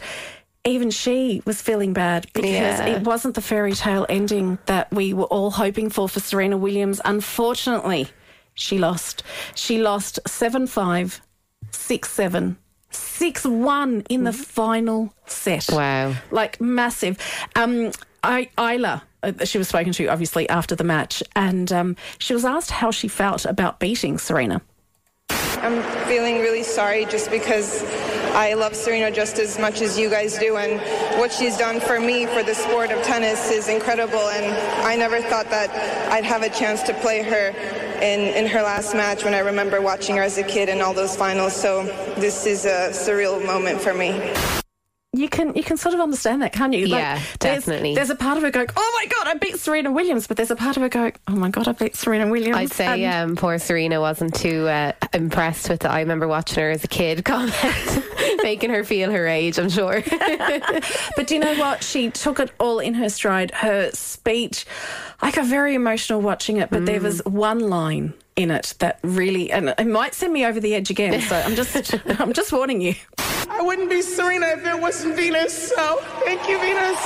even 0.66 0.90
she 0.92 1.42
was 1.46 1.62
feeling 1.62 1.94
bad 1.94 2.28
because 2.34 2.50
Yeah. 2.52 2.86
it 2.86 3.04
wasn't 3.04 3.36
the 3.36 3.42
fairy 3.42 3.74
tale 3.74 4.06
ending 4.10 4.58
that 4.68 4.90
we 4.92 5.14
were 5.14 5.26
all 5.26 5.52
hoping 5.52 5.90
for 5.90 6.08
for 6.08 6.20
Serena 6.22 6.58
Williams. 6.58 7.02
Unfortunately, 7.04 8.08
she 8.54 8.78
lost. 8.78 9.24
She 9.54 9.80
lost 9.82 10.20
7 10.28 10.66
5, 10.68 11.22
6 11.72 12.10
7, 12.12 12.58
6 12.90 13.46
1 13.46 14.04
in 14.10 14.24
the 14.24 14.34
final 14.34 15.14
set. 15.26 15.68
Wow. 15.72 16.14
Like 16.32 16.60
massive. 16.62 17.18
Um, 17.56 17.92
I, 18.24 18.50
Ajla, 18.58 18.86
uh, 18.86 19.00
she 19.44 19.58
was 19.58 19.68
spoken 19.68 19.94
to 19.94 20.08
obviously 20.08 20.48
after 20.50 20.76
the 20.76 20.84
match, 20.84 21.24
and 21.36 21.72
um, 21.72 21.96
she 22.18 22.34
was 22.34 22.46
asked 22.46 22.72
how 22.72 22.92
she 22.92 23.08
felt 23.08 23.46
about 23.46 23.80
beating 23.80 24.18
Serena. 24.18 24.62
I'm 25.30 25.82
feeling 26.08 26.40
really 26.40 26.64
sorry 26.64 27.06
just 27.06 27.30
because 27.30 27.84
I 28.34 28.54
love 28.54 28.76
Serena 28.76 29.12
just 29.12 29.40
as 29.40 29.60
much 29.60 29.82
as 29.82 30.00
you 30.00 30.10
guys 30.10 30.38
do, 30.38 30.56
and 30.56 30.80
what 31.20 31.34
she's 31.34 31.58
done 31.58 31.80
for 31.80 32.00
me 32.00 32.26
for 32.28 32.44
the 32.44 32.56
sport 32.56 32.92
of 32.92 33.04
tennis 33.04 33.52
is 33.52 33.68
incredible. 33.68 34.30
And 34.30 34.46
I 34.86 34.96
never 34.96 35.22
thought 35.22 35.50
that 35.50 35.70
I'd 36.12 36.24
have 36.24 36.44
a 36.44 36.50
chance 36.50 36.82
to 36.84 36.94
play 36.94 37.22
her 37.24 37.50
in, 38.02 38.22
in 38.36 38.48
her 38.48 38.62
last 38.62 38.94
match 38.94 39.26
when 39.26 39.34
I 39.34 39.40
remember 39.40 39.82
watching 39.82 40.16
her 40.16 40.24
as 40.24 40.38
a 40.38 40.44
kid 40.44 40.70
in 40.70 40.80
all 40.80 40.94
those 40.94 41.18
finals. 41.18 41.54
So 41.54 41.84
this 42.16 42.46
is 42.46 42.66
a 42.66 42.92
surreal 42.92 43.46
moment 43.46 43.82
for 43.82 43.94
me. 43.94 44.34
You 45.12 45.28
can 45.28 45.56
you 45.56 45.64
can 45.64 45.76
sort 45.76 45.96
of 45.96 46.02
understand 46.02 46.44
that, 46.44 46.54
can't 46.54 46.72
you? 46.72 46.86
Yeah, 46.86 47.20
definitely. 47.40 47.96
There's 47.96 48.12
a 48.12 48.16
part 48.16 48.38
of 48.38 48.44
her 48.44 48.52
going, 48.52 48.68
"Oh 48.78 48.92
my 49.02 49.08
god, 49.08 49.28
I 49.28 49.34
beat 49.40 49.58
Serena 49.58 49.92
Williams," 49.92 50.28
but 50.28 50.38
there's 50.38 50.52
a 50.52 50.56
part 50.56 50.78
of 50.78 50.84
her 50.84 50.90
going, 50.90 51.14
"Oh 51.28 51.36
my 51.36 51.50
god, 51.50 51.68
I 51.68 51.72
beat 51.72 51.96
Serena 51.96 52.30
Williams." 52.30 52.56
I'd 52.56 52.72
say 52.72 53.04
And- 53.04 53.32
um, 53.32 53.36
poor 53.36 53.58
Serena 53.58 54.00
wasn't 54.00 54.36
too 54.36 54.68
uh, 54.68 54.92
impressed 55.12 55.68
with 55.68 55.84
it. 55.84 55.88
I 55.90 56.02
remember 56.02 56.28
watching 56.28 56.64
her 56.64 56.70
as 56.70 56.84
a 56.84 56.88
kid 56.88 57.26
comment, 57.26 57.56
making 58.44 58.70
her 58.70 58.84
feel 58.84 59.10
her 59.10 59.26
age, 59.26 59.58
I'm 59.58 59.70
sure. 59.70 60.04
but 61.16 61.26
do 61.26 61.34
you 61.34 61.40
know 61.40 61.56
what? 61.56 61.84
She 61.84 62.12
took 62.12 62.40
it 62.40 62.52
all 62.60 62.78
in 62.78 62.94
her 62.94 63.10
stride. 63.10 63.50
Her 63.50 63.90
speech, 63.94 64.68
I 65.24 65.32
got 65.32 65.48
very 65.48 65.74
emotional 65.74 66.22
watching 66.22 66.58
it, 66.58 66.70
but 66.70 66.86
there 66.86 67.02
was 67.02 67.26
one 67.26 67.62
line 67.62 68.14
in 68.40 68.52
it 68.52 68.74
that 68.80 69.00
really, 69.04 69.52
and 69.52 69.76
it 69.78 69.88
might 69.88 70.14
send 70.14 70.32
me 70.32 70.46
over 70.46 70.60
the 70.60 70.74
edge 70.74 70.90
again. 70.90 71.22
So 71.22 71.36
I'm 71.36 71.56
just, 71.56 71.94
I'm 72.20 72.34
just 72.34 72.52
warning 72.54 72.82
you. 72.82 72.96
I 73.50 73.62
wouldn't 73.62 73.90
be 73.90 74.02
Serena 74.02 74.48
if 74.48 74.66
it 74.66 74.80
wasn't 74.80 75.16
Venus. 75.16 75.70
So 75.70 75.98
thank 76.24 76.48
you, 76.48 76.58
Venus. 76.60 77.00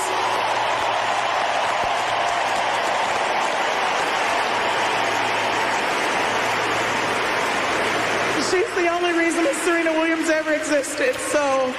She's 8.50 8.74
the 8.76 8.88
only 8.88 9.12
reason 9.18 9.43
that 9.54 9.64
Serena 9.64 9.92
Williams 9.92 10.28
ever 10.30 10.52
existed. 10.52 11.14
So 11.16 11.72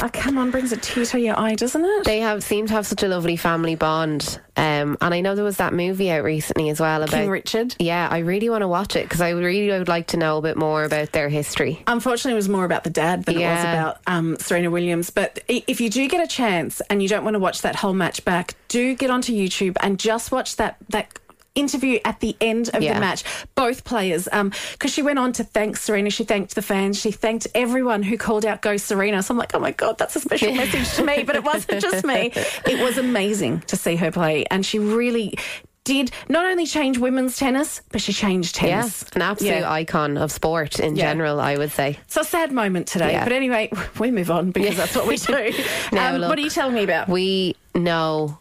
Oh, 0.00 0.08
come 0.12 0.38
on, 0.38 0.52
brings 0.52 0.70
a 0.70 0.76
tear 0.76 1.04
to 1.06 1.18
your 1.18 1.36
eye, 1.36 1.56
doesn't 1.56 1.84
it? 1.84 2.04
They 2.04 2.20
have 2.20 2.44
seem 2.44 2.68
to 2.68 2.72
have 2.72 2.86
such 2.86 3.02
a 3.02 3.08
lovely 3.08 3.36
family 3.36 3.74
bond. 3.74 4.38
Um, 4.56 4.96
and 5.00 5.12
I 5.12 5.20
know 5.20 5.34
there 5.34 5.44
was 5.44 5.56
that 5.56 5.72
movie 5.72 6.08
out 6.10 6.22
recently 6.22 6.70
as 6.70 6.78
well 6.78 7.02
about 7.02 7.10
King 7.14 7.28
Richard. 7.28 7.74
Yeah, 7.80 8.06
I 8.08 8.18
really 8.18 8.48
want 8.48 8.62
to 8.62 8.68
watch 8.68 8.94
it 8.94 9.04
because 9.06 9.20
I 9.20 9.30
really 9.30 9.76
would 9.76 9.88
like 9.88 10.06
to 10.08 10.16
know 10.16 10.38
a 10.38 10.40
bit 10.40 10.56
more 10.56 10.84
about 10.84 11.10
their 11.10 11.28
history. 11.28 11.82
Unfortunately, 11.88 12.32
it 12.32 12.36
was 12.36 12.48
more 12.48 12.64
about 12.64 12.84
the 12.84 12.90
dad 12.90 13.24
than 13.24 13.36
it 13.36 13.40
was 13.40 13.60
about 13.60 14.00
um, 14.06 14.36
Serena 14.36 14.70
Williams. 14.70 15.10
But 15.10 15.40
if 15.48 15.80
you 15.80 15.90
do 15.90 16.08
get 16.08 16.22
a 16.22 16.28
chance 16.28 16.80
and 16.82 17.02
you 17.02 17.08
don't 17.08 17.24
want 17.24 17.34
to 17.34 17.40
watch 17.40 17.62
that 17.62 17.74
whole 17.74 17.94
match 17.94 18.24
back, 18.24 18.54
do 18.68 18.94
get 18.94 19.10
onto 19.10 19.32
YouTube 19.32 19.76
and 19.80 19.98
just 19.98 20.30
watch 20.30 20.56
that 20.56 20.76
that 20.90 21.18
interview 21.54 21.98
at 22.04 22.20
the 22.20 22.36
end 22.40 22.70
of 22.74 22.82
Yeah. 22.82 22.94
the 22.94 23.00
match. 23.00 23.24
Both 23.54 23.84
players, 23.84 24.28
because 24.32 24.92
she 24.92 25.02
went 25.02 25.18
on 25.18 25.32
to 25.34 25.44
thank 25.44 25.76
Serena, 25.76 26.10
she 26.10 26.24
thanked 26.24 26.54
the 26.54 26.62
fans, 26.62 27.00
she 27.00 27.10
thanked 27.10 27.46
everyone 27.54 28.02
who 28.02 28.16
called 28.16 28.44
out 28.46 28.62
"Go 28.62 28.76
Serena." 28.76 29.22
So 29.22 29.34
I'm 29.34 29.38
like, 29.38 29.54
oh 29.54 29.58
my 29.58 29.72
god, 29.72 29.98
that's 29.98 30.14
a 30.16 30.20
special 30.20 30.54
message 30.54 30.94
to 30.96 31.04
me. 31.04 31.22
But 31.24 31.36
it 31.36 31.44
wasn't 31.44 31.80
just 31.82 32.04
me. 32.04 32.32
It 32.66 32.80
was 32.82 32.98
amazing 32.98 33.60
to 33.68 33.76
see 33.76 33.96
her 33.96 34.10
play, 34.10 34.44
and 34.50 34.64
she 34.64 34.78
really. 34.78 35.36
Did 35.84 36.10
not 36.28 36.44
only 36.44 36.66
change 36.66 36.98
women's 36.98 37.38
tennis, 37.38 37.80
but 37.90 38.02
she 38.02 38.12
changed 38.12 38.56
tennis. 38.56 39.00
Yes, 39.02 39.04
an 39.14 39.22
absolute 39.22 39.60
Yeah. 39.60 39.72
icon 39.72 40.18
of 40.18 40.30
sport 40.30 40.78
in 40.80 40.96
Yeah. 40.96 41.04
general, 41.08 41.40
I 41.40 41.56
would 41.56 41.72
say. 41.72 41.96
It's 42.04 42.16
a 42.18 42.24
sad 42.24 42.52
moment 42.52 42.88
today. 42.88 43.12
Yeah. 43.12 43.24
But 43.24 43.32
anyway, 43.32 43.70
we 43.98 44.10
move 44.10 44.30
on 44.30 44.50
because 44.50 44.76
that's 44.76 44.94
what 44.94 45.06
we 45.06 45.16
do. 45.34 45.50
Now, 45.90 46.10
Um, 46.12 46.20
look, 46.20 46.28
what 46.28 46.38
are 46.38 46.42
you 46.42 46.50
telling 46.50 46.74
me 46.74 46.82
about? 46.84 47.08
We 47.08 47.56
know 47.74 48.36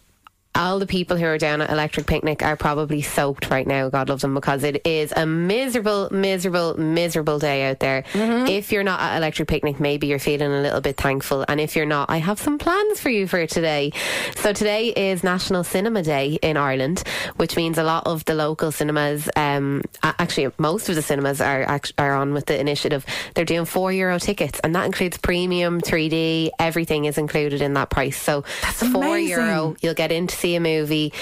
all 0.57 0.79
the 0.79 0.87
people 0.87 1.15
who 1.17 1.25
are 1.25 1.37
down 1.37 1.61
at 1.61 1.69
Electric 1.69 2.07
Picnic 2.07 2.41
are 2.43 2.55
probably 2.55 3.01
soaked 3.01 3.49
right 3.51 3.67
now, 3.67 3.89
God 3.89 4.09
love 4.09 4.21
them, 4.21 4.33
because 4.33 4.63
it 4.63 4.85
is 4.85 5.13
a 5.15 5.25
miserable, 5.25 6.09
miserable, 6.11 6.75
miserable 6.79 7.37
day 7.37 7.69
out 7.69 7.79
there. 7.79 8.03
Mm-hmm. 8.13 8.47
If 8.47 8.71
you're 8.71 8.83
not 8.83 8.99
at 8.99 9.17
Electric 9.17 9.47
Picnic, 9.47 9.79
maybe 9.79 10.07
you're 10.07 10.19
feeling 10.19 10.51
a 10.51 10.61
little 10.61 10.81
bit 10.81 10.97
thankful. 10.97 11.45
And 11.47 11.61
if 11.61 11.75
you're 11.75 11.85
not, 11.85 12.09
I 12.09 12.17
have 12.17 12.39
some 12.39 12.57
plans 12.57 12.99
for 12.99 13.09
you 13.09 13.27
for 13.27 13.45
today. 13.45 13.91
So 14.35 14.51
today 14.51 14.87
is 14.87 15.23
National 15.23 15.63
Cinema 15.63 16.01
Day 16.01 16.39
in 16.41 16.57
Ireland, 16.57 17.03
which 17.35 17.55
means 17.55 17.77
a 17.77 17.83
lot 17.83 18.07
of 18.07 18.25
the 18.25 18.33
local 18.33 18.71
cinemas, 18.71 19.29
um, 19.35 19.83
actually 20.01 20.51
most 20.57 20.89
of 20.89 20.95
the 20.95 21.01
cinemas 21.01 21.39
are 21.39 21.79
are 21.97 22.15
on 22.15 22.33
with 22.33 22.47
the 22.47 22.59
initiative. 22.59 23.05
They're 23.35 23.45
doing 23.45 23.65
four 23.65 23.91
euro 23.93 24.17
tickets, 24.19 24.59
and 24.63 24.75
that 24.75 24.85
includes 24.85 25.17
premium, 25.17 25.81
3D, 25.81 26.49
everything 26.59 27.05
is 27.05 27.17
included 27.17 27.61
in 27.61 27.73
that 27.73 27.89
price. 27.91 28.17
So 28.17 28.43
That's 28.63 28.87
four 28.87 29.03
amazing. 29.03 29.29
euro, 29.29 29.75
you'll 29.81 29.93
get 29.93 30.11
in 30.11 30.27
to 30.27 30.35
see 30.35 30.46
a 30.55 30.59
movie. 30.59 31.13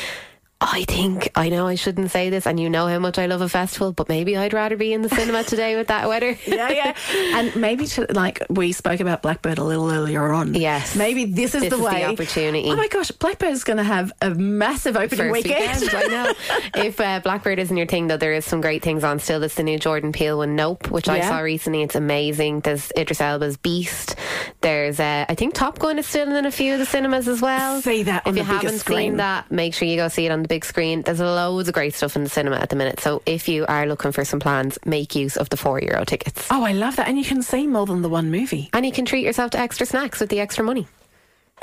I 0.62 0.86
think 0.86 1.30
I 1.36 1.50
know 1.50 1.68
I 1.68 1.76
shouldn't 1.76 2.12
say 2.12 2.30
this, 2.30 2.48
and 2.48 2.58
you 2.60 2.70
know 2.70 2.88
how 2.88 2.98
much 2.98 3.20
I 3.20 3.26
love 3.26 3.42
a 3.42 3.50
festival, 3.50 3.92
but 3.92 4.08
maybe 4.08 4.38
I'd 4.38 4.54
rather 4.54 4.78
be 4.78 4.94
in 4.94 5.02
the 5.02 5.10
cinema 5.10 5.44
today 5.44 5.76
with 5.76 5.88
that 5.88 6.08
weather. 6.08 6.38
yeah, 6.48 6.70
yeah. 6.72 6.96
And 7.36 7.54
maybe 7.58 7.86
to, 7.88 8.08
like 8.14 8.42
we 8.50 8.72
spoke 8.72 9.02
about 9.02 9.22
Blackbird 9.22 9.58
a 9.58 9.64
little 9.64 9.92
earlier 9.92 10.32
on. 10.32 10.54
Yes. 10.54 10.96
Maybe 10.96 11.26
this 11.26 11.54
is 11.56 11.64
This 11.64 11.70
the 11.72 11.76
is 11.76 11.82
the 11.82 11.86
way. 11.86 12.06
opportunity. 12.06 12.70
Oh 12.70 12.76
my 12.78 12.88
gosh, 12.88 13.12
Blackbird 13.12 13.52
is 13.52 13.66
going 13.66 13.78
to 13.78 13.84
have 13.84 14.14
a 14.22 14.30
massive 14.30 14.96
opening 14.96 15.18
First 15.18 15.44
weekend. 15.46 15.82
weekend, 15.82 15.96
I 16.04 16.08
know. 16.08 16.34
if 16.86 17.00
uh, 17.02 17.20
Blackbird 17.20 17.60
isn't 17.60 17.76
your 17.76 17.86
thing, 17.88 18.08
though, 18.08 18.18
there 18.18 18.34
is 18.34 18.46
some 18.46 18.62
great 18.62 18.82
things 18.82 19.04
on 19.04 19.20
still. 19.20 19.42
There's 19.42 19.56
the 19.56 19.64
new 19.64 19.78
Jordan 19.78 20.14
Peele 20.14 20.38
one, 20.38 20.56
Nope, 20.56 20.90
which 20.90 21.10
I 21.10 21.20
saw 21.20 21.40
recently. 21.40 21.84
It's 21.84 21.96
amazing. 21.96 22.62
There's 22.62 22.92
Idris 22.98 23.20
Elba's 23.20 23.58
Beast. 23.58 24.16
There's, 24.62 25.02
uh, 25.02 25.26
I 25.28 25.36
think 25.36 25.54
Top 25.54 25.80
Gun 25.80 26.00
is 26.00 26.08
still 26.08 26.34
in 26.34 26.46
a 26.46 26.52
few 26.52 26.74
of 26.74 26.80
the 26.80 26.86
cinemas 26.86 27.28
as 27.28 27.42
well. 27.42 27.82
See 27.82 28.04
that 28.04 28.22
If 28.24 28.28
on 28.28 28.38
you 28.38 28.44
the 28.44 28.48
haven't 28.48 28.80
screen. 28.80 28.98
seen 29.12 29.18
that, 29.18 29.52
make 29.52 29.74
sure 29.74 29.86
you 29.88 29.98
go 29.98 30.08
see 30.08 30.26
it 30.26 30.32
on 30.32 30.45
the 30.46 30.54
big 30.54 30.64
screen. 30.64 31.02
There's 31.02 31.20
loads 31.20 31.68
of 31.68 31.74
great 31.74 31.96
stuff 31.96 32.16
in 32.16 32.24
the 32.24 32.30
cinema 32.30 32.58
at 32.58 32.70
the 32.70 32.76
minute. 32.76 33.00
So 33.00 33.24
if 33.26 33.48
you 33.50 33.66
are 33.66 33.88
looking 33.88 34.12
for 34.12 34.24
some 34.24 34.40
plans, 34.40 34.78
make 34.86 35.16
use 35.16 35.38
of 35.38 35.50
the 35.50 35.58
four 35.58 35.82
euro 35.82 36.06
tickets. 36.06 36.48
Oh, 36.52 36.64
I 36.64 36.74
love 36.74 36.96
that. 36.98 37.08
And 37.08 37.18
you 37.18 37.26
can 37.26 37.42
see 37.42 37.66
more 37.66 37.88
than 37.88 38.04
the 38.04 38.10
one 38.10 38.30
movie. 38.30 38.70
And 38.74 38.86
you 38.86 38.92
can 38.92 39.06
treat 39.06 39.26
yourself 39.26 39.52
to 39.52 39.60
extra 39.60 39.88
snacks 39.88 40.20
with 40.20 40.30
the 40.30 40.40
extra 40.40 40.64
money. 40.64 40.88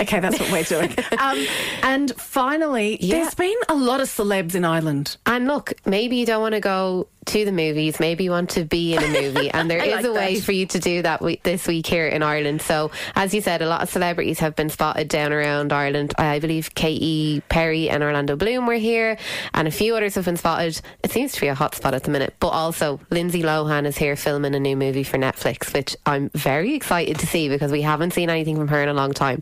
Okay, 0.01 0.19
that's 0.21 0.41
what 0.41 0.51
we're 0.51 0.65
doing. 0.65 0.93
um, 1.19 1.47
and 1.83 2.13
finally, 2.17 2.99
Yeah. 3.01 3.21
there's 3.21 3.35
been 3.35 3.55
a 3.69 3.75
lot 3.75 4.01
of 4.01 4.09
celebs 4.09 4.55
in 4.57 4.65
Ireland. 4.65 5.17
And 5.27 5.47
look, 5.47 5.75
maybe 5.87 6.17
you 6.17 6.27
don't 6.27 6.41
want 6.41 6.55
to 6.55 6.61
go 6.61 7.07
to 7.27 7.45
the 7.45 7.53
movies. 7.53 8.01
Maybe 8.01 8.25
you 8.25 8.31
want 8.31 8.51
to 8.51 8.65
be 8.65 8.95
in 8.95 9.03
a 9.03 9.09
movie, 9.09 9.51
and 9.51 9.71
there 9.71 9.79
is 9.85 9.93
like 9.95 10.05
a 10.05 10.13
way 10.13 10.35
that. 10.37 10.45
for 10.45 10.53
you 10.53 10.67
to 10.67 10.79
do 10.79 11.03
that 11.03 11.21
we- 11.23 11.41
this 11.43 11.67
week 11.67 11.87
here 11.87 12.07
in 12.07 12.23
Ireland. 12.23 12.63
So, 12.63 12.91
as 13.15 13.33
you 13.35 13.41
said, 13.41 13.63
a 13.63 13.67
lot 13.69 13.83
of 13.83 13.89
celebrities 13.89 14.39
have 14.41 14.57
been 14.57 14.69
spotted 14.71 15.09
down 15.09 15.33
around 15.33 15.73
Ireland. 15.73 16.15
I 16.19 16.39
believe 16.39 16.75
Katy 16.75 17.43
Perry 17.49 17.89
and 17.89 18.03
Orlando 18.03 18.37
Bloom 18.37 18.67
were 18.67 18.75
here, 18.75 19.17
and 19.55 19.69
a 19.69 19.71
few 19.71 19.95
others 19.97 20.15
have 20.17 20.25
been 20.25 20.37
spotted. 20.37 20.81
It 21.03 21.11
seems 21.11 21.33
to 21.33 21.41
be 21.41 21.49
a 21.49 21.55
hot 21.55 21.75
spot 21.75 21.95
at 21.95 22.05
the 22.05 22.11
minute. 22.11 22.35
But 22.41 22.49
also, 22.49 23.01
Lindsay 23.11 23.43
Lohan 23.43 23.87
is 23.87 23.97
here 23.97 24.17
filming 24.17 24.55
a 24.55 24.61
new 24.61 24.77
movie 24.77 25.05
for 25.05 25.19
Netflix, 25.19 25.73
which 25.73 25.97
I'm 26.07 26.31
very 26.31 26.75
excited 26.75 27.19
to 27.21 27.27
see 27.27 27.49
because 27.49 27.71
we 27.73 27.83
haven't 27.83 28.13
seen 28.13 28.31
anything 28.31 28.57
from 28.57 28.69
her 28.69 28.83
in 28.83 28.89
a 28.89 28.95
long 28.95 29.13
time. 29.13 29.41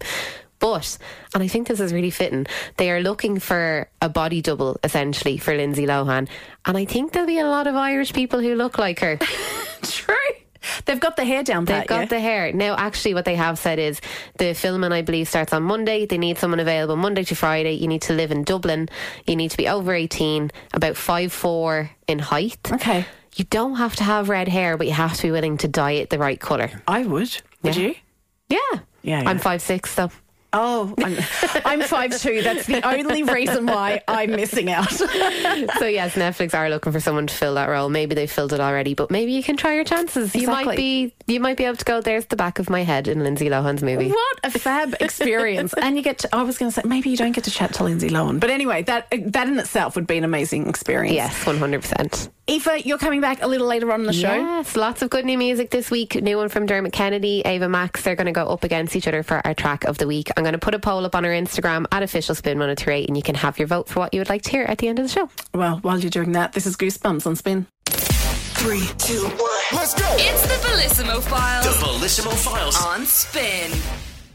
But, 0.60 0.96
and 1.34 1.42
I 1.42 1.48
think 1.48 1.66
this 1.68 1.80
is 1.80 1.92
really 1.92 2.10
fitting, 2.10 2.46
they 2.76 2.90
are 2.90 3.00
looking 3.00 3.38
for 3.40 3.88
a 4.00 4.08
body 4.08 4.42
double 4.42 4.78
essentially 4.84 5.38
for 5.38 5.56
Lindsay 5.56 5.86
Lohan. 5.86 6.28
And 6.66 6.76
I 6.76 6.84
think 6.84 7.12
there'll 7.12 7.26
be 7.26 7.38
a 7.38 7.46
lot 7.46 7.66
of 7.66 7.74
Irish 7.74 8.12
people 8.12 8.40
who 8.40 8.54
look 8.54 8.78
like 8.78 9.00
her. 9.00 9.18
True. 9.82 10.14
They've 10.84 11.00
got 11.00 11.16
the 11.16 11.24
hair 11.24 11.42
down 11.42 11.64
They've 11.64 11.86
got 11.86 12.00
yeah? 12.00 12.04
the 12.04 12.20
hair. 12.20 12.52
Now, 12.52 12.76
actually, 12.76 13.14
what 13.14 13.24
they 13.24 13.34
have 13.36 13.58
said 13.58 13.78
is 13.78 13.98
the 14.36 14.52
filming, 14.52 14.92
I 14.92 15.00
believe, 15.00 15.26
starts 15.26 15.54
on 15.54 15.62
Monday. 15.62 16.04
They 16.04 16.18
need 16.18 16.36
someone 16.36 16.60
available 16.60 16.96
Monday 16.96 17.24
to 17.24 17.34
Friday. 17.34 17.72
You 17.72 17.88
need 17.88 18.02
to 18.02 18.12
live 18.12 18.30
in 18.30 18.44
Dublin. 18.44 18.90
You 19.26 19.36
need 19.36 19.50
to 19.52 19.56
be 19.56 19.68
over 19.68 19.94
18, 19.94 20.50
about 20.74 20.96
five 20.98 21.32
four 21.32 21.90
in 22.06 22.18
height. 22.18 22.70
Okay. 22.70 23.06
You 23.36 23.44
don't 23.46 23.76
have 23.76 23.96
to 23.96 24.04
have 24.04 24.28
red 24.28 24.48
hair, 24.48 24.76
but 24.76 24.86
you 24.86 24.92
have 24.92 25.14
to 25.14 25.22
be 25.22 25.30
willing 25.30 25.56
to 25.58 25.68
dye 25.68 25.92
it 25.92 26.10
the 26.10 26.18
right 26.18 26.38
colour. 26.38 26.70
I 26.86 27.04
would. 27.06 27.40
Would 27.62 27.76
Yeah. 27.76 27.82
you? 27.82 27.94
Yeah. 28.50 28.80
Yeah, 29.02 29.18
I'm 29.20 29.36
yeah. 29.38 29.42
five 29.42 29.62
six, 29.62 29.94
though. 29.94 30.10
Oh, 30.52 30.94
I'm, 30.98 31.16
I'm 31.64 31.80
five 31.82 32.18
two. 32.18 32.42
That's 32.42 32.66
the 32.66 32.86
only 32.86 33.22
reason 33.22 33.66
why 33.66 34.02
I'm 34.08 34.30
missing 34.32 34.70
out. 34.70 34.90
so 34.92 35.06
yes, 35.86 36.14
Netflix 36.16 36.54
are 36.54 36.68
looking 36.68 36.92
for 36.92 37.00
someone 37.00 37.26
to 37.26 37.34
fill 37.34 37.54
that 37.54 37.68
role. 37.68 37.88
Maybe 37.88 38.14
they 38.14 38.26
filled 38.26 38.52
it 38.52 38.60
already, 38.60 38.94
but 38.94 39.10
maybe 39.10 39.32
you 39.32 39.42
can 39.42 39.56
try 39.56 39.74
your 39.74 39.84
chances. 39.84 40.34
You 40.34 40.48
might 40.48 40.76
be 40.76 41.14
you 41.26 41.40
might 41.40 41.56
be 41.56 41.64
able 41.64 41.76
to 41.76 41.84
go. 41.84 42.00
There's 42.00 42.26
the 42.26 42.36
back 42.36 42.58
of 42.58 42.68
my 42.68 42.82
head 42.82 43.06
in 43.06 43.22
Lindsay 43.22 43.48
Lohan's 43.48 43.82
movie. 43.82 44.08
What 44.08 44.40
a 44.42 44.50
fab 44.50 44.94
experience! 45.00 45.72
and 45.74 45.96
you 45.96 46.02
get. 46.02 46.18
To, 46.18 46.34
I 46.34 46.42
was 46.42 46.58
going 46.58 46.70
to 46.72 46.74
say 46.80 46.82
maybe 46.84 47.10
you 47.10 47.16
don't 47.16 47.32
get 47.32 47.44
to 47.44 47.50
chat 47.50 47.74
to 47.74 47.84
Lindsay 47.84 48.10
Lohan, 48.10 48.40
but 48.40 48.50
anyway, 48.50 48.82
that 48.84 49.08
that 49.10 49.48
in 49.48 49.58
itself 49.58 49.94
would 49.94 50.06
be 50.06 50.18
an 50.18 50.24
amazing 50.24 50.68
experience. 50.68 51.14
Yes, 51.14 51.46
one 51.46 51.58
hundred 51.58 51.82
percent. 51.82 52.28
Aoife, 52.50 52.84
you're 52.84 52.98
coming 52.98 53.20
back 53.20 53.42
a 53.42 53.46
little 53.46 53.68
later 53.68 53.92
on 53.92 54.00
in 54.00 54.06
the 54.06 54.12
show. 54.12 54.34
Yes, 54.34 54.74
lots 54.74 55.02
of 55.02 55.10
good 55.10 55.24
new 55.24 55.38
music 55.38 55.70
this 55.70 55.88
week. 55.88 56.20
New 56.20 56.36
one 56.36 56.48
from 56.48 56.66
Dermot 56.66 56.92
Kennedy, 56.92 57.42
Ava 57.44 57.68
Max. 57.68 58.02
They're 58.02 58.16
going 58.16 58.26
to 58.26 58.32
go 58.32 58.46
up 58.46 58.64
against 58.64 58.96
each 58.96 59.06
other 59.06 59.22
for 59.22 59.40
our 59.46 59.54
track 59.54 59.84
of 59.84 59.98
the 59.98 60.08
week. 60.08 60.30
I'm 60.40 60.44
going 60.44 60.54
to 60.54 60.58
put 60.58 60.74
a 60.74 60.78
poll 60.78 61.04
up 61.04 61.14
on 61.14 61.26
our 61.26 61.32
Instagram 61.32 61.84
at 61.92 62.02
official 62.02 62.34
spin 62.34 62.58
1038 62.58 63.08
and 63.08 63.14
you 63.14 63.22
can 63.22 63.34
have 63.34 63.58
your 63.58 63.68
vote 63.68 63.90
for 63.90 64.00
what 64.00 64.14
you 64.14 64.20
would 64.20 64.30
like 64.30 64.40
to 64.44 64.50
hear 64.50 64.62
at 64.64 64.78
the 64.78 64.88
end 64.88 64.98
of 64.98 65.04
the 65.04 65.10
show. 65.10 65.28
Well, 65.52 65.80
while 65.82 65.98
you're 65.98 66.08
doing 66.08 66.32
that, 66.32 66.54
this 66.54 66.64
is 66.64 66.78
Goosebumps 66.78 67.26
on 67.26 67.36
Spin. 67.36 67.66
Three, 67.84 68.86
two, 68.96 69.22
one. 69.24 69.50
Let's 69.74 69.92
go. 69.92 70.06
It's 70.18 70.40
the 70.40 70.66
Bellissimo 70.66 71.20
Files 71.20 71.66
The 71.66 71.84
Bellissimo 71.84 72.32
Files. 72.32 72.82
on 72.82 73.04
Spin. 73.04 73.70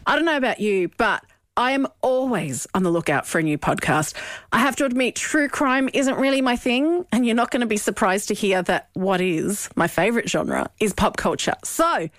I 0.06 0.16
don't 0.16 0.26
know 0.26 0.38
about 0.38 0.60
you, 0.60 0.91
but 0.95 1.24
I 1.58 1.72
am 1.72 1.88
always 2.01 2.68
on 2.76 2.84
the 2.84 2.91
lookout 2.91 3.26
for 3.26 3.39
a 3.39 3.43
new 3.43 3.58
podcast. 3.58 4.14
I 4.51 4.60
have 4.60 4.76
to 4.76 4.86
admit, 4.86 5.16
true 5.16 5.49
crime 5.49 5.89
isn't 5.91 6.18
really 6.18 6.41
my 6.41 6.56
thing, 6.56 7.03
and 7.12 7.26
you're 7.26 7.34
not 7.34 7.49
going 7.49 7.62
to 7.62 7.66
be 7.66 7.78
surprised 7.78 8.28
to 8.28 8.36
hear 8.36 8.62
that 8.62 8.89
what 8.93 9.22
is 9.22 9.70
my 9.76 9.88
favourite 9.88 10.30
genre 10.30 10.70
is 10.80 10.93
pop 10.93 11.18
culture. 11.18 11.56
So, 11.64 12.10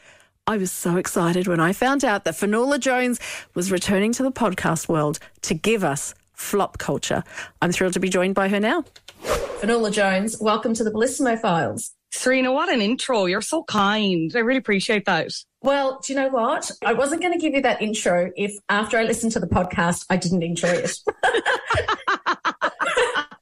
I 0.48 0.58
was 0.58 0.70
so 0.70 0.96
excited 0.96 1.48
when 1.48 1.58
I 1.58 1.72
found 1.72 2.04
out 2.04 2.22
that 2.22 2.34
Fionnuala 2.34 2.78
Jones 2.78 3.18
was 3.54 3.72
returning 3.72 4.12
to 4.12 4.22
the 4.22 4.30
podcast 4.30 4.88
world 4.88 5.18
to 5.42 5.54
give 5.54 5.82
us 5.82 6.14
flop 6.34 6.78
culture. 6.78 7.24
I'm 7.60 7.72
thrilled 7.72 7.94
to 7.94 8.00
be 8.00 8.08
joined 8.08 8.36
by 8.36 8.46
her 8.50 8.60
now. 8.60 8.84
Fionnuala 9.24 9.90
Jones, 9.90 10.36
welcome 10.40 10.72
to 10.74 10.84
the 10.84 10.92
Bellissimo 10.92 11.36
Files. 11.40 11.90
Sarina, 12.14 12.54
what 12.54 12.72
an 12.72 12.80
intro. 12.80 13.24
You're 13.24 13.40
so 13.40 13.64
kind. 13.64 14.30
I 14.36 14.38
really 14.38 14.58
appreciate 14.58 15.04
that. 15.06 15.32
Well, 15.62 15.98
do 16.04 16.12
you 16.12 16.18
know 16.20 16.28
what? 16.28 16.70
I 16.84 16.92
wasn't 16.92 17.22
going 17.22 17.32
to 17.32 17.40
give 17.40 17.52
you 17.52 17.62
that 17.62 17.82
intro 17.82 18.30
if 18.36 18.56
after 18.68 18.98
I 18.98 19.02
listened 19.02 19.32
to 19.32 19.40
the 19.40 19.48
podcast, 19.48 20.06
I 20.10 20.16
didn't 20.16 20.44
enjoy 20.44 20.68
it. 20.68 20.96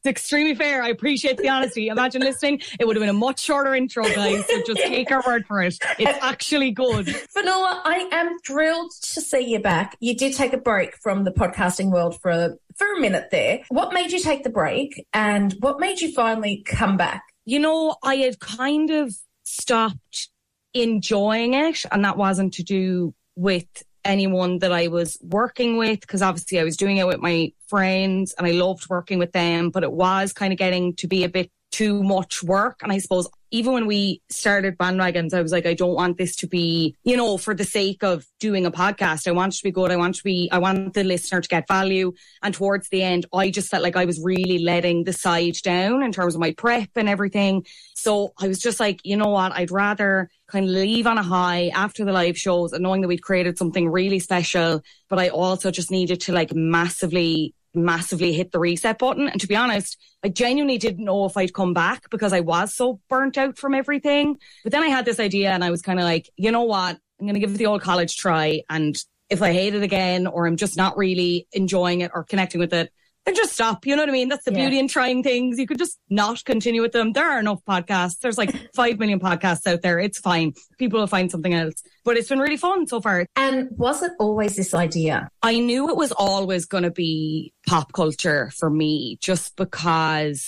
It's 0.04 0.20
extremely 0.20 0.54
fair. 0.54 0.82
I 0.82 0.88
appreciate 0.88 1.38
the 1.38 1.48
honesty. 1.48 1.88
Imagine 1.88 2.20
listening. 2.20 2.60
It 2.78 2.86
would 2.86 2.94
have 2.94 3.00
been 3.00 3.08
a 3.08 3.18
much 3.18 3.40
shorter 3.40 3.74
intro, 3.74 4.04
guys. 4.04 4.44
So 4.46 4.62
just 4.66 4.82
take 4.82 5.10
our 5.10 5.22
word 5.26 5.46
for 5.46 5.62
it. 5.62 5.78
It's 5.98 6.18
actually 6.22 6.72
good. 6.72 7.06
Fionnuala, 7.06 7.80
I 7.86 8.10
am 8.12 8.38
thrilled 8.40 8.92
to 9.00 9.22
see 9.22 9.40
you 9.40 9.60
back. 9.60 9.96
You 10.00 10.14
did 10.14 10.34
take 10.34 10.52
a 10.52 10.58
break 10.58 10.94
from 10.98 11.24
the 11.24 11.30
podcasting 11.30 11.90
world 11.90 12.20
for 12.20 12.30
a, 12.30 12.50
for 12.76 12.92
a 12.92 13.00
minute 13.00 13.30
there. 13.30 13.60
What 13.68 13.94
made 13.94 14.12
you 14.12 14.20
take 14.20 14.44
the 14.44 14.50
break 14.50 15.06
and 15.14 15.54
what 15.60 15.80
made 15.80 16.02
you 16.02 16.12
finally 16.12 16.62
come 16.66 16.98
back? 16.98 17.22
You 17.46 17.60
know, 17.60 17.96
I 18.02 18.16
had 18.16 18.38
kind 18.40 18.90
of 18.90 19.16
stopped 19.44 20.28
enjoying 20.74 21.54
it, 21.54 21.82
and 21.90 22.04
that 22.04 22.18
wasn't 22.18 22.52
to 22.54 22.62
do 22.62 23.14
with 23.36 23.64
anyone 24.04 24.58
that 24.58 24.72
I 24.72 24.88
was 24.88 25.18
working 25.22 25.76
with, 25.76 26.00
because 26.00 26.22
obviously 26.22 26.60
I 26.60 26.64
was 26.64 26.76
doing 26.76 26.98
it 26.98 27.06
with 27.06 27.20
my 27.20 27.52
friends 27.68 28.34
and 28.36 28.46
I 28.46 28.52
loved 28.52 28.88
working 28.88 29.18
with 29.18 29.32
them, 29.32 29.70
but 29.70 29.82
it 29.82 29.92
was 29.92 30.32
kind 30.32 30.52
of 30.52 30.58
getting 30.58 30.94
to 30.96 31.06
be 31.06 31.24
a 31.24 31.28
bit 31.28 31.50
too 31.72 32.04
much 32.04 32.40
work. 32.40 32.78
And 32.84 32.92
I 32.92 32.98
suppose 32.98 33.28
even 33.50 33.72
when 33.72 33.86
we 33.86 34.22
started 34.28 34.78
bandwagons, 34.78 35.34
I 35.34 35.42
was 35.42 35.50
like, 35.50 35.66
I 35.66 35.74
don't 35.74 35.94
want 35.94 36.18
this 36.18 36.36
to 36.36 36.46
be, 36.46 36.94
you 37.02 37.16
know, 37.16 37.36
for 37.36 37.52
the 37.52 37.64
sake 37.64 38.04
of 38.04 38.24
doing 38.38 38.64
a 38.64 38.70
podcast. 38.70 39.26
I 39.26 39.32
want 39.32 39.54
it 39.54 39.56
to 39.56 39.64
be 39.64 39.72
good. 39.72 39.90
I 39.90 39.96
want 39.96 40.14
to 40.14 40.22
be, 40.22 40.48
I 40.52 40.58
want 40.58 40.94
the 40.94 41.02
listener 41.02 41.40
to 41.40 41.48
get 41.48 41.66
value. 41.66 42.12
And 42.44 42.54
towards 42.54 42.88
the 42.90 43.02
end, 43.02 43.26
I 43.32 43.50
just 43.50 43.70
felt 43.70 43.82
like 43.82 43.96
I 43.96 44.04
was 44.04 44.20
really 44.20 44.58
letting 44.58 45.02
the 45.02 45.12
side 45.12 45.56
down 45.64 46.04
in 46.04 46.12
terms 46.12 46.36
of 46.36 46.40
my 46.40 46.52
prep 46.52 46.90
and 46.94 47.08
everything. 47.08 47.66
So 47.94 48.34
I 48.40 48.46
was 48.46 48.60
just 48.60 48.78
like, 48.78 49.00
you 49.02 49.16
know 49.16 49.30
what? 49.30 49.50
I'd 49.50 49.72
rather 49.72 50.30
kind 50.46 50.64
of 50.66 50.70
leave 50.70 51.06
on 51.06 51.18
a 51.18 51.22
high 51.22 51.68
after 51.68 52.04
the 52.04 52.12
live 52.12 52.36
shows 52.36 52.72
and 52.72 52.82
knowing 52.82 53.00
that 53.00 53.08
we'd 53.08 53.22
created 53.22 53.58
something 53.58 53.88
really 53.88 54.18
special. 54.18 54.82
But 55.08 55.18
I 55.18 55.28
also 55.28 55.70
just 55.70 55.90
needed 55.90 56.20
to 56.22 56.32
like 56.32 56.54
massively 56.54 57.54
massively 57.74 58.32
hit 58.32 58.52
the 58.52 58.58
reset 58.58 58.98
button. 58.98 59.28
And 59.28 59.40
to 59.40 59.46
be 59.46 59.56
honest, 59.56 59.98
I 60.22 60.28
genuinely 60.28 60.78
didn't 60.78 61.04
know 61.04 61.24
if 61.24 61.36
I'd 61.36 61.54
come 61.54 61.74
back 61.74 62.08
because 62.10 62.32
I 62.32 62.40
was 62.40 62.74
so 62.74 63.00
burnt 63.08 63.36
out 63.36 63.58
from 63.58 63.74
everything. 63.74 64.38
But 64.62 64.72
then 64.72 64.82
I 64.82 64.88
had 64.88 65.04
this 65.04 65.20
idea 65.20 65.50
and 65.50 65.64
I 65.64 65.70
was 65.70 65.82
kind 65.82 65.98
of 65.98 66.04
like, 66.04 66.30
you 66.36 66.52
know 66.52 66.62
what? 66.62 66.98
I'm 67.18 67.26
going 67.26 67.34
to 67.34 67.40
give 67.40 67.54
it 67.54 67.58
the 67.58 67.66
old 67.66 67.82
college 67.82 68.16
try. 68.16 68.62
And 68.70 68.96
if 69.30 69.42
I 69.42 69.52
hate 69.52 69.74
it 69.74 69.82
again 69.82 70.26
or 70.26 70.46
I'm 70.46 70.56
just 70.56 70.76
not 70.76 70.96
really 70.96 71.48
enjoying 71.52 72.02
it 72.02 72.12
or 72.14 72.24
connecting 72.24 72.60
with 72.60 72.72
it, 72.72 72.92
then 73.24 73.34
just 73.34 73.54
stop. 73.54 73.86
You 73.86 73.96
know 73.96 74.02
what 74.02 74.08
I 74.10 74.12
mean? 74.12 74.28
That's 74.28 74.44
the 74.44 74.52
Yeah. 74.52 74.58
beauty 74.58 74.78
in 74.78 74.88
trying 74.88 75.22
things. 75.22 75.58
You 75.58 75.66
could 75.66 75.78
just 75.78 75.98
not 76.10 76.44
continue 76.44 76.82
with 76.82 76.92
them. 76.92 77.12
There 77.12 77.28
are 77.30 77.38
enough 77.40 77.60
podcasts. 77.68 78.18
There's 78.20 78.36
like 78.38 78.54
5 78.74 78.98
million 78.98 79.18
podcasts 79.20 79.66
out 79.66 79.82
there. 79.82 79.98
It's 79.98 80.18
fine. 80.18 80.52
People 80.78 81.00
will 81.00 81.06
find 81.06 81.30
something 81.30 81.54
else. 81.54 81.82
But 82.04 82.16
it's 82.18 82.28
been 82.28 82.38
really 82.38 82.56
fun 82.58 82.86
so 82.86 83.00
far. 83.00 83.26
And 83.36 83.68
was 83.72 84.02
it 84.02 84.12
always 84.20 84.56
this 84.56 84.74
idea? 84.74 85.28
I 85.42 85.58
knew 85.58 85.88
it 85.88 85.96
was 85.96 86.12
always 86.12 86.66
going 86.66 86.84
to 86.84 86.90
be 86.90 87.52
pop 87.66 87.92
culture 87.94 88.50
for 88.56 88.68
me 88.68 89.16
just 89.20 89.56
because 89.56 90.46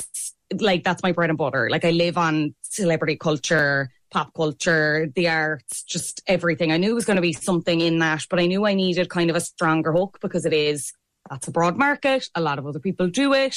like 0.60 0.84
that's 0.84 1.02
my 1.02 1.12
bread 1.12 1.30
and 1.30 1.38
butter. 1.38 1.68
Like 1.70 1.84
I 1.84 1.90
live 1.90 2.18
on 2.18 2.54
celebrity 2.62 3.16
culture, 3.16 3.90
pop 4.12 4.32
culture, 4.34 5.08
the 5.14 5.28
arts, 5.28 5.82
just 5.82 6.20
everything. 6.26 6.70
I 6.72 6.76
knew 6.76 6.90
it 6.90 6.94
was 6.94 7.04
going 7.06 7.16
to 7.16 7.22
be 7.22 7.32
something 7.32 7.80
in 7.80 7.98
that, 8.00 8.26
but 8.30 8.38
I 8.38 8.46
knew 8.46 8.64
I 8.66 8.74
needed 8.74 9.08
kind 9.08 9.30
of 9.30 9.34
a 9.36 9.40
stronger 9.40 9.92
hook 9.92 10.18
because 10.20 10.44
it 10.44 10.52
is 10.52 10.92
that's 11.30 11.48
a 11.48 11.52
broad 11.52 11.76
market. 11.76 12.28
A 12.34 12.40
lot 12.40 12.58
of 12.58 12.66
other 12.66 12.80
people 12.80 13.08
do 13.08 13.32
it. 13.32 13.56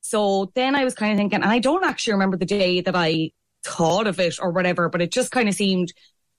So 0.00 0.52
then 0.54 0.76
I 0.76 0.84
was 0.84 0.94
kind 0.94 1.12
of 1.12 1.18
thinking, 1.18 1.42
and 1.42 1.50
I 1.50 1.58
don't 1.58 1.84
actually 1.84 2.14
remember 2.14 2.36
the 2.36 2.46
day 2.46 2.80
that 2.80 2.94
I 2.94 3.32
thought 3.64 4.06
of 4.06 4.20
it 4.20 4.36
or 4.40 4.50
whatever, 4.50 4.88
but 4.88 5.02
it 5.02 5.10
just 5.10 5.32
kind 5.32 5.48
of 5.48 5.54
seemed 5.54 5.92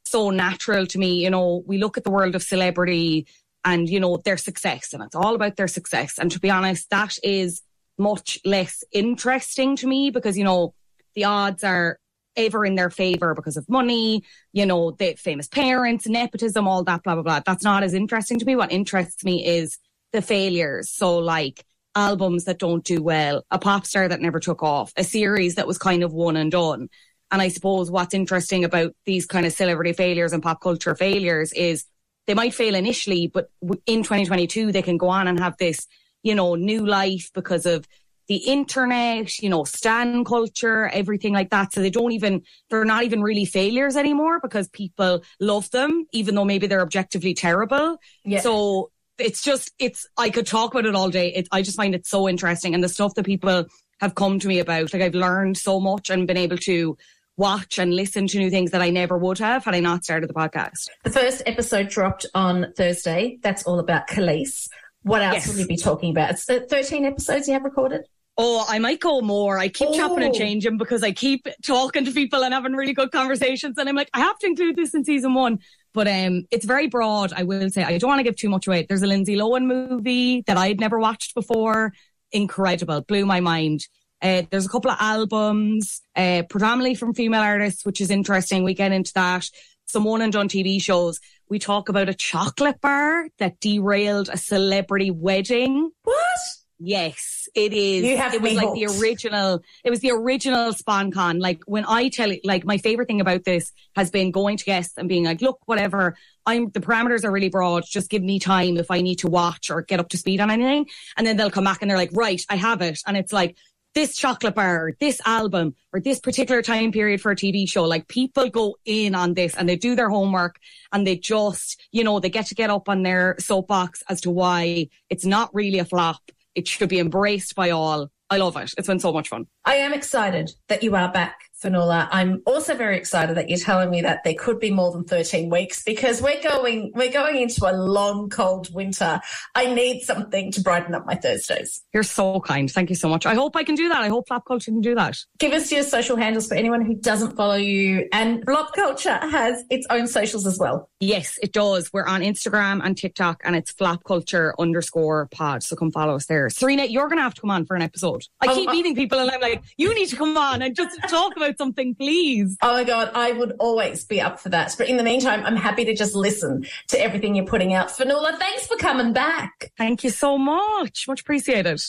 so 0.06 0.30
natural 0.30 0.86
to 0.88 0.98
me. 0.98 1.24
You 1.24 1.30
know, 1.30 1.64
we 1.66 1.78
look 1.78 1.98
at 1.98 2.04
the 2.04 2.12
world 2.12 2.36
of 2.36 2.44
celebrity 2.44 3.28
and, 3.66 3.90
you 3.90 4.00
know, 4.00 4.18
their 4.18 4.38
success 4.38 4.94
and 4.94 5.04
it's 5.04 5.16
all 5.16 5.36
about 5.36 5.58
their 5.58 5.68
success. 5.68 6.18
And 6.18 6.32
to 6.32 6.40
be 6.40 6.50
honest, 6.50 6.90
that 6.90 7.18
is 7.24 7.62
much 7.98 8.40
less 8.46 8.84
interesting 8.92 9.76
to 9.78 9.88
me 9.88 10.12
because, 10.12 10.38
you 10.38 10.46
know, 10.46 10.74
the 11.16 11.26
odds 11.26 11.64
are 11.64 12.00
ever 12.38 12.66
in 12.66 12.76
their 12.76 12.92
favor 12.92 13.34
because 13.34 13.58
of 13.58 13.68
money, 13.68 14.24
you 14.54 14.66
know, 14.66 14.92
the 14.92 15.16
famous 15.16 15.48
parents, 15.48 16.08
nepotism, 16.08 16.68
all 16.68 16.84
that, 16.84 17.04
blah, 17.04 17.16
blah, 17.16 17.24
blah. 17.24 17.42
That's 17.46 17.64
not 17.64 17.84
as 17.84 17.94
interesting 17.94 18.40
to 18.40 18.46
me. 18.46 18.56
What 18.56 18.72
interests 18.72 19.26
me 19.26 19.46
is 19.46 19.80
the 20.14 20.22
failures. 20.22 20.90
So 20.90 21.18
like 21.18 21.64
albums 21.96 22.46
that 22.46 22.60
don't 22.60 22.84
do 22.84 23.02
well, 23.02 23.44
a 23.50 23.60
pop 23.60 23.86
star 23.86 24.08
that 24.08 24.22
never 24.22 24.40
took 24.40 24.62
off, 24.64 24.94
a 24.96 25.04
series 25.04 25.56
that 25.56 25.68
was 25.68 25.78
kind 25.78 26.04
of 26.04 26.14
one 26.14 26.36
and 26.38 26.52
done. 26.52 26.90
And 27.32 27.42
I 27.42 27.50
suppose 27.50 27.92
what's 27.92 28.14
interesting 28.14 28.64
about 28.64 28.94
these 29.06 29.26
kind 29.26 29.46
of 29.46 29.52
celebrity 29.52 29.94
failures 29.94 30.32
and 30.32 30.42
pop 30.42 30.62
culture 30.62 30.96
failures 30.96 31.52
is 31.54 31.86
they 32.26 32.34
might 32.34 32.54
fail 32.54 32.76
initially, 32.76 33.28
but 33.28 33.50
in 33.86 34.04
2022, 34.04 34.72
they 34.72 34.82
can 34.82 34.98
go 34.98 35.10
on 35.10 35.28
and 35.28 35.40
have 35.40 35.58
this, 35.58 35.88
you 36.24 36.36
know, 36.36 36.56
new 36.56 36.86
life 36.86 37.32
because 37.34 37.66
of 37.66 37.86
the 38.28 38.36
internet, 38.36 39.40
you 39.40 39.50
know, 39.50 39.64
stan 39.64 40.24
culture, 40.26 40.90
everything 40.90 41.34
like 41.34 41.50
that. 41.50 41.74
So 41.74 41.82
they 41.82 41.90
don't 41.90 42.12
even, 42.12 42.44
they're 42.70 42.86
not 42.86 43.04
even 43.04 43.22
really 43.22 43.46
failures 43.46 43.96
anymore 43.96 44.40
because 44.42 44.68
people 44.68 45.24
love 45.40 45.72
them, 45.72 46.06
even 46.12 46.36
though 46.36 46.46
maybe 46.46 46.68
they're 46.68 46.82
objectively 46.82 47.34
terrible. 47.34 47.98
Yeah. 48.26 48.42
So 48.42 48.92
it's 49.20 49.42
just, 49.44 49.72
it's, 49.80 50.08
I 50.18 50.30
could 50.30 50.48
talk 50.48 50.74
about 50.74 50.86
it 50.86 50.96
all 50.96 51.10
day. 51.10 51.34
It, 51.34 51.48
I 51.52 51.62
just 51.62 51.78
find 51.78 51.96
it 51.96 52.06
so 52.06 52.28
interesting. 52.30 52.74
And 52.74 52.84
the 52.84 52.90
stuff 52.90 53.14
that 53.16 53.26
people 53.26 53.66
have 54.00 54.16
come 54.16 54.40
to 54.40 54.48
me 54.48 54.60
about, 54.60 54.94
like 54.94 55.02
I've 55.02 55.16
learned 55.16 55.58
so 55.58 55.80
much 55.80 56.10
and 56.10 56.28
been 56.28 56.38
able 56.38 56.58
to 56.60 56.98
watch 57.36 57.78
and 57.78 57.96
listen 57.96 58.28
to 58.28 58.38
new 58.40 58.50
things 58.50 58.72
that 58.72 58.82
I 58.82 58.90
never 58.90 59.18
would 59.18 59.38
have 59.40 59.64
had 59.64 59.76
I 59.76 59.80
not 59.80 60.04
started 60.04 60.30
the 60.30 60.34
podcast. 60.34 60.88
The 61.04 61.12
first 61.12 61.44
episode 61.46 61.90
dropped 61.90 62.26
on 62.34 62.74
Thursday. 62.76 63.38
That's 63.44 63.64
all 63.64 63.80
about 63.80 64.08
Khalees. 64.08 64.68
What 65.04 65.22
else 65.22 65.36
Yes. 65.36 65.48
will 65.48 65.60
you 65.60 65.68
be 65.68 65.78
talking 65.78 66.12
about? 66.12 66.32
It's 66.32 66.50
uh, 66.50 66.62
13 66.70 67.06
episodes 67.06 67.48
you 67.48 67.54
have 67.54 67.64
recorded? 67.64 68.02
Oh, 68.40 68.66
I 68.68 68.78
might 68.80 69.00
go 69.00 69.22
more. 69.22 69.58
I 69.58 69.68
keep 69.68 69.94
chopping 69.94 70.24
and 70.24 70.36
Oh. 70.36 70.38
changing 70.38 70.78
because 70.78 71.02
I 71.04 71.12
keep 71.12 71.48
talking 71.64 72.06
to 72.06 72.12
people 72.12 72.44
and 72.44 72.54
having 72.54 72.74
really 72.74 72.94
good 72.94 73.12
conversations. 73.12 73.78
And 73.78 73.88
I'm 73.90 73.96
like, 73.96 74.10
I 74.14 74.20
have 74.20 74.38
to 74.40 74.48
include 74.48 74.76
this 74.76 74.94
in 74.94 75.04
season 75.06 75.34
one. 75.34 75.60
But 75.98 76.08
um, 76.08 76.46
it's 76.52 76.64
very 76.64 76.86
broad. 76.86 77.34
I 77.34 77.42
will 77.42 77.72
say 77.72 77.84
I 77.84 77.98
don't 77.98 78.08
want 78.08 78.20
to 78.20 78.24
give 78.24 78.36
too 78.36 78.50
much 78.50 78.68
away. 78.68 78.86
There's 78.88 79.02
a 79.02 79.08
Lindsay 79.08 79.36
Lohan 79.36 79.66
movie 79.66 80.44
that 80.46 80.56
I'd 80.56 80.80
never 80.80 81.00
watched 81.00 81.34
before. 81.34 81.92
Incredible, 82.32 83.02
blew 83.02 83.26
my 83.26 83.40
mind. 83.40 83.88
Uh, 84.22 84.44
there's 84.52 84.68
a 84.68 84.70
couple 84.70 84.92
of 84.92 84.98
albums, 85.00 86.04
uh, 86.16 86.44
predominantly 86.52 86.94
from 86.94 87.16
female 87.16 87.42
artists, 87.42 87.84
which 87.84 88.00
is 88.00 88.12
interesting. 88.12 88.64
We 88.64 88.76
get 88.76 88.92
into 88.92 89.12
that. 89.16 89.50
Some 89.88 90.04
one 90.04 90.22
and 90.22 90.32
done 90.32 90.50
TV 90.50 90.80
shows. 90.80 91.20
We 91.50 91.58
talk 91.58 91.90
about 91.90 92.10
a 92.10 92.14
chocolate 92.14 92.80
bar 92.80 93.30
that 93.40 93.60
derailed 93.60 94.30
a 94.30 94.38
celebrity 94.38 95.10
wedding. 95.10 95.90
What? 96.04 96.40
Yes, 96.80 97.50
it 97.56 97.74
is. 97.74 98.04
You 98.04 98.18
have 98.18 98.36
it 98.36 98.42
was 98.42 98.54
like 98.54 98.74
the 98.74 98.86
original. 99.00 99.64
It 99.84 99.90
was 99.90 100.00
the 100.02 100.12
original 100.12 100.74
SponCon. 100.74 101.40
Like 101.40 101.62
when 101.66 101.86
I 101.86 102.10
tell 102.10 102.30
it, 102.30 102.42
like 102.44 102.66
my 102.66 102.78
favorite 102.78 103.08
thing 103.08 103.20
about 103.20 103.46
this 103.46 103.72
has 103.96 104.12
been 104.12 104.30
going 104.32 104.58
to 104.58 104.66
guests 104.66 104.94
and 104.98 105.10
being 105.10 105.26
like, 105.26 105.42
look, 105.42 105.60
whatever. 105.66 106.16
I'm 106.46 106.70
the 106.70 106.80
parameters 106.80 107.24
are 107.24 107.32
really 107.32 107.50
broad. 107.50 107.84
Just 107.86 108.10
give 108.10 108.22
me 108.22 108.40
time 108.40 108.78
if 108.78 108.92
I 108.92 109.02
need 109.02 109.18
to 109.20 109.28
watch 109.28 109.72
or 109.72 109.82
get 109.82 110.00
up 110.00 110.10
to 110.10 110.18
speed 110.18 110.40
on 110.40 110.52
anything. 110.52 110.86
And 111.18 111.26
then 111.26 111.36
they'll 111.36 111.50
come 111.50 111.64
back 111.64 111.82
and 111.82 111.90
they're 111.90 111.98
like, 111.98 112.12
right, 112.14 112.42
I 112.48 112.56
have 112.58 112.82
it. 112.82 113.00
And 113.08 113.18
it's 113.18 113.34
like 113.34 113.58
this 113.96 114.16
chocolate 114.16 114.54
bar, 114.54 114.86
or 114.86 114.98
this 115.00 115.20
album, 115.26 115.74
or 115.92 116.00
this 116.00 116.20
particular 116.20 116.62
time 116.62 116.92
period 116.92 117.20
for 117.20 117.32
a 117.32 117.36
TV 117.36 117.68
show. 117.68 117.84
Like 117.86 118.08
people 118.08 118.48
go 118.50 118.78
in 118.86 119.16
on 119.16 119.34
this 119.34 119.56
and 119.56 119.68
they 119.68 119.76
do 119.76 119.96
their 119.96 120.10
homework 120.10 120.60
and 120.94 121.08
they 121.08 121.18
just, 121.18 121.82
you 121.92 122.04
know, 122.04 122.20
they 122.20 122.30
get 122.30 122.46
to 122.48 122.56
get 122.56 122.70
up 122.70 122.88
on 122.88 123.02
their 123.02 123.36
soapbox 123.40 124.04
as 124.08 124.22
to 124.22 124.30
why 124.30 124.90
it's 125.10 125.26
not 125.26 125.50
really 125.56 125.80
a 125.80 125.86
flop. 125.86 126.22
It 126.58 126.68
should 126.68 126.90
be 126.90 127.00
embraced 127.00 127.54
by 127.54 127.70
all. 127.70 128.10
I 128.32 128.38
love 128.38 128.58
it. 128.58 128.74
It's 128.80 128.88
been 128.88 129.00
so 129.00 129.14
much 129.14 129.30
fun. 129.30 129.46
I 129.64 129.76
am 129.76 129.94
excited 129.94 130.50
that 130.70 130.82
you 130.82 130.96
are 130.96 131.12
back, 131.12 131.47
Fionnuala. 131.64 132.08
I'm 132.12 132.42
also 132.46 132.76
very 132.76 132.98
excited 132.98 133.36
that 133.38 133.50
you're 133.50 133.58
telling 133.58 133.90
me 133.90 134.02
that 134.02 134.24
there 134.24 134.36
could 134.36 134.60
be 134.60 134.72
more 134.72 134.92
than 134.92 135.04
13 135.04 135.50
weeks 135.50 135.84
because 135.84 136.22
we're 136.22 136.42
going 136.42 136.92
we're 136.94 137.12
going 137.12 137.38
into 137.42 137.70
a 137.70 137.74
long, 137.74 138.30
cold 138.30 138.74
winter. 138.74 139.20
I 139.56 139.74
need 139.74 140.02
something 140.02 140.52
to 140.52 140.62
brighten 140.62 140.94
up 140.94 141.06
my 141.06 141.16
Thursdays. 141.16 141.84
You're 141.94 142.04
so 142.04 142.40
kind. 142.42 142.70
Thank 142.72 142.90
you 142.90 142.96
so 142.96 143.10
much. 143.10 143.26
I 143.26 143.34
hope 143.34 143.56
I 143.56 143.64
can 143.64 143.76
do 143.76 143.90
that. 143.90 143.98
I 144.02 144.08
hope 144.10 144.28
Flop 144.28 144.46
Culture 144.46 144.72
can 144.72 144.82
do 144.82 144.94
that. 144.96 145.18
Give 145.40 145.52
us 145.54 145.72
your 145.72 145.84
social 145.84 146.16
handles 146.16 146.48
for 146.48 146.56
anyone 146.56 146.86
who 146.86 146.96
doesn't 146.96 147.36
follow 147.36 147.56
you. 147.56 148.08
And 148.12 148.44
Flop 148.46 148.74
Culture 148.74 149.18
has 149.18 149.64
its 149.70 149.88
own 149.90 150.08
socials 150.08 150.46
as 150.46 150.60
well. 150.60 150.90
Yes, 151.00 151.38
it 151.42 151.54
does. 151.54 151.92
We're 151.94 152.06
on 152.06 152.22
Instagram 152.22 152.82
and 152.84 152.98
TikTok 152.98 153.42
and 153.44 153.56
it's 153.56 153.72
Flop 153.72 154.04
Culture 154.04 154.54
underscore 154.60 155.28
pod. 155.32 155.64
So 155.64 155.76
come 155.76 155.92
follow 155.92 156.16
us 156.16 156.26
there. 156.28 156.48
Sarina, 156.50 156.90
you're 156.90 157.08
going 157.08 157.18
to 157.18 157.24
have 157.24 157.34
to 157.36 157.42
come 157.42 157.52
on 157.52 157.66
for 157.66 157.76
an 157.76 157.82
episode. 157.82 158.24
I 158.42 158.48
Oh, 158.50 158.56
keep 158.56 158.70
uh, 158.70 158.72
meeting 158.72 158.96
people 158.96 159.20
and 159.20 159.30
I'm 159.32 159.42
like, 159.42 159.64
you 159.78 159.94
need 159.96 160.08
to 160.10 160.16
come 160.16 160.38
on 160.38 160.62
and 160.62 160.76
just 160.76 160.98
talk 161.10 161.36
about 161.36 161.47
something, 161.56 161.96
please. 161.96 162.58
Oh 162.62 162.74
my 162.74 162.84
God, 162.84 163.12
I 163.14 163.32
would 163.32 163.56
always 163.60 164.04
be 164.04 164.20
up 164.20 164.40
for 164.40 164.50
that. 164.50 164.76
But 164.78 164.90
in 164.90 164.98
the 164.98 165.04
meantime, 165.04 165.46
I'm 165.46 165.56
happy 165.56 165.86
to 165.86 165.96
just 165.96 166.16
listen 166.16 166.66
to 166.88 167.00
everything 167.00 167.36
you're 167.36 167.46
putting 167.46 167.74
out. 167.74 167.90
Fionnuala, 167.90 168.38
thanks 168.38 168.68
for 168.68 168.78
coming 168.78 169.14
back. 169.14 169.72
Thank 169.78 170.04
you 170.04 170.10
so 170.10 170.38
much. 170.38 171.08
Much 171.08 171.22
appreciated. 171.22 171.82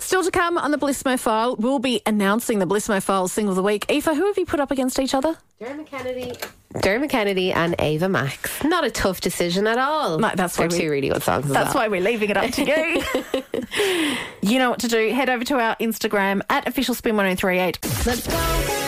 Still 0.00 0.22
to 0.22 0.30
come 0.30 0.56
on 0.56 0.70
the 0.70 0.78
Bellissimo 0.78 1.18
File, 1.18 1.56
we'll 1.56 1.80
be 1.80 2.00
announcing 2.06 2.60
the 2.60 2.66
Bellissimo 2.66 3.02
File 3.02 3.28
single 3.28 3.52
of 3.52 3.56
the 3.56 3.62
week. 3.62 3.84
Aoife, 3.90 4.04
who 4.04 4.26
have 4.26 4.38
you 4.38 4.46
put 4.46 4.60
up 4.60 4.70
against 4.70 4.98
each 4.98 5.12
other? 5.14 5.36
Dermot 5.60 5.86
Kennedy. 5.86 6.32
Dermot 6.80 7.10
Kennedy 7.10 7.52
and 7.52 7.74
Ava 7.78 8.08
Max. 8.08 8.62
Not 8.64 8.84
a 8.84 8.90
tough 8.90 9.20
decision 9.20 9.66
at 9.66 9.76
all. 9.76 10.18
No, 10.18 10.30
that's 10.34 10.56
They're 10.56 10.68
why 10.68 10.74
we- 10.74 10.80
two 10.80 10.90
really 10.90 11.08
good 11.08 11.22
songs. 11.22 11.48
That's 11.48 11.74
well. 11.74 11.84
why 11.84 11.88
we're 11.88 12.00
leaving 12.00 12.30
it 12.30 12.36
up 12.36 12.50
to 12.52 12.64
you. 12.64 13.02
you 14.52 14.58
know 14.58 14.70
what 14.70 14.80
to 14.80 14.88
do. 14.88 15.10
Head 15.12 15.28
over 15.28 15.44
to 15.44 15.58
our 15.58 15.76
Instagram 15.76 16.42
at 16.48 16.66
official 16.68 16.94
spin 16.94 17.16
1038. 17.16 17.78
Let's 17.82 18.04
This 18.04 18.87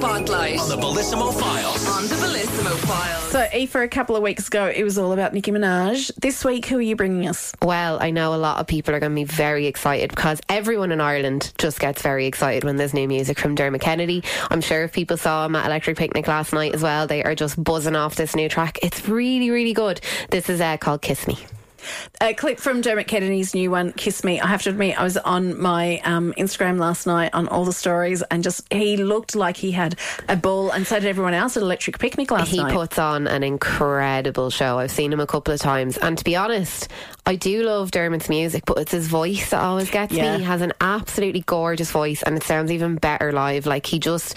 spotlight 0.00 0.58
On 0.58 0.68
the 0.70 0.76
Bellissimo 0.76 1.30
Files. 1.38 1.86
on 1.86 2.08
the 2.08 2.14
Bellissimo 2.14 2.74
Files. 2.86 3.30
So, 3.30 3.46
Aoife, 3.52 3.74
a 3.74 3.88
couple 3.88 4.16
of 4.16 4.22
weeks 4.22 4.48
ago, 4.48 4.72
it 4.74 4.82
was 4.82 4.96
all 4.96 5.12
about 5.12 5.34
Nicki 5.34 5.52
Minaj. 5.52 6.10
This 6.16 6.42
week, 6.42 6.64
who 6.64 6.78
are 6.78 6.82
you 6.82 6.96
bringing 6.96 7.28
us? 7.28 7.52
Well, 7.60 7.98
I 8.00 8.10
know 8.10 8.34
a 8.34 8.36
lot 8.36 8.60
of 8.60 8.66
people 8.66 8.94
are 8.94 9.00
going 9.00 9.12
to 9.12 9.16
be 9.16 9.24
very 9.24 9.66
excited 9.66 10.08
because 10.08 10.40
everyone 10.48 10.90
in 10.90 11.02
Ireland 11.02 11.52
just 11.58 11.80
gets 11.80 12.00
very 12.00 12.24
excited 12.24 12.64
when 12.64 12.76
there's 12.76 12.94
new 12.94 13.06
music 13.06 13.38
from 13.38 13.54
Dermot 13.54 13.82
Kennedy. 13.82 14.24
I'm 14.50 14.62
sure 14.62 14.84
if 14.84 14.92
people 14.94 15.18
saw 15.18 15.44
him 15.44 15.54
at 15.54 15.66
Electric 15.66 15.98
Picnic 15.98 16.26
last 16.26 16.54
night 16.54 16.74
as 16.74 16.82
well, 16.82 17.06
they 17.06 17.22
are 17.22 17.34
just 17.34 17.62
buzzing 17.62 17.94
off 17.94 18.14
this 18.14 18.34
new 18.34 18.48
track. 18.48 18.78
It's 18.82 19.06
really, 19.06 19.50
really 19.50 19.74
good. 19.74 20.00
This 20.30 20.48
is 20.48 20.62
uh, 20.62 20.78
called 20.78 21.02
Kiss 21.02 21.26
Me. 21.26 21.36
A 22.20 22.34
clip 22.34 22.58
from 22.58 22.80
Dermot 22.80 23.06
Kennedy's 23.06 23.54
new 23.54 23.70
one, 23.70 23.92
Kiss 23.92 24.24
Me. 24.24 24.40
I 24.40 24.46
have 24.46 24.62
to 24.62 24.70
admit, 24.70 24.98
I 25.00 25.04
was 25.04 25.16
on 25.16 25.60
my 25.60 26.00
um, 26.04 26.32
Instagram 26.34 26.78
last 26.78 27.06
night 27.06 27.30
on 27.34 27.48
all 27.48 27.64
the 27.64 27.72
stories, 27.72 28.22
and 28.30 28.42
just 28.42 28.70
he 28.72 28.96
looked 28.96 29.34
like 29.34 29.56
he 29.56 29.70
had 29.72 29.96
a 30.28 30.36
ball, 30.36 30.70
and 30.70 30.86
so 30.86 30.96
did 31.00 31.08
everyone 31.08 31.34
else 31.34 31.56
at 31.56 31.62
Electric 31.62 31.98
Picnic 31.98 32.30
last 32.30 32.50
he 32.50 32.58
night. 32.58 32.72
puts 32.72 32.98
on 32.98 33.26
an 33.26 33.42
incredible 33.42 34.50
show. 34.50 34.78
I've 34.78 34.90
seen 34.90 35.12
him 35.12 35.20
a 35.20 35.26
couple 35.26 35.54
of 35.54 35.60
times, 35.60 35.96
and 35.96 36.16
to 36.18 36.24
be 36.24 36.36
honest, 36.36 36.88
I 37.26 37.36
do 37.36 37.62
love 37.62 37.90
Dermot's 37.90 38.28
music, 38.28 38.64
but 38.66 38.78
it's 38.78 38.92
his 38.92 39.06
voice 39.08 39.50
that 39.50 39.60
always 39.62 39.90
gets 39.90 40.12
Yeah. 40.12 40.32
me. 40.32 40.38
He 40.38 40.44
has 40.44 40.60
an 40.60 40.72
absolutely 40.80 41.42
gorgeous 41.46 41.90
voice, 41.90 42.22
and 42.22 42.36
it 42.36 42.42
sounds 42.42 42.70
even 42.70 42.96
better 42.96 43.32
live. 43.32 43.66
Like 43.66 43.86
he 43.86 43.98
just 43.98 44.36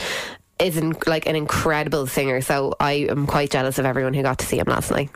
is 0.60 0.78
in, 0.78 0.96
like 1.08 1.26
an 1.26 1.36
incredible 1.36 2.08
singer. 2.08 2.39
So 2.41 2.76
I 2.80 3.08
am 3.10 3.26
quite 3.28 3.50
jealous 3.52 3.80
of 3.80 3.86
everyone 3.86 4.14
who 4.14 4.22
got 4.22 4.39
to 4.39 4.46
see 4.46 4.60
him 4.60 4.68
last 4.68 4.91
night. 4.91 5.10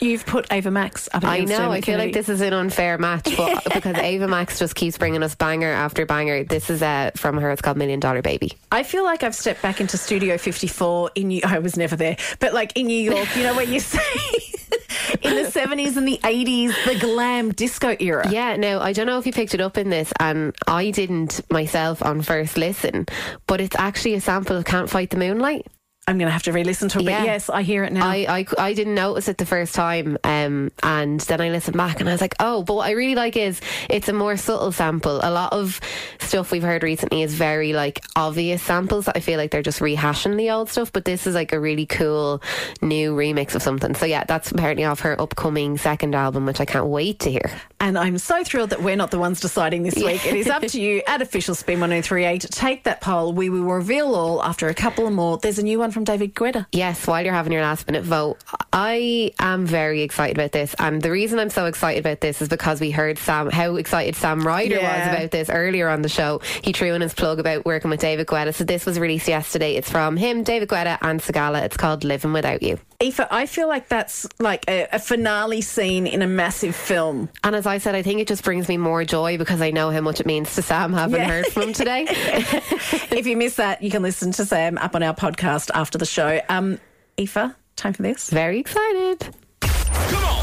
You've 0.00 0.26
put 0.26 0.46
Ava 0.52 0.70
Max 0.70 1.08
up 1.12 1.24
I 1.24 1.40
know. 1.40 1.70
I 1.72 1.80
feel 1.80 1.98
like 1.98 2.12
this 2.12 2.28
is 2.28 2.40
an 2.40 2.52
unfair 2.52 2.98
match, 2.98 3.36
but 3.36 3.64
because 3.74 3.96
Ava 3.96 4.28
Max 4.28 4.58
just 4.58 4.74
keeps 4.74 4.98
bringing 4.98 5.22
us 5.22 5.34
banger 5.34 5.72
after 5.72 6.06
banger. 6.06 6.44
This 6.44 6.70
is 6.70 6.82
uh, 6.82 7.10
from 7.16 7.38
her. 7.38 7.50
It's 7.50 7.62
called 7.62 7.76
Million 7.76 8.00
Dollar 8.00 8.22
Baby. 8.22 8.52
I 8.70 8.82
feel 8.82 9.04
like 9.04 9.22
I've 9.22 9.34
stepped 9.34 9.62
back 9.62 9.80
into 9.80 9.96
Studio 9.96 10.38
54 10.38 11.12
in 11.14 11.28
New 11.28 11.40
I 11.44 11.58
was 11.58 11.76
never 11.76 11.96
there, 11.96 12.16
but 12.40 12.54
like 12.54 12.76
in 12.76 12.86
New 12.86 12.98
York, 13.00 13.34
you 13.36 13.42
know, 13.42 13.54
where 13.54 13.64
you 13.64 13.80
say 13.80 13.98
in 15.22 15.34
the 15.34 15.50
70s 15.50 15.96
and 15.96 16.06
the 16.06 16.18
80s, 16.18 16.74
the 16.84 16.98
glam 16.98 17.52
disco 17.52 17.96
era. 17.98 18.28
Yeah, 18.30 18.56
no, 18.56 18.80
I 18.80 18.92
don't 18.92 19.06
know 19.06 19.18
if 19.18 19.26
you 19.26 19.32
picked 19.32 19.54
it 19.54 19.60
up 19.60 19.78
in 19.78 19.90
this, 19.90 20.12
and 20.20 20.54
I 20.66 20.90
didn't 20.90 21.40
myself 21.50 22.02
on 22.04 22.22
first 22.22 22.56
listen, 22.56 23.06
but 23.46 23.60
it's 23.60 23.76
actually 23.76 24.14
a 24.14 24.20
sample 24.20 24.56
of 24.56 24.64
Can't 24.64 24.90
Fight 24.90 25.10
the 25.10 25.16
Moonlight. 25.16 25.66
I'm 26.08 26.16
going 26.18 26.26
to 26.26 26.32
have 26.32 26.44
to 26.44 26.52
re 26.52 26.64
listen 26.64 26.88
to 26.90 26.98
it, 27.00 27.04
Yeah. 27.04 27.18
but 27.20 27.26
yes, 27.26 27.50
I 27.50 27.62
hear 27.62 27.84
it 27.84 27.92
now. 27.92 28.08
I, 28.08 28.26
I, 28.40 28.46
I 28.58 28.72
didn't 28.72 28.94
notice 28.94 29.28
it 29.28 29.36
the 29.38 29.44
first 29.46 29.74
time, 29.74 30.16
um, 30.24 30.70
and 30.82 31.20
then 31.20 31.40
I 31.40 31.50
listened 31.50 31.76
back 31.76 32.00
and 32.00 32.08
I 32.08 32.12
was 32.12 32.20
like, 32.22 32.34
oh, 32.40 32.62
but 32.62 32.74
what 32.76 32.86
I 32.88 32.92
really 32.92 33.14
like 33.14 33.36
is 33.36 33.60
it's 33.90 34.08
a 34.08 34.12
more 34.14 34.36
subtle 34.38 34.72
sample. 34.72 35.20
A 35.22 35.30
lot 35.30 35.52
of 35.52 35.80
stuff 36.20 36.50
we've 36.50 36.62
heard 36.62 36.82
recently 36.82 37.22
is 37.22 37.34
very 37.34 37.72
like 37.74 38.02
obvious 38.16 38.62
samples 38.62 39.04
that 39.04 39.16
I 39.16 39.20
feel 39.20 39.36
like 39.38 39.50
they're 39.50 39.62
just 39.62 39.80
rehashing 39.80 40.36
the 40.38 40.50
old 40.50 40.70
stuff, 40.70 40.92
but 40.92 41.04
this 41.04 41.26
is 41.26 41.34
like 41.34 41.52
a 41.52 41.60
really 41.60 41.84
cool 41.86 42.42
new 42.80 43.14
remix 43.14 43.54
of 43.54 43.62
something. 43.62 43.94
So 43.94 44.06
yeah, 44.06 44.24
that's 44.24 44.50
apparently 44.50 44.84
off 44.84 45.00
her 45.00 45.20
upcoming 45.20 45.76
second 45.76 46.14
album, 46.14 46.46
which 46.46 46.60
I 46.60 46.64
can't 46.64 46.86
wait 46.86 47.20
to 47.20 47.30
hear. 47.30 47.50
And 47.80 47.98
I'm 47.98 48.16
so 48.18 48.42
thrilled 48.44 48.70
that 48.70 48.82
we're 48.82 48.96
not 48.96 49.10
the 49.10 49.18
ones 49.18 49.40
deciding 49.40 49.82
this 49.82 49.94
week. 49.94 50.24
It 50.26 50.34
is 50.34 50.48
up 50.48 50.62
to 50.62 50.80
you 50.80 51.02
at 51.06 51.22
official 51.22 51.54
spin 51.54 51.80
1038. 51.80 52.40
Take 52.50 52.84
that 52.84 53.00
poll. 53.00 53.32
We 53.32 53.50
will 53.50 53.62
reveal 53.62 54.14
all 54.14 54.42
after 54.42 54.68
a 54.68 54.74
couple 54.74 55.06
of 55.06 55.12
more. 55.12 55.38
There's 55.38 55.58
a 55.58 55.62
new 55.62 55.78
one 55.78 55.90
from 55.90 55.97
from 55.98 56.04
David 56.04 56.32
Guetta. 56.32 56.66
Yes, 56.70 57.08
while 57.08 57.24
you're 57.24 57.34
having 57.34 57.52
your 57.52 57.62
last 57.62 57.88
minute 57.88 58.04
vote, 58.04 58.38
I 58.72 59.32
am 59.40 59.66
very 59.66 60.02
excited 60.02 60.36
about 60.38 60.52
this. 60.52 60.72
And 60.78 61.02
the 61.02 61.10
reason 61.10 61.40
I'm 61.40 61.50
so 61.50 61.66
excited 61.66 61.98
about 61.98 62.20
this 62.20 62.40
is 62.40 62.48
because 62.48 62.80
we 62.80 62.92
heard 62.92 63.18
Sam, 63.18 63.50
how 63.50 63.74
excited 63.74 64.14
Sam 64.14 64.46
Ryder 64.46 64.76
Yeah. 64.76 65.08
was 65.08 65.16
about 65.18 65.30
this 65.32 65.50
earlier 65.50 65.88
on 65.88 66.02
the 66.02 66.08
show. 66.08 66.40
He 66.62 66.72
threw 66.72 66.94
in 66.94 67.00
his 67.00 67.14
plug 67.14 67.40
about 67.40 67.64
working 67.64 67.90
with 67.90 67.98
David 67.98 68.28
Guetta. 68.28 68.54
So 68.54 68.62
this 68.62 68.86
was 68.86 69.00
released 69.00 69.26
yesterday. 69.26 69.74
It's 69.74 69.90
from 69.90 70.16
him, 70.16 70.44
David 70.44 70.68
Guetta, 70.68 70.98
and 71.02 71.18
Sigala. 71.20 71.62
It's 71.64 71.76
called 71.76 72.04
Living 72.04 72.32
Without 72.32 72.62
You. 72.62 72.78
Aoife, 73.00 73.20
I 73.30 73.46
feel 73.46 73.68
like 73.68 73.88
that's 73.88 74.26
like 74.40 74.64
a, 74.68 74.86
a 74.92 74.98
finale 74.98 75.60
scene 75.60 76.06
in 76.06 76.20
a 76.20 76.26
massive 76.26 76.74
film. 76.74 77.28
And 77.44 77.54
as 77.54 77.64
I 77.64 77.78
said, 77.78 77.94
I 77.94 78.02
think 78.02 78.20
it 78.20 78.26
just 78.28 78.42
brings 78.44 78.68
me 78.68 78.76
more 78.76 79.04
joy 79.04 79.38
because 79.38 79.60
I 79.60 79.70
know 79.70 79.90
how 79.90 80.00
much 80.00 80.18
it 80.20 80.26
means 80.26 80.54
to 80.56 80.62
Sam 80.62 80.92
having 80.92 81.20
Yeah. 81.20 81.28
heard 81.28 81.46
from 81.46 81.62
him 81.62 81.72
today. 81.72 82.06
if 82.08 83.26
you 83.26 83.36
missed 83.36 83.56
that, 83.58 83.82
you 83.82 83.90
can 83.90 84.02
listen 84.02 84.32
to 84.32 84.44
Sam 84.44 84.78
up 84.78 84.96
on 84.96 85.04
our 85.04 85.14
podcast 85.14 85.70
after 85.74 85.87
the 85.96 86.04
show. 86.04 86.40
Um, 86.50 86.78
Aoife, 87.18 87.54
time 87.76 87.94
for 87.94 88.02
this. 88.02 88.28
Very 88.28 88.58
excited. 88.58 89.34
Are 89.62 90.10
you 90.10 90.37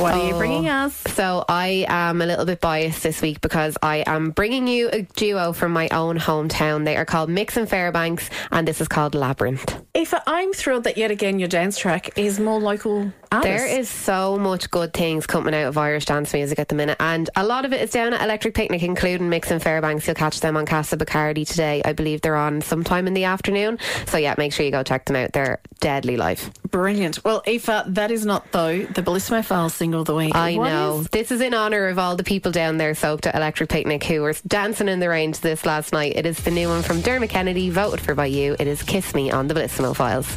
What 0.00 0.14
are 0.14 0.26
you 0.26 0.34
oh. 0.34 0.38
bringing 0.38 0.68
us? 0.68 1.02
Oh. 1.06 1.10
So 1.10 1.44
I 1.46 1.84
am 1.86 2.22
a 2.22 2.26
little 2.26 2.46
bit 2.46 2.62
biased 2.62 3.02
this 3.02 3.20
week 3.20 3.42
because 3.42 3.76
I 3.82 4.02
am 4.06 4.30
bringing 4.30 4.66
you 4.66 4.88
a 4.90 5.02
duo 5.02 5.52
from 5.52 5.72
my 5.72 5.88
own 5.90 6.18
hometown. 6.18 6.86
They 6.86 6.96
are 6.96 7.04
called 7.04 7.28
Mix 7.28 7.58
and 7.58 7.68
Fairbanks, 7.68 8.30
and 8.50 8.66
this 8.66 8.80
is 8.80 8.88
called 8.88 9.14
Labyrinth. 9.14 9.78
Aoife, 9.94 10.14
I'm 10.26 10.52
thrilled 10.54 10.84
that 10.84 10.96
yet 10.96 11.10
again 11.10 11.38
your 11.38 11.48
dance 11.48 11.78
track 11.78 12.18
is 12.18 12.40
more 12.40 12.58
local 12.58 13.12
artists. 13.32 13.56
There 13.56 13.78
is 13.78 13.88
so 13.88 14.38
much 14.38 14.70
good 14.70 14.94
things 14.94 15.26
coming 15.26 15.54
out 15.54 15.66
of 15.66 15.76
Irish 15.76 16.06
dance 16.06 16.32
music 16.32 16.58
at 16.58 16.68
the 16.68 16.74
minute, 16.74 16.96
and 17.00 17.28
a 17.36 17.44
lot 17.44 17.64
of 17.64 17.72
it 17.72 17.82
is 17.82 17.90
down 17.90 18.14
at 18.14 18.22
Electric 18.22 18.54
Picnic, 18.54 18.82
including 18.82 19.28
Mix 19.28 19.50
and 19.50 19.62
Fairbanks. 19.62 20.06
You'll 20.06 20.14
catch 20.14 20.40
them 20.40 20.56
on 20.56 20.64
Casa 20.64 20.96
Bacardi 20.96 21.46
today. 21.46 21.82
I 21.84 21.92
believe 21.92 22.22
they're 22.22 22.36
on 22.36 22.62
sometime 22.62 23.06
in 23.06 23.14
the 23.14 23.24
afternoon. 23.24 23.78
So 24.06 24.16
yeah, 24.16 24.34
make 24.38 24.52
sure 24.52 24.64
you 24.64 24.72
go 24.72 24.82
check 24.82 25.04
them 25.04 25.16
out. 25.16 25.32
They're 25.32 25.60
deadly 25.80 26.16
live. 26.16 26.50
Brilliant. 26.70 27.24
Well, 27.24 27.42
Aoife, 27.46 27.84
that 27.88 28.10
is 28.10 28.24
not, 28.24 28.50
though, 28.52 28.84
the 28.84 29.02
Bellissimo 29.02 29.44
Files 29.44 29.74
single 29.74 29.89
of 29.94 30.06
the 30.06 30.14
week. 30.14 30.34
I 30.34 30.54
What 30.56 30.68
know. 30.68 31.00
is- 31.00 31.08
This 31.08 31.30
is 31.32 31.40
in 31.40 31.54
honour 31.54 31.88
of 31.88 31.98
all 31.98 32.16
the 32.16 32.24
people 32.24 32.52
down 32.52 32.76
there 32.76 32.94
soaked 32.94 33.26
at 33.26 33.34
Electric 33.34 33.68
Picnic 33.68 34.04
who 34.04 34.22
were 34.22 34.34
dancing 34.46 34.88
in 34.88 35.00
the 35.00 35.08
rain 35.08 35.32
to 35.32 35.42
this 35.42 35.66
last 35.66 35.92
night. 35.92 36.12
It 36.16 36.26
is 36.26 36.38
the 36.38 36.50
new 36.50 36.68
one 36.68 36.82
from 36.82 37.00
Dermot 37.00 37.30
Kennedy, 37.30 37.70
voted 37.70 38.00
for 38.00 38.14
by 38.14 38.26
you. 38.26 38.56
It 38.58 38.66
is 38.66 38.82
Kiss 38.82 39.14
Me 39.14 39.30
on 39.30 39.48
the 39.48 39.54
Bellissimo 39.54 39.94
Files. 39.94 40.36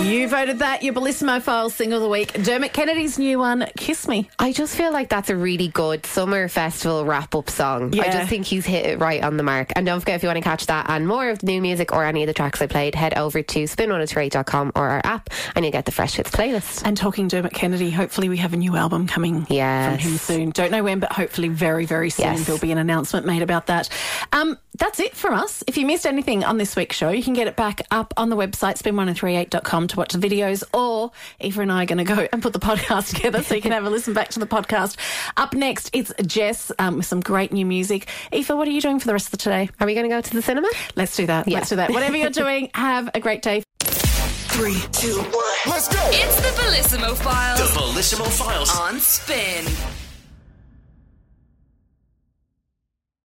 You 0.00 0.26
voted 0.28 0.58
that 0.60 0.82
your 0.82 0.92
Bellissimo 0.94 1.40
Files 1.40 1.74
single 1.74 1.98
of 1.98 2.02
the 2.02 2.08
week. 2.08 2.32
Dermot 2.42 2.72
Kennedy's 2.72 3.18
new 3.18 3.38
one, 3.38 3.66
Kiss 3.76 4.08
Me. 4.08 4.28
I 4.38 4.52
just 4.52 4.74
feel 4.74 4.92
like 4.92 5.08
that's 5.08 5.30
a 5.30 5.36
really 5.36 5.68
good 5.68 6.04
summer 6.04 6.48
festival 6.48 7.04
wrap 7.04 7.34
up 7.34 7.48
song. 7.48 7.98
I 7.98 8.10
just 8.10 8.28
think 8.28 8.44
he's 8.46 8.66
hit 8.66 8.86
it 8.86 8.98
right 8.98 9.22
on 9.22 9.36
the 9.36 9.42
mark. 9.42 9.72
And 9.76 9.86
don't 9.86 10.00
forget, 10.00 10.16
if 10.16 10.22
you 10.22 10.28
want 10.28 10.38
to 10.38 10.42
catch 10.42 10.66
that 10.66 10.86
and 10.88 11.06
more 11.06 11.28
of 11.30 11.38
the 11.40 11.46
new 11.46 11.60
music 11.62 11.92
or 11.92 12.04
any 12.04 12.22
of 12.22 12.26
the 12.26 12.32
tracks 12.34 12.60
I 12.60 12.66
played, 12.66 12.94
head 12.94 13.16
over 13.16 13.42
to 13.42 13.64
spin103.com 13.64 14.72
or 14.74 14.88
our 14.88 15.00
app 15.04 15.30
and 15.54 15.64
you'll 15.64 15.72
get 15.72 15.84
the 15.84 15.92
Fresh 15.92 16.14
Hits 16.14 16.30
playlist. 16.30 16.82
And 16.84 16.96
talking 16.96 17.28
Dermot 17.28 17.52
Kennedy, 17.52 17.90
hopefully 17.90 18.28
we 18.28 18.38
have 18.38 18.52
a 18.52 18.56
new 18.56 18.76
album 18.76 19.06
coming 19.06 19.46
Yes. 19.48 20.00
from 20.02 20.10
him 20.10 20.18
soon. 20.18 20.50
Don't 20.50 20.70
know 20.72 20.82
when, 20.82 20.98
but 21.00 21.12
hopefully 21.12 21.48
very, 21.48 21.84
very 21.86 22.10
soon 22.10 22.24
Yes. 22.26 22.46
there'll 22.46 22.60
be 22.60 22.72
an 22.72 22.78
announcement 22.78 23.26
made 23.26 23.42
about 23.42 23.66
that. 23.66 23.88
Um, 24.32 24.58
that's 24.78 25.00
it 25.00 25.14
from 25.14 25.34
us. 25.34 25.62
If 25.66 25.76
you 25.76 25.84
missed 25.86 26.06
anything 26.06 26.44
on 26.44 26.56
this 26.56 26.76
week's 26.76 26.96
show, 26.96 27.10
you 27.10 27.22
can 27.22 27.34
get 27.34 27.46
it 27.46 27.56
back 27.56 27.82
up 27.90 28.14
on 28.16 28.30
the 28.30 28.36
website, 28.36 28.78
spin1038.com 28.80 29.88
to 29.88 29.96
watch 29.96 30.12
the 30.12 30.18
videos, 30.18 30.62
or 30.72 31.10
Aoife 31.42 31.58
and 31.58 31.72
I 31.72 31.82
are 31.82 31.86
going 31.86 31.98
to 31.98 32.04
go 32.04 32.28
and 32.32 32.42
put 32.42 32.52
the 32.52 32.58
podcast 32.60 33.14
together 33.14 33.42
so 33.42 33.54
you 33.54 33.62
can 33.62 33.72
have 33.72 33.84
a 33.84 33.90
listen 33.90 34.14
back 34.14 34.28
to 34.30 34.40
the 34.40 34.46
podcast. 34.46 34.96
Up 35.36 35.54
next, 35.54 35.90
it's 35.92 36.12
Jess 36.24 36.70
um, 36.78 36.98
with 36.98 37.06
some 37.06 37.20
great 37.20 37.52
new 37.52 37.66
music. 37.66 38.08
Aoife, 38.32 38.50
what 38.50 38.68
are 38.68 38.72
you 38.72 38.80
doing 38.80 38.98
for 39.00 39.06
the 39.06 39.12
rest 39.12 39.26
of 39.26 39.32
the 39.32 39.36
today? 39.38 39.68
Are 39.80 39.86
we 39.86 39.94
going 39.94 40.08
to 40.08 40.14
go 40.14 40.20
to 40.20 40.34
the 40.34 40.42
cinema? 40.42 40.68
Let's 40.96 41.16
do 41.16 41.26
that. 41.26 41.48
Yeah. 41.48 41.58
Let's 41.58 41.70
do 41.70 41.76
that. 41.76 41.90
Whatever 41.90 42.16
you're 42.16 42.30
doing, 42.44 42.70
have 42.74 43.10
a 43.14 43.20
great 43.20 43.42
day. 43.42 43.62
Three, 43.80 44.76
two, 44.92 45.16
one. 45.16 45.32
Let's 45.66 45.88
go. 45.88 45.98
It's 46.12 46.36
the 46.36 46.60
Bellissimo 46.60 47.16
Files 47.16 47.58
The 47.60 47.80
Bellissimo 47.80 48.26
Files. 48.26 48.70
on 48.78 48.98
Spin. 49.00 49.99